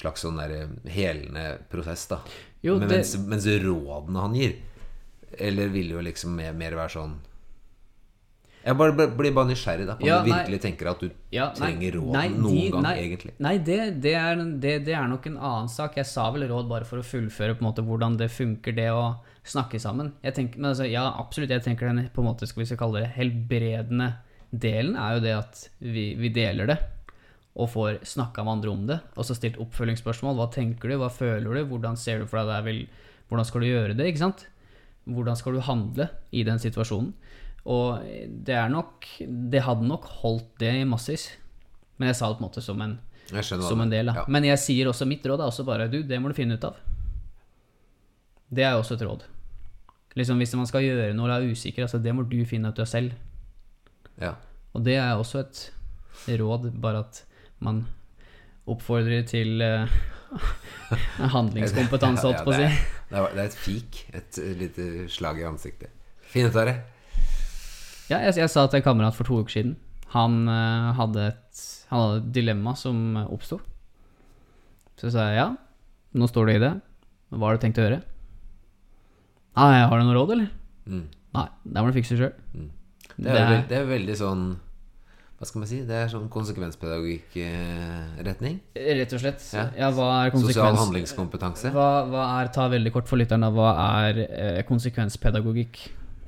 slags 0.00 0.24
sånn 0.26 0.40
der 0.42 0.56
eh, 0.56 0.74
helende 0.90 1.44
prosess, 1.70 2.08
da. 2.10 2.18
Jo, 2.66 2.74
Men 2.80 2.88
det- 2.88 2.96
mens, 3.04 3.14
mens 3.30 3.46
rådene 3.46 4.20
han 4.26 4.34
gir 4.36 4.56
Eller 5.38 5.68
vil 5.70 5.92
jo 5.94 6.00
liksom 6.02 6.34
mer, 6.36 6.52
mer 6.52 6.74
være 6.74 6.90
sånn 6.96 7.14
Jeg 8.64 8.76
bare 8.76 8.92
bare, 8.92 9.08
blir 9.16 9.32
bare 9.32 9.48
nysgjerrig 9.48 9.86
da 9.88 9.94
på 9.96 10.04
om 10.04 10.08
du 10.08 10.28
du 10.28 10.30
nei. 10.30 10.38
virkelig 10.42 10.58
tenker 10.60 10.90
at 10.90 11.00
du 11.00 11.10
Ja, 11.32 11.46
trenger 11.56 11.94
råd 11.96 12.12
nei, 12.12 12.26
noen 12.28 12.56
de- 12.58 12.70
gang, 12.74 12.82
nei, 12.84 12.94
egentlig. 13.06 13.32
Nei, 13.40 13.54
det, 13.58 13.78
det, 14.04 14.12
er, 14.20 14.36
det, 14.60 14.74
det 14.84 14.94
er 14.94 15.08
nok 15.08 15.26
en 15.30 15.38
annen 15.38 15.68
sak. 15.72 15.96
Jeg 15.96 16.04
sa 16.10 16.26
vel 16.34 16.44
råd 16.50 16.68
bare 16.68 16.84
for 16.84 17.00
å 17.00 17.06
fullføre 17.06 17.54
på 17.56 17.64
en 17.64 17.68
måte 17.70 17.84
hvordan 17.86 18.18
det 18.20 18.28
funker, 18.30 18.76
det 18.76 18.90
å 18.92 19.06
snakke 19.48 19.80
sammen. 19.80 20.12
Jeg 20.22 20.34
tenker, 20.36 20.60
men 20.60 20.70
altså, 20.74 20.84
ja, 20.90 21.06
absolutt. 21.18 21.50
Jeg 21.56 21.64
tenker 21.64 21.88
den 21.88 22.10
på 22.12 22.20
en 22.20 22.28
måte, 22.28 22.46
skal 22.46 22.60
vi 22.62 22.68
skal 22.68 22.82
kalle 22.84 23.00
det 23.06 23.14
helbredende 23.16 24.10
delen, 24.52 24.96
er 24.98 25.16
jo 25.16 25.24
det 25.24 25.34
at 25.38 25.64
vi, 25.80 26.10
vi 26.20 26.28
deler 26.28 26.66
det. 26.74 26.78
Og 27.56 27.66
får 27.72 28.02
snakka 28.06 28.44
med 28.44 28.58
andre 28.58 28.70
om 28.76 28.84
det. 28.86 29.00
Og 29.16 29.24
så 29.26 29.34
stilt 29.34 29.56
oppfølgingsspørsmål. 29.58 30.36
Hva 30.36 30.50
tenker 30.54 30.92
du? 30.92 30.98
Hva 31.00 31.08
føler 31.10 31.48
du? 31.62 31.64
Hvordan 31.72 31.96
ser 31.98 32.20
du 32.22 32.28
for 32.30 32.44
deg 32.44 32.68
det 32.68 32.76
Hvordan 33.30 33.46
skal 33.48 33.64
du 33.64 33.66
gjøre 33.72 33.96
det? 33.96 34.06
ikke 34.12 34.22
sant? 34.26 34.44
Hvordan 35.08 35.36
skal 35.38 35.56
du 35.56 35.60
handle 35.64 36.06
i 36.36 36.44
den 36.46 36.58
situasjonen? 36.62 37.14
Og 37.68 38.04
det 38.46 38.54
er 38.56 38.70
nok 38.72 39.04
Det 39.20 39.60
hadde 39.66 39.84
nok 39.84 40.06
holdt 40.22 40.48
det 40.62 40.72
i 40.80 40.86
massevis. 40.88 41.28
Men 42.00 42.08
jeg 42.08 42.16
sa 42.16 42.30
det 42.30 42.38
på 42.38 42.44
en 42.44 42.48
måte 42.48 42.62
som 42.64 42.80
en, 42.80 42.94
som 43.44 43.82
en 43.84 43.92
del. 43.92 44.12
Ja. 44.16 44.24
Men 44.28 44.46
jeg 44.48 44.60
sier 44.62 44.88
også 44.88 45.08
mitt 45.08 45.26
råd 45.26 45.42
er 45.42 45.50
også 45.50 45.66
bare 45.68 45.90
du, 45.92 46.00
det 46.02 46.20
må 46.22 46.30
du 46.32 46.38
finne 46.38 46.56
ut 46.56 46.64
av. 46.64 46.78
Det 48.50 48.64
er 48.64 48.72
jo 48.74 48.80
også 48.82 48.96
et 48.96 49.04
råd. 49.06 49.26
Liksom 50.18 50.40
Hvis 50.40 50.54
man 50.58 50.66
skal 50.66 50.86
gjøre 50.86 51.10
noe 51.14 51.28
og 51.28 51.34
er 51.36 51.52
usikker, 51.52 51.84
altså 51.84 52.00
det 52.02 52.14
må 52.16 52.24
du 52.26 52.40
finne 52.48 52.72
ut 52.72 52.80
av 52.80 52.88
selv. 52.88 53.12
Ja. 54.20 54.34
Og 54.74 54.84
det 54.86 54.96
er 54.98 55.12
også 55.14 55.44
et 55.44 55.60
råd, 56.40 56.70
bare 56.80 57.04
at 57.04 57.22
man 57.60 57.84
oppfordrer 58.70 59.22
til 59.28 59.62
uh, 59.62 59.90
handlingskompetanse, 61.36 62.24
holdt 62.26 62.44
på 62.46 62.54
å 62.54 62.56
det, 62.56 62.70
si. 62.72 63.04
det, 63.10 63.20
er, 63.20 63.44
et 63.44 63.58
fik. 63.58 64.00
Et 64.16 64.40
lite 64.58 64.88
slag 65.12 65.42
i 65.42 65.46
ansiktet. 65.46 65.92
Finn 66.30 66.48
ut 66.48 66.56
av 66.56 66.70
det. 66.70 66.76
Ja, 68.10 68.18
jeg, 68.26 68.32
jeg 68.42 68.50
sa 68.50 68.60
til 68.66 68.78
en 68.80 68.86
kamerat 68.86 69.14
for 69.14 69.24
to 69.28 69.34
uker 69.38 69.52
siden 69.54 69.72
Han 70.16 70.32
uh, 70.50 70.90
hadde 70.98 71.20
et, 71.30 71.54
han 71.92 71.98
hadde 72.02 72.16
et 72.24 72.30
dilemma 72.34 72.72
som 72.78 72.96
uh, 73.14 73.20
oppsto. 73.30 73.56
Så 74.98 75.04
sa 75.14 75.20
jeg 75.30 75.36
ja, 75.38 75.48
nå 76.18 76.24
står 76.28 76.44
du 76.46 76.50
i 76.56 76.64
det. 76.64 76.74
Hva 77.30 77.44
har 77.46 77.54
du 77.56 77.62
tenkt 77.62 77.78
å 77.78 77.84
gjøre? 77.86 78.00
Nei, 79.60 79.78
har 79.86 79.94
du 79.94 80.02
noe 80.06 80.16
råd, 80.16 80.30
eller? 80.34 80.48
Mm. 80.90 81.06
Nei, 81.36 81.48
det 81.62 81.78
må 81.78 81.86
du 81.90 81.98
fikse 82.00 82.16
sjøl. 82.18 82.34
Det 83.20 83.30
er, 83.30 83.36
det 83.68 83.76
er 83.76 83.84
veldig 83.88 84.14
sånn 84.16 84.56
Hva 85.36 85.44
skal 85.48 85.60
man 85.60 85.68
si? 85.68 85.78
Det 85.86 85.96
er 85.96 86.08
sånn 86.10 86.28
konsekvenspedagogikk-retning. 86.32 88.56
Rett 88.74 89.12
og 89.16 89.20
slett. 89.22 89.40
Ja. 89.54 89.64
Ja, 89.78 89.90
hva 89.94 90.06
er 90.24 90.28
Sosial 90.34 90.76
handlingskompetanse. 90.78 91.70
Hva, 91.74 91.88
hva 92.10 92.22
er, 92.40 92.46
ta 92.54 92.62
veldig 92.72 92.92
kort 92.96 93.08
for 93.10 93.16
lytterne, 93.20 93.48
hva 93.54 93.68
er 94.02 94.14
eh, 94.26 94.60
konsekvenspedagogikk? 94.68 95.74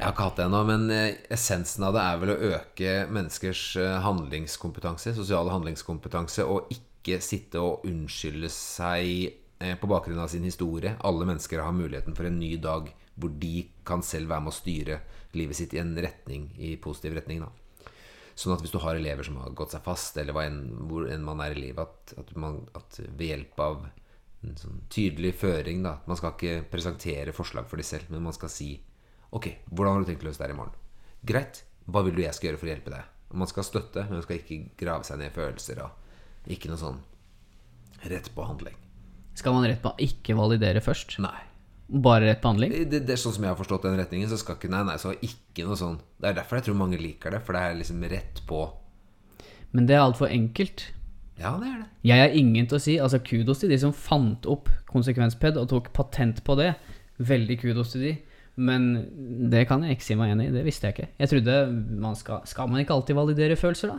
Jeg 0.03 0.09
har 0.09 0.17
ikke 0.17 0.25
hatt 0.27 0.39
det 0.41 0.45
ennå, 0.49 0.61
men 0.67 0.89
eh, 0.91 1.19
essensen 1.31 1.85
av 1.87 1.93
det 1.95 2.01
er 2.03 2.17
vel 2.19 2.31
å 2.33 2.41
øke 2.57 2.95
menneskers 3.15 3.61
eh, 3.79 4.01
handlingskompetanse, 4.03 5.13
sosiale 5.15 5.53
handlingskompetanse, 5.55 6.43
og 6.43 6.73
ikke 6.75 7.21
sitte 7.23 7.63
og 7.63 7.87
unnskylde 7.87 8.51
seg 8.51 9.29
eh, 9.63 9.77
på 9.79 9.91
bakgrunn 9.93 10.19
av 10.19 10.33
sin 10.33 10.43
historie. 10.43 10.97
Alle 11.07 11.29
mennesker 11.31 11.63
har 11.63 11.79
muligheten 11.79 12.19
for 12.19 12.27
en 12.27 12.43
ny 12.43 12.57
dag 12.59 12.91
hvor 13.15 13.31
de 13.45 13.69
kan 13.87 14.03
selv 14.03 14.35
være 14.35 14.43
med 14.43 14.51
å 14.51 14.59
styre 14.59 15.01
livet 15.39 15.63
sitt 15.63 15.79
i 15.79 15.85
en 15.85 15.95
retning, 15.95 16.51
i 16.59 16.75
positiv 16.83 17.15
retning. 17.21 17.47
da. 17.47 17.95
Sånn 18.35 18.57
at 18.57 18.67
hvis 18.67 18.75
du 18.75 18.83
har 18.83 18.99
elever 18.99 19.31
som 19.31 19.39
har 19.39 19.55
gått 19.55 19.77
seg 19.77 19.87
fast, 19.87 20.19
eller 20.19 20.43
enn, 20.43 20.63
hvor 20.91 21.07
enn 21.07 21.23
man 21.23 21.47
er 21.47 21.55
i 21.55 21.63
livet, 21.69 21.87
at, 21.87 22.19
at, 22.19 22.35
man, 22.35 22.65
at 22.75 23.05
ved 23.07 23.29
hjelp 23.37 23.69
av 23.71 23.85
en 24.43 24.59
sånn 24.59 24.83
tydelig 24.91 25.37
føring 25.39 25.85
da, 25.87 26.01
Man 26.11 26.19
skal 26.19 26.35
ikke 26.35 26.65
presentere 26.73 27.37
forslag 27.37 27.71
for 27.71 27.79
de 27.79 27.87
selv, 27.87 28.11
men 28.11 28.27
man 28.27 28.35
skal 28.35 28.51
si 28.51 28.73
Ok, 29.33 29.49
hvordan 29.73 29.95
har 29.95 30.03
du 30.03 30.11
tenkt 30.11 30.25
å 30.25 30.29
løse 30.29 30.41
det 30.41 30.45
her 30.45 30.53
i 30.53 30.59
morgen? 30.59 30.75
Greit. 31.25 31.63
Hva 31.89 32.03
vil 32.05 32.15
du 32.17 32.21
jeg 32.23 32.37
skal 32.37 32.51
gjøre 32.51 32.61
for 32.61 32.69
å 32.69 32.73
hjelpe 32.75 32.93
deg? 32.93 33.07
Man 33.33 33.49
skal 33.49 33.65
støtte, 33.65 34.05
men 34.05 34.19
man 34.19 34.25
skal 34.27 34.39
ikke 34.39 34.59
grave 34.79 35.09
seg 35.09 35.19
ned 35.19 35.31
i 35.31 35.35
følelser. 35.35 35.81
Og 35.87 36.53
ikke 36.53 36.69
noe 36.69 36.81
sånn 36.81 36.99
rett 38.13 38.29
på 38.35 38.45
handling. 38.45 38.77
Skal 39.39 39.57
man 39.57 39.65
rett 39.65 39.81
på 39.81 39.95
ikke 40.05 40.37
validere 40.37 40.83
først? 40.85 41.17
Nei. 41.25 41.39
Bare 41.93 42.29
rett 42.29 42.43
på 42.43 42.53
handling? 42.53 42.75
Det, 42.93 43.03
det 43.09 43.15
er 43.15 43.21
sånn 43.21 43.35
som 43.37 43.47
jeg 43.47 43.53
har 43.55 43.59
forstått 43.59 43.87
den 43.89 43.97
retningen, 44.01 44.29
så 44.29 44.39
skal 44.41 44.59
ikke 44.59 44.71
Nei, 44.73 44.83
nei, 44.89 44.99
så 45.01 45.15
ikke 45.17 45.67
noe 45.69 45.77
sånn 45.77 45.99
Det 46.21 46.31
er 46.31 46.37
derfor 46.39 46.57
jeg 46.57 46.69
tror 46.69 46.79
mange 46.79 47.01
liker 47.01 47.35
det, 47.35 47.43
for 47.45 47.57
det 47.57 47.65
er 47.65 47.77
liksom 47.77 48.05
rett 48.13 48.41
på 48.49 48.63
Men 49.77 49.89
det 49.89 49.97
er 49.97 50.05
altfor 50.05 50.33
enkelt. 50.33 50.87
Ja, 51.41 51.55
det 51.61 51.69
er 51.69 51.79
det. 51.83 51.89
Jeg 52.09 52.21
har 52.21 52.37
ingen 52.37 52.69
til 52.69 52.79
å 52.79 52.83
si 52.85 52.99
altså 53.01 53.21
Kudos 53.25 53.65
til 53.65 53.73
de 53.73 53.81
som 53.81 53.97
fant 53.97 54.45
opp 54.49 54.69
konsekvensped 54.93 55.57
og 55.61 55.71
tok 55.73 55.89
patent 55.97 56.45
på 56.45 56.57
det. 56.61 56.75
Veldig 57.23 57.57
kudos 57.61 57.95
til 57.95 58.05
de. 58.05 58.13
Men 58.69 58.87
det 59.53 59.67
kan 59.71 59.83
jeg 59.87 59.97
ikke 59.99 60.07
si 60.07 60.17
meg 60.19 60.33
enig 60.35 60.49
i. 60.51 60.55
Det 60.55 60.65
visste 60.67 60.89
jeg 60.89 60.97
ikke. 60.97 61.09
Jeg 61.23 61.31
trodde 61.33 61.55
man 62.07 62.17
skal 62.19 62.43
Skal 62.49 62.69
man 62.71 62.83
ikke 62.83 62.95
alltid 62.97 63.19
validere 63.19 63.57
følelser, 63.59 63.95
da? 63.95 63.99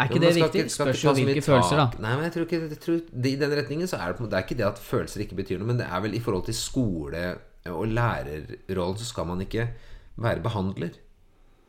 Er 0.00 0.08
ikke 0.08 0.20
det 0.22 0.34
viktig? 0.36 0.62
ikke- 0.64 0.72
Spørs 0.72 1.02
jo 1.04 1.12
hvilke 1.16 1.42
følelser, 1.44 1.76
da. 1.76 1.86
Nei, 2.00 2.14
men 2.16 2.24
jeg 2.24 2.32
tror 2.34 2.46
ikke 2.46 2.60
jeg 2.68 2.80
tror, 2.80 3.00
det, 3.12 3.32
I 3.34 3.36
den 3.40 3.50
retningen 3.58 3.88
så 3.90 3.98
er 4.00 4.12
det 4.16 4.30
Det 4.30 4.38
er 4.38 4.44
ikke 4.46 4.56
det 4.60 4.66
at 4.70 4.78
følelser 4.80 5.20
ikke 5.26 5.36
betyr 5.42 5.58
noe, 5.60 5.66
men 5.72 5.78
det 5.78 5.86
er 5.90 6.00
vel 6.00 6.14
i 6.14 6.22
forhold 6.24 6.44
til 6.46 6.54
skole 6.56 7.24
og 7.68 7.86
lærerrollen 7.92 8.96
så 8.98 9.04
skal 9.04 9.26
man 9.28 9.40
ikke 9.44 9.68
være 10.16 10.40
behandler. 10.42 10.94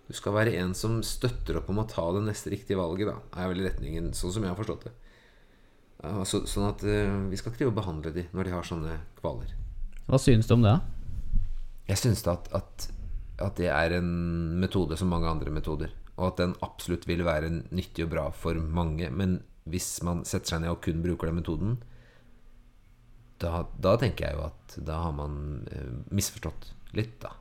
Du 0.07 0.13
skal 0.15 0.33
være 0.33 0.53
en 0.59 0.73
som 0.73 1.01
støtter 1.03 1.57
opp 1.59 1.69
om 1.69 1.79
å 1.83 1.87
ta 1.87 2.05
det 2.15 2.23
neste 2.23 2.51
riktige 2.51 2.77
valget, 2.79 3.07
da. 3.11 3.17
Er 3.43 3.51
vel 3.51 3.63
retningen, 3.67 4.11
sånn 4.15 4.31
som 4.31 4.43
jeg 4.43 4.51
har 4.53 4.59
forstått 4.59 4.85
det. 4.87 4.93
Så, 6.25 6.41
sånn 6.49 6.65
at 6.69 6.81
eh, 6.83 7.11
vi 7.29 7.37
skal 7.37 7.51
ikke 7.51 7.59
drive 7.61 7.71
og 7.75 7.77
behandle 7.77 8.11
de 8.15 8.23
når 8.33 8.47
de 8.47 8.51
har 8.55 8.63
sånne 8.65 8.95
kvaler. 9.19 9.51
Hva 10.07 10.17
synes 10.19 10.47
du 10.47 10.55
om 10.55 10.63
det? 10.65 10.71
da? 10.73 10.79
Jeg 11.89 11.99
syns 11.99 12.23
at, 12.29 12.49
at, 12.55 12.87
at 13.41 13.57
det 13.57 13.69
er 13.71 13.97
en 13.97 14.11
metode 14.61 14.97
som 14.99 15.11
mange 15.11 15.29
andre 15.29 15.53
metoder. 15.53 15.93
Og 16.17 16.31
at 16.31 16.41
den 16.43 16.55
absolutt 16.61 17.07
vil 17.09 17.25
være 17.25 17.49
nyttig 17.71 18.05
og 18.05 18.11
bra 18.13 18.27
for 18.35 18.53
mange. 18.53 19.09
Men 19.09 19.39
hvis 19.69 20.01
man 20.05 20.25
setter 20.27 20.55
seg 20.55 20.63
ned 20.63 20.75
og 20.75 20.81
kun 20.85 21.01
bruker 21.03 21.29
den 21.29 21.39
metoden, 21.41 21.75
da, 23.41 23.63
da 23.81 23.95
tenker 23.97 24.27
jeg 24.27 24.37
jo 24.37 24.45
at 24.45 24.75
da 24.85 25.01
har 25.07 25.13
man 25.17 25.37
eh, 25.73 25.93
misforstått 26.13 26.71
litt, 26.97 27.15
da. 27.23 27.33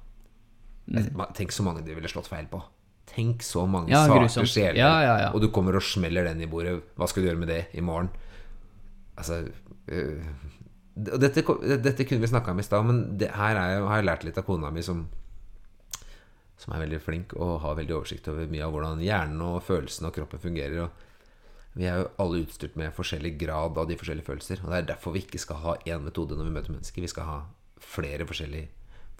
Mm. 0.91 1.21
Tenk 1.37 1.53
så 1.55 1.65
mange 1.67 1.85
de 1.87 1.95
ville 1.95 2.11
slått 2.11 2.31
feil 2.31 2.49
på. 2.51 2.63
Tenk 3.11 3.43
så 3.45 3.65
mange 3.67 3.91
Ja, 3.93 4.05
sarte 4.07 4.47
sjeler. 4.47 4.79
Ja, 4.79 4.93
ja. 5.03 5.29
Og 5.35 5.43
du 5.43 5.51
kommer 5.55 5.77
og 5.77 5.85
smeller 5.85 6.29
den 6.31 6.43
i 6.45 6.49
bordet. 6.51 6.77
Hva 6.99 7.09
skal 7.11 7.25
du 7.25 7.31
gjøre 7.31 7.43
med 7.43 7.51
det 7.51 7.63
i 7.75 7.83
morgen? 7.85 8.11
Altså 9.19 9.43
øh, 9.91 10.31
dette, 10.95 11.43
dette 11.83 12.05
kunne 12.09 12.21
vi 12.25 12.31
snakka 12.31 12.51
om 12.55 12.59
i 12.61 12.67
stad, 12.67 12.85
men 12.87 13.03
det 13.21 13.31
her 13.37 13.57
er 13.57 13.85
har 13.87 14.01
jeg 14.01 14.07
lært 14.09 14.25
litt 14.27 14.39
av 14.41 14.45
kona 14.49 14.71
mi, 14.75 14.83
som, 14.83 15.05
som 16.61 16.75
er 16.77 16.83
veldig 16.85 17.01
flink 17.05 17.35
og 17.39 17.61
har 17.65 17.79
veldig 17.79 17.95
oversikt 18.01 18.29
over 18.33 18.51
mye 18.51 18.65
av 18.67 18.75
hvordan 18.75 19.01
hjernen 19.05 19.41
og 19.47 19.63
følelsene 19.65 20.11
og 20.11 20.17
kroppen 20.19 20.43
fungerer. 20.43 20.83
Og 20.85 21.79
vi 21.79 21.87
er 21.87 22.03
jo 22.03 22.09
alle 22.21 22.43
utstyrt 22.45 22.75
med 22.77 22.93
forskjellig 22.97 23.37
grad 23.41 23.79
av 23.79 23.87
de 23.89 23.97
forskjellige 24.01 24.27
følelser. 24.27 24.61
Og 24.65 24.73
det 24.73 24.81
er 24.83 24.89
derfor 24.91 25.15
vi 25.15 25.23
ikke 25.25 25.41
skal 25.41 25.63
ha 25.63 25.77
én 25.87 26.03
metode 26.05 26.37
når 26.37 26.49
vi 26.51 26.57
møter 26.59 26.75
mennesker. 26.75 27.05
Vi 27.07 27.13
skal 27.13 27.29
ha 27.31 27.39
flere 27.81 28.27
forskjellige, 28.29 28.69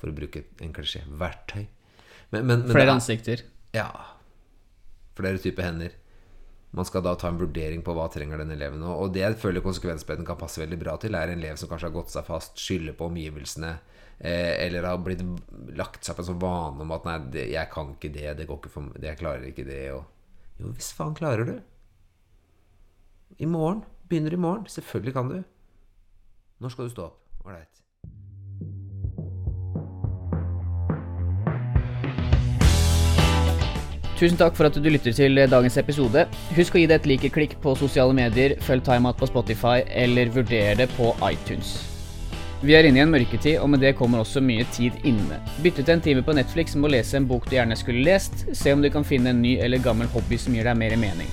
for 0.01 0.11
å 0.11 0.17
bruke 0.17 0.43
en 0.61 0.75
klisjé, 0.77 1.05
verktøy. 1.21 1.63
Men, 2.33 2.45
men, 2.47 2.65
men 2.67 2.71
Flere 2.75 2.89
er- 2.91 2.97
ansikter. 2.99 3.47
ja. 3.77 3.89
Flere 5.21 5.41
typer 5.43 5.67
hender. 5.67 5.95
Man 6.71 6.87
skal 6.87 7.03
da 7.03 7.17
ta 7.19 7.31
en 7.31 7.41
vurdering 7.41 7.83
på 7.83 7.95
hva 7.97 8.07
trenger 8.13 8.39
den 8.39 8.55
eleven. 8.55 8.83
Og 8.87 9.07
og 9.07 9.15
det 9.15 9.25
jeg 9.25 9.39
føler 9.43 9.65
konsekvensbredden 9.65 10.27
kan 10.27 10.39
passe 10.39 10.63
veldig 10.63 10.79
bra 10.79 10.95
til, 11.03 11.17
er 11.19 11.33
en 11.33 11.41
elev 11.41 11.59
som 11.59 11.71
kanskje 11.71 11.89
har 11.89 11.97
gått 11.97 12.13
seg 12.15 12.29
fast, 12.29 12.61
skylder 12.63 12.95
på 12.99 13.09
omgivelsene, 13.11 13.73
eh, 14.19 14.55
eller 14.67 14.87
har 14.87 15.03
blitt 15.03 15.25
lagt 15.75 16.07
seg 16.07 16.15
på 16.15 16.23
en 16.23 16.31
sånn 16.31 16.43
vane 16.43 16.87
om 16.87 16.95
at 16.95 17.09
nei, 17.09 17.19
det, 17.35 17.49
jeg 17.57 17.73
kan 17.75 17.95
ikke 17.97 18.13
det, 18.15 18.29
det 18.39 18.47
går 18.47 18.63
ikke 18.63 18.75
for 18.77 18.87
meg, 18.87 19.03
jeg 19.03 19.19
klarer 19.19 19.51
ikke 19.51 19.67
det. 19.67 19.83
Og 19.97 20.63
jo, 20.63 20.71
hvis 20.77 20.93
faen 20.95 21.17
klarer 21.19 21.49
du. 21.49 21.57
I 23.41 23.49
morgen. 23.49 23.83
Begynner 24.11 24.35
i 24.35 24.41
morgen. 24.43 24.67
Selvfølgelig 24.69 25.15
kan 25.17 25.31
du. 25.31 25.39
Når 26.61 26.75
skal 26.75 26.89
du 26.89 26.95
stå 26.95 27.07
opp? 27.09 27.23
Ålreit. 27.47 27.80
Tusen 34.21 34.37
takk 34.37 34.53
for 34.53 34.69
at 34.69 34.75
du 34.77 34.85
lytter 34.85 35.15
til 35.17 35.39
dagens 35.49 35.79
episode. 35.81 36.27
Husk 36.53 36.75
å 36.77 36.81
gi 36.83 36.89
det 36.91 36.99
et 36.99 37.07
like-klikk 37.09 37.55
på 37.63 37.73
sosiale 37.81 38.13
medier, 38.13 38.53
følg 38.67 38.85
Timeout 38.85 39.17
på 39.17 39.31
Spotify, 39.31 39.79
eller 39.89 40.29
vurder 40.35 40.75
det 40.77 40.91
på 40.93 41.15
iTunes. 41.25 41.71
Vi 42.61 42.75
er 42.77 42.85
inne 42.85 43.01
i 43.01 43.05
en 43.07 43.15
mørketid, 43.15 43.57
og 43.63 43.71
med 43.73 43.81
det 43.81 43.95
kommer 43.97 44.21
også 44.21 44.43
mye 44.45 44.67
tid 44.77 44.99
inne. 45.09 45.39
Bytte 45.65 45.87
til 45.87 45.95
en 45.95 46.05
time 46.05 46.25
på 46.27 46.35
Netflix 46.37 46.77
med 46.77 46.91
å 46.91 46.93
lese 46.99 47.17
en 47.17 47.29
bok 47.31 47.49
du 47.49 47.57
gjerne 47.57 47.79
skulle 47.81 48.05
lest, 48.05 48.45
se 48.53 48.75
om 48.77 48.85
du 48.85 48.91
kan 48.93 49.09
finne 49.09 49.33
en 49.33 49.41
ny 49.41 49.55
eller 49.57 49.81
gammel 49.81 50.11
hobby 50.13 50.37
som 50.37 50.53
gir 50.53 50.69
deg 50.69 50.77
mer 50.77 50.99
mening. 51.01 51.33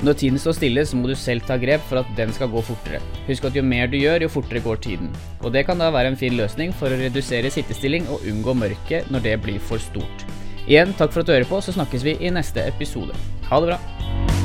Når 0.00 0.16
tiden 0.22 0.40
står 0.40 0.56
stille, 0.56 0.86
så 0.88 0.96
må 0.96 1.12
du 1.12 1.14
selv 1.20 1.44
ta 1.44 1.60
grep 1.60 1.84
for 1.90 2.00
at 2.00 2.16
den 2.16 2.32
skal 2.32 2.48
gå 2.48 2.64
fortere. 2.64 3.02
Husk 3.28 3.44
at 3.50 3.60
jo 3.60 3.66
mer 3.74 3.92
du 3.92 3.98
gjør, 4.00 4.24
jo 4.24 4.32
fortere 4.32 4.64
går 4.64 4.80
tiden. 4.88 5.12
Og 5.44 5.52
det 5.52 5.66
kan 5.68 5.84
da 5.84 5.92
være 5.92 6.14
en 6.14 6.20
fin 6.24 6.40
løsning 6.40 6.72
for 6.80 6.88
å 6.88 7.04
redusere 7.04 7.52
sittestilling 7.52 8.08
og 8.08 8.24
unngå 8.24 8.56
mørket 8.64 9.12
når 9.12 9.28
det 9.28 9.38
blir 9.44 9.60
for 9.60 9.84
stort. 9.84 10.28
Igjen, 10.66 10.96
takk 10.98 11.12
for 11.14 11.22
at 11.22 11.28
du 11.28 11.32
hører 11.36 11.46
på, 11.46 11.60
så 11.62 11.76
snakkes 11.76 12.02
vi 12.02 12.16
i 12.18 12.32
neste 12.34 12.64
episode. 12.66 13.14
Ha 13.50 13.60
det 13.62 13.70
bra. 13.70 14.35